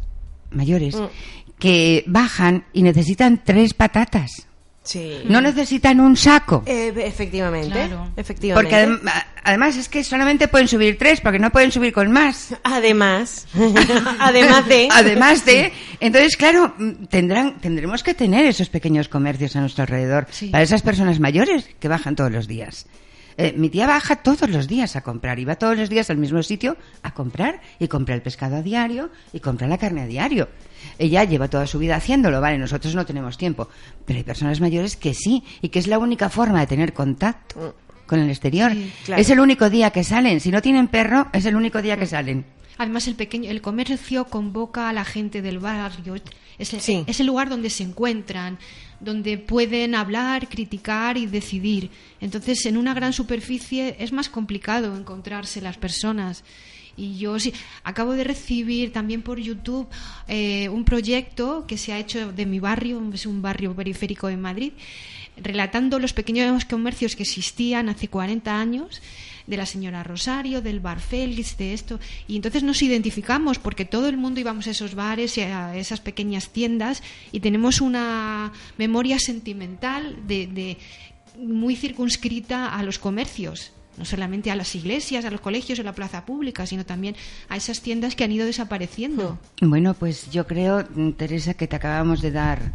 mayores, 0.52 0.96
Mm. 0.98 1.06
que 1.58 2.04
bajan 2.08 2.66
y 2.74 2.84
necesitan 2.84 3.42
tres 3.44 3.74
patatas. 3.74 4.48
Sí. 4.84 5.22
No 5.26 5.42
necesitan 5.42 6.00
un 6.00 6.18
saco. 6.18 6.64
Eh, 6.66 6.92
efectivamente, 6.98 7.70
Claro. 7.72 8.10
efectivamente. 8.18 8.68
Porque 8.70 8.88
adem- 8.88 9.24
además 9.44 9.78
es 9.78 9.88
que 9.88 10.04
solamente 10.04 10.48
pueden 10.48 10.68
subir 10.68 10.98
tres, 10.98 11.22
porque 11.22 11.38
no 11.38 11.52
pueden 11.52 11.72
subir 11.72 11.94
con 11.94 12.12
más. 12.12 12.56
Además, 12.64 13.46
además 14.20 14.68
de... 14.68 14.88
Además 14.92 15.46
de, 15.46 15.72
entonces 16.00 16.36
claro, 16.36 16.74
mm, 16.78 17.06
tendrán, 17.12 17.60
tendremos 17.60 18.02
que 18.02 18.14
tener 18.16 18.46
esos 18.46 18.70
pequeños 18.70 19.08
comercios 19.08 19.56
a 19.56 19.60
nuestro 19.62 19.84
alrededor 19.84 20.26
Sí. 20.32 20.48
para 20.50 20.64
esas 20.64 20.82
personas 20.82 21.20
mayores 21.20 21.70
que 21.80 21.88
bajan 21.88 22.16
todos 22.16 22.32
los 22.32 22.48
días. 22.48 22.88
Eh, 23.38 23.54
mi 23.58 23.70
tía 23.70 23.88
baja 23.88 24.18
todos 24.18 24.50
los 24.50 24.68
días 24.68 24.96
a 24.96 25.02
comprar 25.02 25.40
y 25.40 25.46
va 25.46 25.56
todos 25.56 25.78
los 25.78 25.90
días 25.90 26.10
al 26.10 26.18
mismo 26.18 26.42
sitio 26.44 26.78
a 27.04 27.14
comprar 27.14 27.62
y 27.80 27.88
compra 27.88 28.16
el 28.16 28.22
pescado 28.22 28.58
a 28.58 28.62
diario 28.62 29.10
y 29.34 29.40
compra 29.40 29.68
la 29.68 29.78
carne 29.78 30.02
a 30.02 30.08
diario. 30.08 30.50
Ella 30.98 31.24
lleva 31.24 31.48
toda 31.48 31.68
su 31.68 31.80
vida 31.80 31.96
haciéndolo, 31.96 32.42
vale, 32.42 32.58
nosotros 32.58 32.96
no 32.96 33.06
tenemos 33.06 33.38
tiempo, 33.38 33.70
pero 34.06 34.18
hay 34.18 34.24
personas 34.24 34.60
mayores 34.60 34.96
que 34.96 35.14
sí 35.14 35.44
y 35.62 35.70
que 35.70 35.80
es 35.80 35.88
la 35.88 36.00
única 36.00 36.30
forma 36.30 36.60
de 36.60 36.68
tener 36.68 36.94
contacto 36.94 37.76
con 38.06 38.20
el 38.20 38.30
exterior. 38.30 38.72
Sí, 38.72 38.92
claro. 39.06 39.22
Es 39.22 39.30
el 39.30 39.40
único 39.40 39.70
día 39.70 39.92
que 39.92 40.04
salen. 40.04 40.40
Si 40.40 40.52
no 40.52 40.62
tienen 40.62 40.88
perro, 40.88 41.28
es 41.34 41.46
el 41.46 41.56
único 41.56 41.82
día 41.82 41.98
que 41.98 42.06
salen. 42.06 42.46
Además, 42.82 43.08
el 43.08 43.14
pequeño, 43.14 43.48
el 43.52 43.62
comercio 43.62 44.26
convoca 44.26 44.90
a 44.90 44.94
la 44.94 45.06
gente 45.06 45.44
del 45.44 45.60
barrio. 45.60 46.16
Es 46.58 46.74
el, 46.74 46.82
Sí. 46.82 47.04
es 47.06 47.20
el 47.20 47.28
lugar 47.28 47.48
donde 47.48 47.70
se 47.70 47.84
encuentran, 47.84 48.58
donde 49.00 49.38
pueden 49.38 49.94
hablar, 49.94 50.50
criticar 50.50 51.16
y 51.16 51.28
decidir. 51.28 51.92
Entonces, 52.20 52.66
en 52.66 52.78
una 52.78 52.96
gran 52.96 53.14
superficie 53.14 53.96
es 54.00 54.12
más 54.12 54.30
complicado 54.30 54.98
encontrarse 54.98 55.62
las 55.62 55.78
personas. 55.78 56.44
Y 56.98 57.20
yo 57.20 57.40
sí, 57.40 57.54
acabo 57.84 58.14
de 58.14 58.24
recibir 58.24 58.92
también 58.92 59.22
por 59.22 59.40
YouTube 59.40 59.88
eh, 60.28 60.68
un 60.70 60.84
proyecto 60.84 61.66
que 61.68 61.78
se 61.78 61.94
ha 61.94 62.00
hecho 62.00 62.32
de 62.32 62.46
mi 62.48 62.60
barrio, 62.60 63.00
es 63.14 63.28
un 63.28 63.44
barrio 63.44 63.76
periférico 63.76 64.26
de 64.26 64.38
Madrid, 64.38 64.74
relatando 65.38 66.00
los 66.00 66.14
pequeños 66.14 66.66
comercios 66.66 67.16
que 67.16 67.24
existían 67.24 67.90
hace 67.90 68.08
40 68.08 68.60
años 68.60 69.02
de 69.48 69.58
la 69.58 69.66
señora 69.66 70.04
Rosario, 70.04 70.62
del 70.62 70.80
bar 70.80 71.00
Félix, 71.00 71.58
de 71.58 71.74
esto. 71.74 72.00
Y 72.28 72.36
entonces 72.36 72.64
nos 72.64 72.82
identificamos 72.82 73.60
porque 73.60 73.86
todo 73.86 74.08
el 74.08 74.18
mundo 74.18 74.40
íbamos 74.40 74.68
a 74.68 74.72
esos 74.72 74.96
bares 74.96 75.38
y 75.38 75.42
a 75.42 75.76
esas 75.76 76.00
pequeñas 76.00 76.50
tiendas 76.50 77.04
y 77.32 77.40
tenemos 77.40 77.82
una 77.82 78.52
memoria 78.78 79.20
sentimental 79.20 80.18
de, 80.28 80.48
de 80.48 80.78
muy 81.38 81.76
circunscrita 81.76 82.76
a 82.76 82.84
los 82.84 83.00
comercios. 83.00 83.74
No 83.98 84.06
solamente 84.06 84.50
a 84.50 84.56
las 84.56 84.74
iglesias, 84.74 85.26
a 85.26 85.32
los 85.32 85.42
colegios, 85.42 85.78
a 85.80 85.84
la 85.84 85.94
plaza 85.94 86.26
pública, 86.26 86.66
sino 86.66 86.86
también 86.86 87.16
a 87.50 87.58
esas 87.58 87.82
tiendas 87.82 88.16
que 88.16 88.24
han 88.24 88.32
ido 88.32 88.46
desapareciendo. 88.46 89.38
Bueno, 89.62 89.94
pues 89.94 90.32
yo 90.32 90.48
creo, 90.48 90.86
Teresa, 91.18 91.56
que 91.56 91.68
te 91.68 91.76
acabamos 91.76 92.22
de 92.22 92.32
dar 92.32 92.74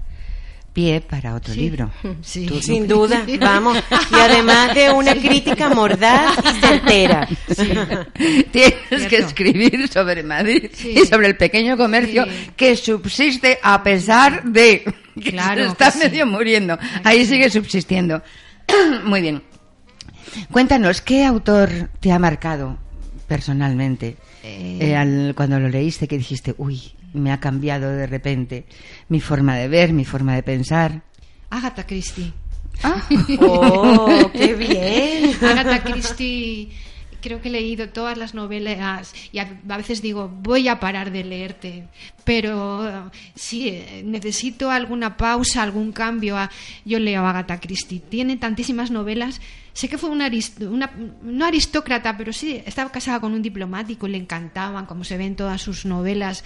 pie 0.77 1.01
para 1.01 1.35
otro 1.35 1.55
Sí. 1.55 1.61
libro. 1.61 1.91
Sí. 2.23 2.45
Tú- 2.45 2.61
Sin 2.61 2.87
duda, 2.87 3.25
vamos. 3.41 3.79
Y 4.13 4.15
además 4.15 4.75
de 4.75 4.91
una 4.91 5.15
crítica 5.15 5.71
mordaz 5.71 6.37
y 6.45 6.61
certera. 6.61 7.27
Tienes 8.53 9.07
que 9.09 9.17
escribir 9.19 9.89
sobre 9.89 10.23
Madrid 10.23 10.69
Sí. 10.75 10.91
y 11.03 11.07
sobre 11.07 11.29
el 11.29 11.37
pequeño 11.37 11.79
comercio 11.79 12.25
Sí. 12.27 12.51
que 12.57 12.77
subsiste 12.77 13.59
a 13.63 13.83
pesar 13.83 14.45
de 14.45 14.85
que 15.23 15.31
Claro 15.33 15.63
se 15.65 15.69
está 15.71 15.87
que 15.87 15.93
sí. 15.93 15.99
medio 16.05 16.27
muriendo. 16.27 16.79
Ahí 17.05 17.25
sigue 17.25 17.49
subsistiendo. 17.49 18.23
Muy 19.05 19.23
bien. 19.23 19.43
Cuéntanos, 20.53 21.01
¿qué 21.01 21.25
autor 21.25 21.71
te 22.01 22.13
ha 22.13 22.19
marcado 22.19 22.77
personalmente 23.27 24.17
Eh, 24.43 24.79
eh, 24.81 24.97
al- 24.97 25.33
cuando 25.35 25.59
lo 25.59 25.69
leíste 25.69 26.07
que 26.07 26.19
dijiste, 26.19 26.55
uy, 26.59 26.93
me 27.13 27.33
ha 27.33 27.41
cambiado 27.41 27.89
de 27.91 28.07
repente 28.07 28.67
mi 29.09 29.21
forma 29.21 29.57
de 29.57 29.69
ver, 29.69 29.93
mi 29.93 30.05
forma 30.05 30.35
de 30.35 30.43
pensar? 30.43 31.03
Agatha 31.51 31.87
Christie. 31.87 32.33
Ah. 32.83 33.03
Oh, 33.41 34.31
qué 34.35 34.55
bien. 34.55 35.33
Agatha 35.43 35.83
Christie, 35.83 36.71
creo 37.23 37.41
que 37.41 37.49
he 37.49 37.53
leído 37.53 37.89
todas 37.89 38.19
las 38.19 38.35
novelas 38.35 39.15
y 39.33 39.39
a, 39.39 39.49
veces 39.79 40.03
digo, 40.03 40.29
voy 40.29 40.69
a 40.69 40.79
parar 40.79 41.11
de 41.11 41.25
leerte, 41.25 41.89
pero 42.25 42.87
eh, 42.89 42.93
sí, 43.35 43.69
eh, 43.69 44.03
necesito 44.05 44.71
alguna 44.71 45.17
pausa, 45.17 45.63
algún 45.63 45.93
cambio. 45.93 46.37
a- 46.37 46.51
Yo 46.85 46.99
leo 46.99 47.25
a 47.25 47.31
Agatha 47.31 47.59
Christie, 47.61 48.01
tiene 48.01 48.37
tantísimas 48.37 48.91
novelas. 48.91 49.41
Sé 49.73 49.89
que 49.89 49.99
fue 49.99 50.09
una, 50.11 50.31
una 50.61 50.91
no 51.23 51.45
aristócrata, 51.47 52.17
pero 52.17 52.33
sí, 52.33 52.63
estaba 52.65 52.91
casada 52.93 53.21
con 53.21 53.33
un 53.35 53.43
diplomático 53.43 54.07
y 54.07 54.11
le 54.13 54.19
encantaban, 54.19 54.87
como 54.87 55.05
se 55.05 55.17
ve 55.19 55.25
en 55.27 55.37
todas 55.37 55.61
sus 55.63 55.85
novelas. 55.85 56.45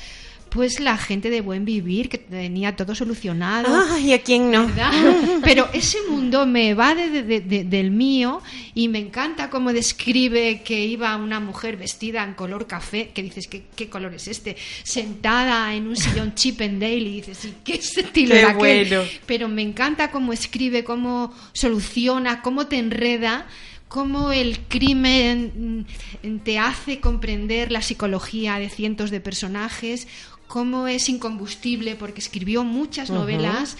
Pues 0.50 0.80
la 0.80 0.96
gente 0.98 1.30
de 1.30 1.40
buen 1.40 1.64
vivir, 1.64 2.08
que 2.08 2.18
tenía 2.18 2.74
todo 2.74 2.94
solucionado. 2.96 3.68
Ay, 3.92 4.12
¿a 4.12 4.20
quién 4.22 4.50
no? 4.50 4.66
¿verdad? 4.66 4.90
Pero 5.44 5.68
ese 5.72 5.98
mundo 6.10 6.44
me 6.44 6.74
va 6.74 6.94
de, 6.96 7.22
de- 7.22 7.40
de- 7.40 7.64
del 7.64 7.90
mío 7.92 8.42
y 8.74 8.88
me 8.88 8.98
encanta 8.98 9.48
cómo 9.48 9.72
describe 9.72 10.62
que 10.64 10.84
iba 10.84 11.16
una 11.16 11.38
mujer 11.38 11.76
vestida 11.76 12.24
en 12.24 12.34
color 12.34 12.66
café, 12.66 13.10
que 13.14 13.22
dices, 13.22 13.46
¿qué, 13.46 13.62
qué 13.76 13.88
color 13.88 14.12
es 14.14 14.26
este? 14.26 14.56
Sentada 14.82 15.72
en 15.74 15.86
un 15.86 15.96
sillón 15.96 16.34
Chip 16.34 16.60
and 16.62 16.80
Dale 16.80 16.96
y 16.96 17.20
dices, 17.20 17.44
¿y 17.44 17.54
qué 17.64 17.74
estilo 17.74 18.32
Qué 18.34 18.38
era 18.40 18.50
aquel?". 18.50 18.88
bueno. 18.88 19.04
Pero 19.26 19.48
me 19.48 19.62
encanta 19.62 20.10
cómo 20.10 20.32
escribe, 20.32 20.82
cómo 20.82 21.32
soluciona, 21.52 22.42
cómo 22.42 22.66
te 22.66 22.78
enreda 22.78 23.46
cómo 23.88 24.30
el 24.30 24.60
crimen 24.68 25.84
mm, 26.22 26.38
te 26.44 26.60
hace 26.60 27.00
comprender 27.00 27.72
la 27.72 27.82
psicología 27.82 28.56
de 28.60 28.68
cientos 28.70 29.10
de 29.10 29.20
personajes, 29.20 30.06
cómo 30.50 30.88
es 30.88 31.08
incombustible 31.08 31.94
porque 31.94 32.20
escribió 32.20 32.64
muchas 32.64 33.08
novelas 33.08 33.76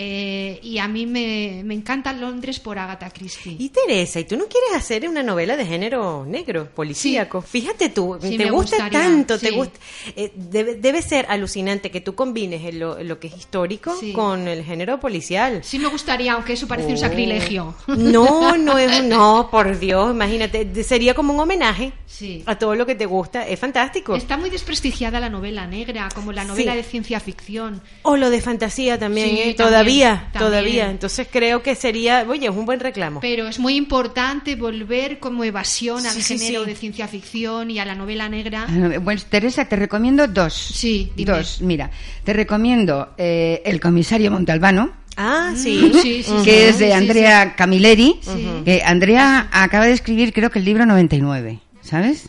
eh, 0.00 0.60
y 0.62 0.78
a 0.78 0.86
mí 0.86 1.06
me, 1.06 1.62
me 1.64 1.74
encanta 1.74 2.12
Londres 2.12 2.60
por 2.60 2.78
Agatha 2.78 3.10
Christie. 3.10 3.56
Y 3.58 3.70
Teresa, 3.70 4.20
¿y 4.20 4.24
tú 4.26 4.36
no 4.36 4.44
quieres 4.46 4.70
hacer 4.76 5.08
una 5.08 5.24
novela 5.24 5.56
de 5.56 5.66
género 5.66 6.24
negro, 6.24 6.68
policíaco? 6.72 7.42
Fíjate 7.42 7.88
tú, 7.88 8.16
Sí, 8.22 8.36
te 8.36 8.48
gusta 8.48 8.76
gustaría, 8.76 9.00
tanto, 9.00 9.38
te 9.40 9.50
gusta. 9.50 9.76
eh, 10.14 10.30
debe, 10.36 10.76
debe 10.76 11.02
ser 11.02 11.26
alucinante 11.28 11.90
que 11.90 12.00
tú 12.00 12.14
combines 12.14 12.64
el- 12.64 12.78
lo, 12.78 13.02
lo 13.02 13.18
que 13.18 13.26
es 13.26 13.36
histórico 13.36 13.92
con 14.14 14.46
el 14.46 14.62
género 14.62 15.00
policial. 15.00 15.64
Sí 15.64 15.80
me 15.80 15.88
gustaría, 15.88 16.34
aunque 16.34 16.52
eso 16.52 16.68
parece 16.68 16.90
un 16.90 16.94
Oh. 16.94 16.98
sacrilegio. 16.98 17.74
No, 17.88 18.56
no 18.56 18.78
es 18.78 19.00
un- 19.00 19.08
no, 19.08 19.48
por 19.50 19.76
Dios, 19.80 20.12
imagínate, 20.12 20.84
sería 20.84 21.12
como 21.14 21.32
un 21.34 21.40
homenaje 21.40 21.92
Sí. 22.06 22.44
a 22.46 22.56
todo 22.56 22.76
lo 22.76 22.86
que 22.86 22.94
te 22.94 23.06
gusta, 23.06 23.48
es 23.48 23.58
fantástico. 23.58 24.14
Está 24.14 24.36
muy 24.36 24.48
desprestigiada 24.50 25.18
la 25.18 25.28
novela 25.28 25.66
negra, 25.66 26.08
como 26.14 26.30
la 26.32 26.44
novela 26.44 26.76
de 26.76 26.84
ciencia 26.84 27.18
ficción. 27.18 27.82
O 28.02 28.16
lo 28.16 28.30
de 28.30 28.40
fantasía 28.40 28.96
también, 28.96 29.30
¿eh? 29.36 29.54
también, 29.54 29.56
todavía, 29.88 30.28
también. 30.32 30.50
todavía. 30.50 30.90
Entonces 30.90 31.28
creo 31.30 31.62
que 31.62 31.74
sería, 31.74 32.24
oye, 32.28 32.46
es 32.46 32.54
un 32.54 32.66
buen 32.66 32.80
reclamo. 32.80 33.20
Pero 33.20 33.48
es 33.48 33.58
muy 33.58 33.74
importante 33.76 34.56
volver 34.56 35.18
como 35.18 35.44
evasión 35.44 36.04
al 36.06 36.12
Sí, 36.20 36.38
género 36.38 36.64
sí. 36.64 36.70
de 36.70 36.76
ciencia 36.76 37.08
ficción 37.08 37.70
y 37.70 37.78
a 37.78 37.84
la 37.84 37.94
novela 37.94 38.28
negra. 38.28 38.66
Ah, 38.68 38.98
Bueno, 39.00 39.20
Teresa, 39.28 39.64
te 39.66 39.76
recomiendo 39.76 40.26
dos. 40.28 40.54
Sí, 40.54 41.12
dime. 41.16 41.32
Dos, 41.32 41.60
mira. 41.60 41.90
Te 42.24 42.32
recomiendo 42.32 43.14
eh, 43.18 43.62
El 43.64 43.80
comisario 43.80 44.30
Montalbano. 44.30 44.92
Ah, 45.16 45.52
sí. 45.56 45.90
Mm, 45.92 45.98
sí, 46.00 46.22
sí, 46.22 46.32
que 46.44 46.50
sí. 46.52 46.56
es 46.68 46.78
de 46.78 46.86
Sí, 46.86 46.92
Andrea 46.92 47.54
Camilleri, 47.56 48.20
Sí. 48.22 48.46
que 48.64 48.82
Andrea 48.84 49.48
acaba 49.50 49.86
de 49.86 49.92
escribir 49.92 50.32
creo 50.32 50.50
que 50.50 50.60
el 50.60 50.64
libro 50.64 50.86
99, 50.86 51.58
¿sabes? 51.82 52.28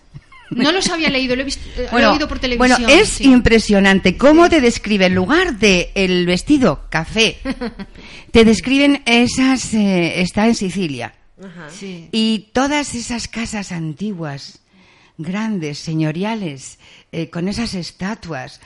No 0.51 0.71
los 0.71 0.89
había 0.89 1.09
leído, 1.09 1.35
lo 1.35 1.41
he, 1.43 1.45
visto, 1.45 1.61
eh, 1.69 1.73
lo 1.77 1.83
he 1.83 1.91
Bueno, 1.91 2.11
oído 2.13 2.27
por 2.27 2.39
bueno, 2.57 2.75
televisión. 2.77 2.89
es 2.89 3.09
sí. 3.09 3.23
impresionante 3.25 4.17
cómo 4.17 4.49
te 4.49 4.61
describe 4.61 5.05
en 5.05 5.15
lugar 5.15 5.59
de 5.59 5.91
el 5.95 6.25
vestido 6.25 6.85
café, 6.89 7.37
te 8.31 8.45
describen 8.45 9.03
esas 9.05 9.73
eh, 9.73 10.21
está 10.21 10.47
en 10.47 10.55
Sicilia 10.55 11.13
Sí. 11.71 12.09
y 12.11 12.49
todas 12.53 12.95
esas 12.95 13.27
casas 13.27 13.71
antiguas, 13.71 14.59
grandes, 15.17 15.77
señoriales, 15.79 16.79
eh, 17.11 17.29
con 17.29 17.47
esas 17.47 17.73
estatuas. 17.75 18.59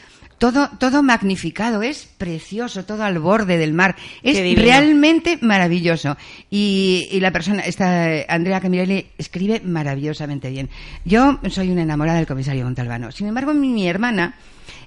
Todo, 0.44 0.70
todo 0.78 1.04
magnificado, 1.04 1.84
es 1.84 2.06
precioso, 2.18 2.84
todo 2.84 3.06
al 3.06 3.18
borde 3.18 3.58
del 3.58 3.72
mar. 3.74 3.96
Es 4.24 4.38
realmente 4.58 5.40
maravilloso. 5.42 6.18
Y, 6.52 7.08
y 7.14 7.22
la 7.22 7.32
persona, 7.32 7.62
esta 7.62 8.26
Andrea 8.28 8.60
Camilleri, 8.60 9.08
escribe 9.18 9.62
maravillosamente 9.64 10.50
bien. 10.50 10.70
Yo 11.06 11.40
soy 11.50 11.72
una 11.72 11.84
enamorada 11.84 12.18
del 12.18 12.28
comisario 12.28 12.66
Montalbano. 12.66 13.10
Sin 13.14 13.28
embargo, 13.28 13.54
mi, 13.54 13.70
mi 13.70 13.88
hermana 13.88 14.36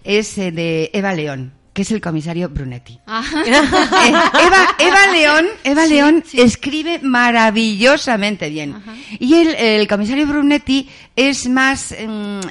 es 0.05 0.37
eh, 0.37 0.53
de 0.53 0.91
Eva 0.93 1.15
León, 1.15 1.55
que 1.77 1.83
es 1.83 1.91
el 1.91 2.01
comisario 2.01 2.49
Brunetti. 2.49 2.99
Ajá. 3.05 3.43
Eh, 3.47 4.09
Eva, 4.09 4.67
Eva 4.79 5.07
León, 5.13 5.47
Eva 5.63 5.85
Sí, 5.85 5.91
León 5.93 6.25
sí. 6.27 6.41
escribe 6.41 7.01
maravillosamente 7.03 8.49
bien. 8.49 8.77
Y 9.19 9.35
el, 9.35 9.55
el 9.55 9.87
comisario 9.87 10.27
Brunetti 10.27 10.89
es 11.15 11.47
más, 11.51 11.95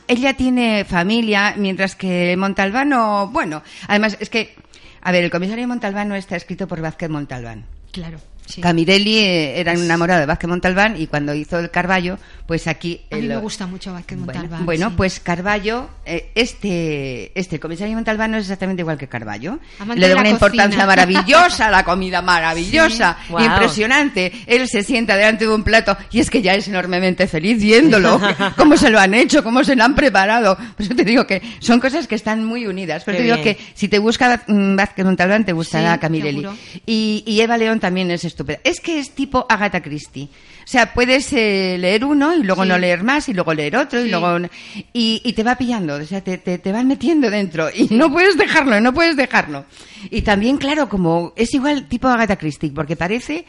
ella 0.07 0.33
tiene 0.35 0.85
familia, 0.85 1.55
mientras 1.57 1.95
que 1.95 2.35
Montalbano, 2.37 3.29
bueno, 3.29 3.63
además 3.87 4.15
es 4.19 4.29
que, 4.29 4.53
a 5.01 5.11
ver, 5.11 5.23
el 5.23 5.31
comisario 5.31 5.67
Montalbano 5.67 6.13
está 6.13 6.35
escrito 6.35 6.67
por 6.67 6.81
Vázquez 6.81 7.09
Montalbán. 7.09 7.65
Claro. 7.91 8.19
Sí. 8.45 8.61
Camirelli 8.61 9.17
eh, 9.19 9.59
era 9.59 9.73
enamorado 9.73 10.19
de 10.21 10.25
Vázquez 10.25 10.49
Montalbán 10.49 10.95
y 11.01 11.07
cuando 11.07 11.33
hizo 11.33 11.59
el 11.59 11.71
Carballo, 11.71 12.17
pues 12.47 12.67
aquí... 12.67 13.01
A 13.11 13.15
mí 13.15 13.23
me 13.23 13.37
gusta 13.37 13.65
mucho 13.67 13.93
Vázquez 13.93 14.17
bueno, 14.19 14.33
Montalbán. 14.41 14.65
bueno, 14.65 14.89
sí. 14.89 14.93
pues 14.97 15.19
Carballo, 15.19 15.89
eh, 16.05 16.31
este, 16.35 17.31
este, 17.39 17.55
el 17.55 17.59
comisario 17.61 17.95
Montalbano 17.95 18.37
es 18.37 18.43
exactamente 18.43 18.81
igual 18.81 18.97
que 18.97 19.07
Carballo. 19.07 19.59
Amante 19.79 19.99
Le 20.01 20.09
da 20.09 20.15
una 20.19 20.29
importancia 20.29 20.85
cocina. 20.85 20.85
maravillosa 21.05 21.71
la 21.71 21.83
comida 21.83 22.21
maravillosa, 22.21 23.17
Sí. 23.25 23.31
Wow. 23.33 23.41
impresionante. 23.43 24.31
Él 24.47 24.67
se 24.67 24.83
sienta 24.83 25.15
delante 25.15 25.45
de 25.47 25.53
un 25.53 25.63
plato 25.63 25.97
y 26.11 26.19
es 26.19 26.29
que 26.29 26.41
ya 26.41 26.53
es 26.53 26.67
enormemente 26.67 27.27
feliz 27.27 27.61
viéndolo, 27.61 28.19
cómo 28.57 28.77
se 28.77 28.89
lo 28.89 28.99
han 28.99 29.13
hecho, 29.13 29.43
cómo 29.43 29.63
se 29.63 29.75
lo 29.75 29.83
han 29.83 29.95
preparado. 29.95 30.55
Por 30.57 30.85
eso 30.85 30.95
te 30.95 31.03
digo 31.03 31.25
que 31.25 31.41
son 31.59 31.79
cosas 31.79 32.07
que 32.07 32.15
están 32.15 32.43
muy 32.43 32.67
unidas. 32.67 33.03
Pero 33.05 33.17
Qué 33.17 33.23
te 33.23 33.23
digo 33.23 33.41
bien. 33.43 33.55
que 33.55 33.63
si 33.73 33.87
te 33.87 33.99
busca 33.99 34.43
Vázquez 34.47 35.05
Montalbán, 35.05 35.45
te 35.45 35.53
gustará 35.53 35.99
seguro. 35.99 36.55
Y, 36.85 37.23
y 37.25 37.41
Eva 37.41 37.57
León 37.57 37.79
también 37.79 38.11
es 38.11 38.23
estupenda. 38.35 38.61
Es 38.63 38.79
que 38.79 38.99
es 38.99 39.11
tipo 39.11 39.45
Agatha 39.49 39.81
Christie. 39.81 40.25
O 40.63 40.67
sea, 40.67 40.93
puedes 40.93 41.31
eh, 41.33 41.77
leer 41.79 42.03
uno 42.05 42.33
y 42.35 42.43
luego 42.43 42.63
Sí. 42.63 42.69
no 42.69 42.77
leer 42.77 43.03
más 43.03 43.29
y 43.29 43.33
luego 43.33 43.53
leer 43.53 43.75
otro 43.77 44.03
y 44.03 44.09
luego 44.09 44.47
y, 44.93 45.21
y 45.23 45.33
te 45.33 45.43
va 45.43 45.55
pillando, 45.57 45.95
o 45.95 46.03
sea, 46.05 46.21
te, 46.21 46.37
te, 46.39 46.57
te 46.57 46.71
van 46.71 46.87
metiendo 46.87 47.29
dentro 47.29 47.69
y 47.73 47.87
no 47.91 48.11
puedes 48.11 48.35
dejarlo, 48.37 48.79
no 48.81 48.93
puedes 48.93 49.15
dejarlo. 49.15 49.65
Y 50.09 50.21
también, 50.23 50.57
claro, 50.57 50.89
como 50.89 51.33
es 51.35 51.53
igual 51.53 51.87
tipo 51.87 52.07
Agatha 52.07 52.35
Christie, 52.37 52.71
porque 52.71 52.95
parece 52.95 53.45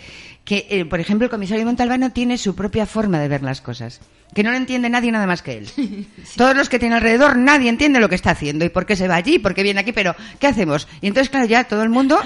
que, 0.47 0.67
eh, 0.71 0.85
por 0.85 1.01
ejemplo, 1.01 1.27
el 1.27 1.31
comisario 1.31 1.67
Montalbano 1.67 2.13
tiene 2.13 2.39
su 2.39 2.55
propia 2.55 2.87
forma 2.87 3.19
de 3.19 3.27
ver 3.27 3.43
las 3.43 3.61
cosas, 3.61 4.01
que 4.33 4.45
no 4.45 4.53
lo 4.53 4.57
entiende 4.57 4.89
nadie 4.89 5.11
nada 5.11 5.27
más 5.27 5.43
que 5.43 5.59
él. 5.59 5.69
Todos 6.37 6.57
los 6.57 6.69
que 6.69 6.79
tiene 6.79 6.95
alrededor, 6.95 7.37
nadie 7.37 7.69
entiende 7.69 7.99
lo 7.99 8.09
que 8.09 8.15
está 8.15 8.31
haciendo 8.31 8.65
y 8.65 8.69
por 8.69 8.87
qué 8.87 8.95
se 8.95 9.09
va 9.09 9.17
allí, 9.17 9.41
por 9.41 9.55
qué 9.55 9.65
viene 9.65 9.81
aquí, 9.81 9.93
pero 9.93 10.15
¿qué 10.39 10.47
hacemos? 10.47 10.87
Y 11.01 11.09
entonces, 11.09 11.31
claro, 11.31 11.47
ya 11.47 11.65
todo 11.65 11.83
el 11.83 11.91
mundo, 11.91 12.21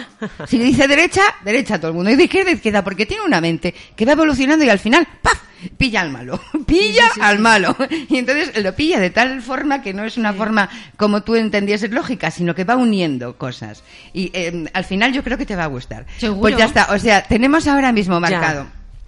si 0.46 0.58
dice 0.58 0.86
derecha, 0.86 1.22
derecha 1.44 1.80
todo 1.80 1.92
el 1.92 1.96
mundo, 1.96 2.10
y 2.10 2.16
de 2.16 2.24
izquierda, 2.24 2.50
izquierda, 2.50 2.84
porque 2.84 3.06
tiene 3.06 3.24
una 3.24 3.40
mente 3.40 3.74
que 3.96 4.04
va 4.04 4.12
evolucionando 4.12 4.66
y 4.66 4.68
al 4.68 4.78
final, 4.78 5.08
¡paf! 5.22 5.40
Pilla 5.76 6.00
al 6.02 6.10
malo, 6.10 6.40
pilla 6.66 7.10
al 7.20 7.38
malo. 7.38 7.76
Y 8.08 8.16
entonces 8.18 8.62
lo 8.62 8.74
pilla 8.74 8.98
de 9.00 9.10
tal 9.10 9.42
forma 9.42 9.82
que 9.82 9.92
no 9.94 10.04
es 10.04 10.16
una 10.16 10.32
forma 10.32 10.68
como 10.96 11.22
tú 11.22 11.34
entendieses 11.36 11.90
lógica, 11.90 12.30
sino 12.30 12.54
que 12.54 12.64
va 12.64 12.76
uniendo 12.76 13.36
cosas. 13.36 13.82
Y 14.12 14.30
eh, 14.34 14.68
al 14.72 14.84
final 14.84 15.12
yo 15.12 15.22
creo 15.24 15.38
que 15.38 15.46
te 15.46 15.56
va 15.56 15.64
a 15.64 15.68
gustar. 15.68 16.06
Seguro. 16.18 16.40
Pues 16.40 16.56
ya 16.56 16.64
está, 16.66 16.88
o 16.94 16.98
sea, 16.98 17.22
tenemos 17.24 17.66
ahora 17.66 17.92
mismo 17.92 18.20
marcado. 18.20 18.66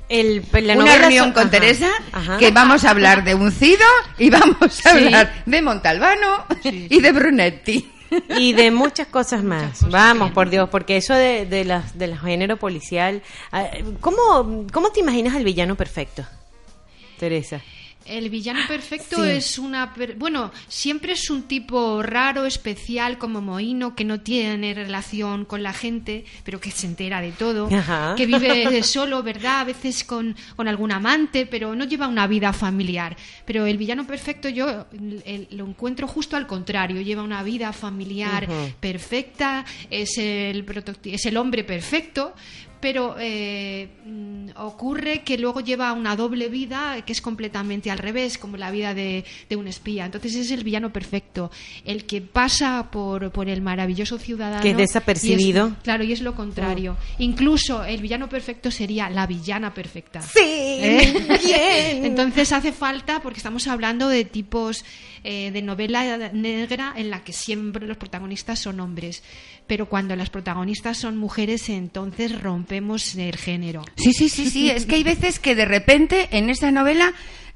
El, 0.09 0.45
la 0.53 0.75
una 0.75 0.99
reunión 0.99 1.33
con 1.33 1.43
ajá, 1.45 1.51
Teresa 1.51 1.89
ajá. 2.13 2.37
que 2.37 2.51
vamos 2.51 2.85
a 2.85 2.91
hablar 2.91 3.25
de 3.25 3.35
Uncido 3.35 3.87
y 4.19 4.29
vamos 4.29 4.85
a 4.85 4.91
Sí. 4.93 5.05
hablar 5.07 5.33
de 5.47 5.63
Montalbano 5.63 6.45
y 6.65 7.01
de 7.01 7.13
Brunetti. 7.13 7.89
y 8.39 8.53
de 8.53 8.71
muchas 8.71 9.07
cosas 9.07 9.43
más. 9.43 9.89
Vamos, 9.89 10.33
por 10.33 10.51
Dios, 10.51 10.69
porque 10.69 10.99
eso 10.99 11.15
de, 11.15 11.47
de 11.47 11.65
las 11.65 11.97
del 11.97 12.19
género 12.19 12.59
policial, 12.59 13.23
ah, 13.53 13.65
¿cómo, 14.03 14.67
¿cómo 14.71 14.91
te 14.91 15.01
imaginas 15.01 15.35
al 15.35 15.45
villano 15.45 15.77
perfecto, 15.77 16.27
Teresa? 17.23 17.61
El 18.05 18.31
villano 18.31 18.59
perfecto 18.67 19.23
Sí. 19.23 19.31
es 19.31 19.61
una... 19.61 19.95
per- 19.95 20.17
Bueno, 20.17 20.51
siempre 20.67 21.13
es 21.13 21.31
un 21.31 21.45
tipo 21.45 22.03
raro, 22.03 22.47
especial, 22.47 23.17
como 23.17 23.41
Moino, 23.41 23.95
que 23.95 24.05
no 24.05 24.19
tiene 24.23 24.75
relación 24.75 25.45
con 25.45 25.63
la 25.63 25.73
gente, 25.73 26.25
pero 26.43 26.59
que 26.61 26.73
se 26.73 26.89
entera 26.89 27.21
de 27.21 27.31
todo, 27.31 27.69
Ajá. 27.73 28.17
que 28.17 28.27
vive 28.27 28.83
solo, 28.83 29.23
¿verdad? 29.23 29.61
A 29.61 29.65
veces 29.67 30.03
con, 30.03 30.35
con 30.57 30.67
algún 30.67 30.91
amante, 30.91 31.47
pero 31.47 31.77
no 31.77 31.85
lleva 31.85 32.09
una 32.09 32.27
vida 32.27 32.53
familiar. 32.53 33.17
Pero 33.45 33.67
el 33.67 33.79
villano 33.79 34.05
perfecto 34.05 34.49
yo 34.49 34.87
el- 35.25 35.47
lo 35.53 35.65
encuentro 35.65 36.09
justo 36.09 36.37
al 36.37 36.49
contrario, 36.49 37.03
lleva 37.03 37.23
una 37.23 37.45
vida 37.45 37.73
familiar 37.73 38.49
perfecta, 38.81 39.65
es 39.91 40.19
el, 40.19 40.65
es 41.05 41.25
el 41.27 41.37
hombre 41.37 41.63
perfecto, 41.63 42.35
pero 42.83 43.17
eh, 43.19 43.89
mm, 44.05 44.51
ocurre 44.57 45.23
que 45.23 45.39
luego 45.39 45.61
lleva 45.61 45.93
una 45.95 46.17
doble 46.17 46.49
vida 46.49 47.01
que 47.07 47.13
es 47.13 47.23
completamente 47.23 47.91
al 47.91 47.97
revés, 47.99 48.37
como 48.37 48.57
la 48.59 48.71
vida 48.71 48.93
de, 48.93 49.25
de 49.49 49.57
un 49.57 49.69
espía. 49.69 50.05
Entonces 50.05 50.35
es 50.35 50.51
el 50.51 50.65
villano 50.65 50.93
perfecto, 50.93 51.51
el 51.85 52.05
que 52.05 52.21
pasa 52.21 52.91
por, 52.91 53.31
por 53.31 53.49
el 53.49 53.63
maravilloso 53.63 54.19
ciudadano. 54.19 54.61
Que 54.63 54.71
es 54.73 54.77
desapercibido. 54.77 55.69
y 55.69 55.71
es- 55.71 55.79
claro, 55.85 56.05
y 56.05 56.13
es 56.13 56.21
lo 56.21 56.35
contrario. 56.35 56.97
Incluso 57.19 57.85
el 57.85 58.03
villano 58.03 58.29
perfecto 58.29 58.71
sería 58.71 59.09
la 59.09 59.27
villana 59.27 59.73
perfecta. 59.73 60.21
Sí, 60.21 60.41
¿Eh? 60.43 61.39
bien. 61.47 62.05
Entonces 62.13 62.53
hace 62.53 62.73
falta, 62.73 63.21
porque 63.23 63.39
estamos 63.39 63.69
hablando 63.69 64.09
de 64.09 64.25
tipos 64.25 64.85
eh, 65.25 65.51
de 65.53 65.63
novela 65.63 66.31
negra 66.33 66.93
en 66.97 67.11
la 67.11 67.23
que 67.25 67.33
siempre 67.33 67.87
los 67.87 67.97
protagonistas 67.97 68.59
son 68.59 68.81
hombres, 68.81 69.23
pero 69.67 69.89
cuando 69.89 70.17
las 70.17 70.31
protagonistas 70.31 70.99
son 70.99 71.17
mujeres, 71.17 71.69
entonces 71.69 72.41
rompemos 72.41 73.15
el 73.15 73.37
género. 73.37 73.85
Sí, 73.97 74.13
sí, 74.13 74.29
sí, 74.29 74.51
sí. 74.51 74.71
Es 74.71 74.87
que 74.87 74.97
hay 74.97 75.05
veces 75.05 75.39
que 75.39 75.55
de 75.55 75.65
repente 75.65 76.29
en 76.33 76.51
esta 76.51 76.71
novela 76.71 77.13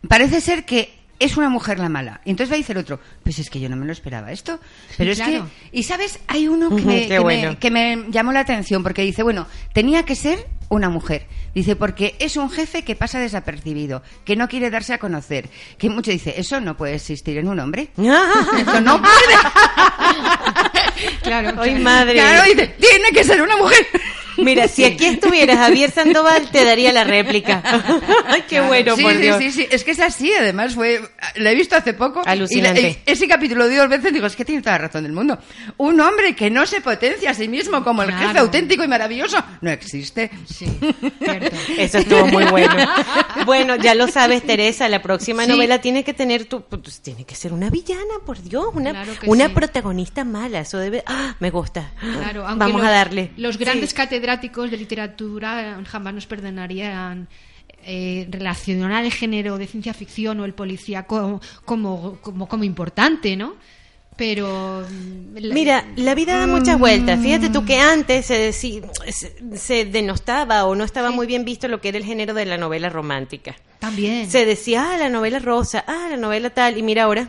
parece 0.09 0.41
ser 0.41 0.64
que 0.64 0.95
es 1.19 1.39
una 1.39 1.49
mujer 1.49 1.79
la 1.79 1.89
mala. 1.89 2.21
Y 2.27 2.31
entonces 2.31 2.53
va 2.53 2.57
a 2.57 2.59
decir 2.59 2.77
otro, 2.77 3.01
pues 3.23 3.39
es 3.39 3.49
que 3.49 3.59
yo 3.59 3.69
no 3.71 3.77
me 3.77 3.87
lo 3.87 3.93
esperaba 3.93 4.33
esto. 4.33 4.61
Pero 4.99 5.12
es 5.12 5.17
Claro. 5.19 5.49
que, 5.71 5.79
y 5.79 5.83
sabes, 5.83 6.19
hay 6.27 6.47
uno 6.47 6.69
que 6.77 6.83
me, 6.83 7.21
me, 7.21 7.57
que 7.57 7.71
me 7.71 8.05
llamó 8.11 8.33
la 8.33 8.41
atención 8.41 8.83
porque 8.83 9.01
dice, 9.03 9.23
bueno, 9.23 9.47
tenía 9.73 10.03
que 10.05 10.14
ser 10.14 10.47
una 10.69 10.89
mujer. 10.89 11.27
Dice, 11.55 11.77
porque 11.77 12.14
es 12.19 12.37
un 12.37 12.51
jefe 12.51 12.83
que 12.83 12.97
pasa 12.97 13.19
desapercibido, 13.19 14.03
que 14.25 14.37
no 14.37 14.49
quiere 14.49 14.71
darse 14.71 14.93
a 14.95 14.99
conocer. 14.99 15.49
Que 15.79 15.89
mucho 15.89 16.11
dice, 16.11 16.35
eso 16.37 16.61
no 16.61 16.77
puede 16.77 16.95
existir 16.97 17.39
en 17.39 17.49
un 17.49 17.59
hombre. 17.61 17.89
Eso 17.97 18.81
no 18.81 19.01
puede. 19.01 19.37
Claro, 21.23 21.61
Ay, 21.61 21.75
madre. 21.77 22.14
Claro, 22.14 22.45
dice, 22.45 22.69
tiene 22.79 23.11
que 23.12 23.23
ser 23.25 23.43
una 23.43 23.57
mujer. 23.57 23.87
Mira, 24.39 24.69
si 24.69 24.85
aquí 24.85 25.07
estuvieras 25.07 25.57
Javier 25.59 25.91
Sandoval, 25.91 26.51
te 26.51 26.62
daría 26.64 26.93
la 26.93 27.05
réplica. 27.05 27.62
Ay, 28.27 28.45
qué 28.49 28.61
bueno, 28.61 28.95
sí, 28.97 29.03
por 29.03 29.12
sí, 29.12 29.19
Dios. 29.19 29.39
sí, 29.39 29.51
sí, 29.53 29.67
es 29.71 29.83
que 29.83 29.93
es 29.93 30.01
así, 30.01 30.31
además 30.33 30.75
fue, 30.75 31.01
la 31.37 31.51
he 31.53 31.55
visto 31.55 31.75
hace 31.75 31.95
poco. 31.95 32.23
Alucinante. 32.25 32.81
y 32.81 32.83
la- 32.85 32.89
y 32.91 32.99
ese 33.07 33.27
capítulo 33.27 33.64
lo 33.64 33.69
digo 33.71 33.83
dos 33.83 33.91
veces, 33.91 34.12
digo, 34.12 34.27
es 34.27 34.37
que 34.37 34.45
tiene 34.45 34.61
toda 34.61 34.73
la 34.73 34.87
razón 34.87 35.05
del 35.05 35.12
mundo. 35.12 35.39
Un 35.79 35.99
hombre 36.01 36.35
que 36.37 36.51
no 36.51 36.67
se 36.67 36.81
potencia 36.83 37.31
a 37.31 37.35
sí 37.35 37.49
mismo 37.49 37.83
como 37.83 38.03
el 38.03 38.12
jefe 38.12 38.39
auténtico 38.39 38.85
y 38.85 38.89
maravilloso, 38.89 39.43
no 39.62 39.71
existe. 39.71 40.31
Sí, 40.57 40.66
cierto. 41.22 41.57
Eso 41.76 41.98
estuvo 41.98 42.26
muy 42.28 42.44
bueno. 42.46 42.86
Bueno, 43.44 43.76
ya 43.76 43.94
lo 43.94 44.09
sabes, 44.09 44.42
Teresa, 44.42 44.88
la 44.88 45.02
próxima 45.02 45.44
Sí. 45.44 45.50
novela 45.50 45.80
tiene 45.80 46.02
que 46.04 46.14
tener 46.14 46.46
tu, 46.46 46.62
pues, 46.62 47.00
tiene 47.00 47.24
que 47.24 47.34
ser 47.34 47.52
una 47.52 47.68
villana, 47.70 48.14
por 48.24 48.42
Dios, 48.42 48.66
una, 48.74 48.90
Claro 48.92 49.12
una 49.26 49.48
sí. 49.48 49.52
protagonista 49.54 50.24
mala, 50.24 50.61
eso 50.61 50.78
debe, 50.78 51.02
ah, 51.07 51.36
me 51.40 51.50
gusta. 51.50 51.92
Claro, 52.00 52.42
Vamos 52.57 52.72
los- 52.80 52.84
a 52.84 52.90
darle. 52.90 53.32
Los 53.36 53.59
grandes 53.59 53.90
Sí. 53.90 53.96
catedráticos 53.96 54.70
de 54.70 54.76
literatura 54.78 55.80
jamás 55.86 56.14
nos 56.14 56.26
perdonarían 56.26 57.28
eh, 57.88 58.26
relacionar 58.30 59.04
el 59.04 59.12
género 59.12 59.59
de 59.59 59.66
ciencia 59.68 59.94
ficción 59.94 60.40
o 60.40 60.44
el 60.44 60.54
policíaco 60.54 61.40
como, 61.64 62.18
como, 62.20 62.48
como 62.48 62.64
importante, 62.64 63.36
¿no? 63.36 63.54
Pero. 64.17 64.85
mm, 64.89 65.37
la- 65.39 65.55
Mira, 65.55 65.85
la 65.97 66.14
vida 66.14 66.39
da 66.39 66.47
muchas 66.47 66.79
vueltas. 66.79 67.21
Fíjate 67.21 67.51
tú 67.51 67.64
que 67.64 67.79
antes 67.79 68.27
se, 68.27 68.53
se, 68.53 68.83
se 69.55 69.85
denostaba 69.85 70.64
o 70.64 70.75
no 70.75 70.85
estaba 70.85 71.11
muy 71.11 71.27
bien 71.27 71.45
visto 71.45 71.69
lo 71.69 71.81
que 71.81 71.89
era 71.91 71.99
el 71.99 72.05
género 72.05 72.33
de 72.35 72.47
la 72.47 72.57
novela 72.57 72.89
romántica. 72.89 73.55
También. 73.79 74.31
Se 74.31 74.47
decía, 74.47 74.93
ah, 74.95 74.97
la 74.97 75.11
novela 75.11 75.39
rosa, 75.39 75.85
ah, 75.87 76.07
la 76.11 76.17
novela 76.17 76.49
tal, 76.51 76.79
y 76.79 76.83
mira 76.83 77.05
ahora. 77.05 77.29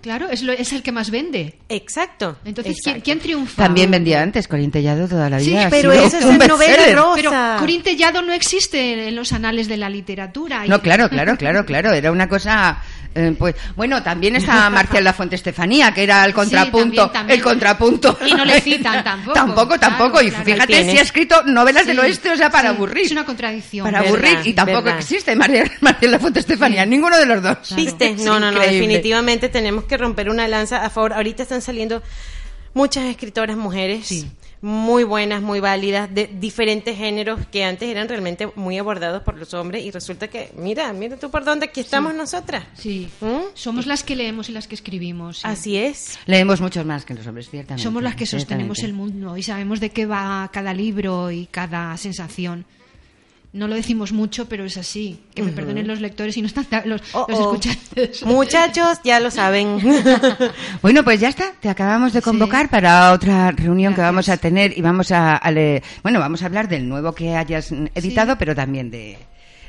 Claro, 0.00 0.28
es, 0.28 0.42
lo, 0.42 0.52
es 0.52 0.72
el 0.72 0.82
que 0.82 0.90
más 0.90 1.10
vende. 1.10 1.54
Exacto. 1.68 2.36
Entonces, 2.44 2.76
¿quién, 2.82 2.96
exacto. 2.96 3.04
quién 3.04 3.18
triunfa? 3.20 3.62
También 3.64 3.90
vendía 3.90 4.22
antes, 4.22 4.48
Corín 4.48 4.70
Tellado 4.72 5.06
toda 5.06 5.28
la 5.30 5.38
Sí, 5.38 5.50
vida. 5.50 5.66
ha 5.66 5.70
pero 5.70 5.92
eso 5.92 6.18
es 6.18 6.24
en 6.24 6.38
novela 6.38 6.92
rosa. 6.94 7.12
Pero 7.14 7.32
Corín 7.60 7.82
Tellado 7.82 8.22
no 8.22 8.32
existe 8.32 9.08
en 9.08 9.14
los 9.14 9.32
anales 9.32 9.68
de 9.68 9.76
la 9.76 9.88
literatura. 9.88 10.66
Y- 10.66 10.68
No, 10.68 10.80
claro, 10.82 11.08
claro, 11.08 11.36
claro, 11.36 11.64
claro. 11.64 11.92
Era 11.92 12.10
una 12.10 12.28
cosa 12.28 12.82
Eh, 13.14 13.34
pues 13.38 13.54
bueno, 13.74 14.02
también 14.02 14.36
está 14.36 14.68
Marcial 14.70 15.02
La 15.02 15.12
Fuente 15.12 15.34
Estefanía, 15.36 15.92
que 15.92 16.02
era 16.04 16.24
el 16.24 16.32
contrapunto, 16.34 16.96
también, 16.96 17.12
también. 17.12 17.38
el 17.38 17.44
contrapunto. 17.44 18.18
Y 18.26 18.32
no 18.32 18.44
le 18.44 18.60
citan 18.60 19.02
tampoco. 19.02 19.34
tampoco, 19.34 19.78
tampoco. 19.78 20.18
Claro, 20.20 20.28
y 20.28 20.30
fíjate 20.30 20.90
si 20.90 20.98
ha 20.98 21.02
escrito 21.02 21.42
novelas 21.44 21.86
del 21.86 21.98
oeste, 21.98 22.30
o 22.30 22.36
sea, 22.36 22.50
para 22.50 22.70
sí, 22.70 22.76
aburrir. 22.76 23.06
Es 23.06 23.12
una 23.12 23.24
contradicción. 23.24 23.84
para 23.84 24.02
Verdad, 24.02 24.14
aburrir 24.14 24.38
y 24.46 24.52
tampoco 24.52 24.82
verdad. 24.82 25.00
existe 25.00 25.34
Marcial, 25.34 25.70
Marcial 25.80 26.10
La 26.12 26.18
Fuente 26.18 26.40
Estefanía, 26.40 26.86
ninguno 26.86 27.16
de 27.18 27.26
los 27.26 27.42
dos. 27.42 27.74
¿Viste? 27.74 28.14
No, 28.18 28.38
no, 28.38 28.52
no, 28.52 28.60
definitivamente 28.60 29.48
tenemos 29.48 29.84
que 29.84 29.96
romper 29.96 30.30
una 30.30 30.46
lanza 30.46 30.84
a 30.84 30.90
favor. 30.90 31.12
Ahorita 31.14 31.42
están 31.42 31.62
saliendo 31.62 32.02
muchas 32.74 33.04
escritoras 33.04 33.56
mujeres. 33.56 34.06
Sí. 34.60 34.66
Muy 34.66 35.04
buenas, 35.04 35.42
muy 35.42 35.60
válidas, 35.60 36.12
de 36.12 36.26
diferentes 36.26 36.96
géneros 36.96 37.46
que 37.46 37.64
antes 37.64 37.88
eran 37.88 38.08
realmente 38.08 38.50
muy 38.56 38.78
abordados 38.78 39.22
por 39.22 39.38
los 39.38 39.54
hombres 39.54 39.84
y 39.84 39.90
resulta 39.90 40.28
que, 40.28 40.52
mira, 40.56 40.92
mira 40.92 41.16
tú 41.16 41.30
por 41.30 41.44
dónde 41.44 41.66
aquí 41.66 41.80
estamos 41.80 42.14
nosotras. 42.14 42.64
Sí. 42.74 43.08
¿Mm? 43.20 43.54
Somos 43.54 43.86
las 43.86 44.02
que 44.02 44.16
leemos 44.16 44.48
y 44.48 44.52
las 44.52 44.66
que 44.66 44.74
escribimos. 44.74 45.38
sí. 45.38 45.42
Así 45.46 45.76
es. 45.76 46.18
Leemos 46.26 46.60
muchos 46.60 46.84
más 46.84 47.04
que 47.04 47.14
los 47.14 47.26
hombres, 47.26 47.50
ciertamente. 47.50 47.82
Somos 47.82 48.02
las 48.02 48.16
que 48.16 48.26
sostenemos 48.26 48.80
el 48.80 48.92
mundo 48.92 49.36
y 49.36 49.42
sabemos 49.42 49.80
de 49.80 49.90
qué 49.90 50.06
va 50.06 50.48
cada 50.52 50.74
libro 50.74 51.30
y 51.30 51.46
cada 51.46 51.96
sensación. 51.96 52.64
No 53.52 53.66
lo 53.66 53.74
decimos 53.74 54.12
mucho, 54.12 54.46
pero 54.46 54.64
es 54.64 54.76
así. 54.76 55.20
Que 55.34 55.42
me 55.42 55.52
perdonen 55.52 55.86
los 55.86 56.00
lectores 56.00 56.36
y 56.36 56.42
no 56.42 56.46
están 56.46 56.66
los, 56.84 57.00
Oh, 57.14 57.26
los 57.28 57.38
oh. 57.38 57.42
escuchantes. 57.54 58.22
Muchachos, 58.24 58.98
ya 59.04 59.20
lo 59.20 59.30
saben. 59.30 59.78
Bueno, 60.82 61.02
pues 61.02 61.20
ya 61.20 61.28
está. 61.28 61.52
Te 61.60 61.68
acabamos 61.68 62.12
de 62.12 62.22
convocar 62.22 62.68
para 62.68 63.12
otra 63.12 63.50
reunión 63.50 63.94
que 63.94 64.00
vamos 64.00 64.28
a 64.28 64.36
tener 64.36 64.76
y 64.76 64.82
vamos 64.82 65.10
a, 65.12 65.36
a 65.36 65.52
bueno, 66.02 66.20
vamos 66.20 66.42
a 66.42 66.46
hablar 66.46 66.68
del 66.68 66.88
nuevo 66.88 67.14
que 67.14 67.34
hayas 67.34 67.72
editado, 67.94 68.36
pero 68.38 68.54
también 68.54 68.90
de 68.90 69.18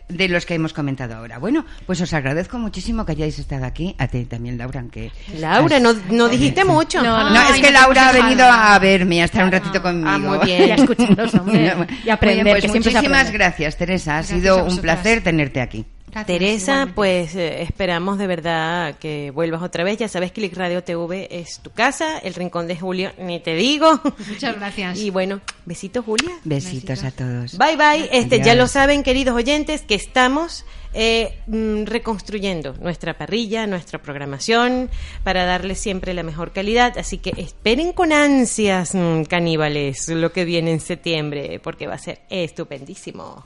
de 0.09 0.27
los 0.27 0.45
que 0.45 0.55
hemos 0.55 0.73
comentado 0.73 1.15
ahora. 1.15 1.37
Bueno, 1.37 1.65
pues 1.85 2.01
os 2.01 2.11
agradezco 2.13 2.57
muchísimo 2.57 3.05
que 3.05 3.11
hayáis 3.13 3.39
estado 3.39 3.65
aquí. 3.65 3.95
A 3.97 4.07
ti 4.07 4.25
también, 4.25 4.57
Laura, 4.57 4.79
aunque... 4.81 5.11
Laura, 5.37 5.79
no, 5.79 5.93
no 6.09 6.27
dijiste 6.27 6.65
mucho. 6.65 7.01
No, 7.01 7.29
No, 7.29 7.41
es 7.43 7.51
Ay, 7.51 7.61
que 7.61 7.71
no 7.71 7.79
Laura 7.79 8.09
ha 8.09 8.11
venido 8.11 8.37
nada. 8.39 8.75
a 8.75 8.79
verme, 8.79 9.21
a 9.21 9.25
estar 9.25 9.45
un 9.45 9.51
ratito 9.51 9.81
conmigo. 9.81 10.09
Ah, 10.09 10.17
muy 10.17 10.39
bien. 10.45 10.67
Y 10.67 10.71
a 10.71 10.75
escucharnos, 10.75 11.33
hombre, 11.35 11.73
No, 11.77 11.85
y 12.03 12.09
aprender, 12.09 12.43
bien, 12.43 12.53
pues 12.59 12.63
que 12.71 12.77
muchísimas 12.79 13.19
aprende. 13.27 13.31
gracias, 13.37 13.77
Teresa. 13.77 14.11
Ha 14.13 14.15
Gracias 14.17 14.39
sido 14.41 14.65
un 14.65 14.77
placer 14.79 15.21
tenerte 15.23 15.61
aquí. 15.61 15.85
Gracias, 16.11 16.25
Teresa, 16.25 16.71
igualmente. 16.71 16.93
pues 16.95 17.35
eh, 17.35 17.61
esperamos 17.61 18.17
de 18.17 18.27
verdad 18.27 18.95
que 18.97 19.31
vuelvas 19.31 19.61
otra 19.61 19.83
vez. 19.83 19.97
Ya 19.97 20.07
sabes 20.07 20.31
que 20.31 20.41
Click 20.41 20.55
Radio 20.55 20.83
TV 20.83 21.27
es 21.31 21.59
tu 21.59 21.71
casa, 21.71 22.17
el 22.19 22.33
rincón 22.33 22.67
de 22.67 22.77
Julio, 22.77 23.11
ni 23.19 23.39
te 23.39 23.55
digo. 23.55 23.99
Muchas 24.27 24.55
gracias. 24.55 24.99
Y 24.99 25.09
bueno, 25.09 25.41
besitos, 25.65 26.05
Julia. 26.05 26.31
Besitos 26.43 27.03
a 27.03 27.11
todos. 27.11 27.57
Bye 27.57 27.75
bye. 27.75 28.09
Este, 28.11 28.41
ya 28.41 28.55
lo 28.55 28.67
saben, 28.67 29.03
queridos 29.03 29.35
oyentes, 29.35 29.81
que 29.81 29.95
estamos 29.95 30.65
eh, 30.93 31.37
mm, 31.47 31.83
reconstruyendo 31.85 32.73
nuestra 32.79 33.17
parrilla, 33.17 33.67
nuestra 33.67 34.01
programación, 34.01 34.89
para 35.23 35.45
darles 35.45 35.79
siempre 35.79 36.13
la 36.13 36.23
mejor 36.23 36.51
calidad. 36.53 36.97
Así 36.97 37.17
que 37.19 37.33
esperen 37.37 37.93
con 37.93 38.11
ansias, 38.11 38.95
mm, 38.95 39.23
caníbales, 39.23 40.07
lo 40.07 40.31
que 40.31 40.45
viene 40.45 40.71
en 40.71 40.79
septiembre, 40.79 41.59
porque 41.63 41.87
va 41.87 41.95
a 41.95 41.99
ser 41.99 42.21
estupendísimo. 42.29 43.45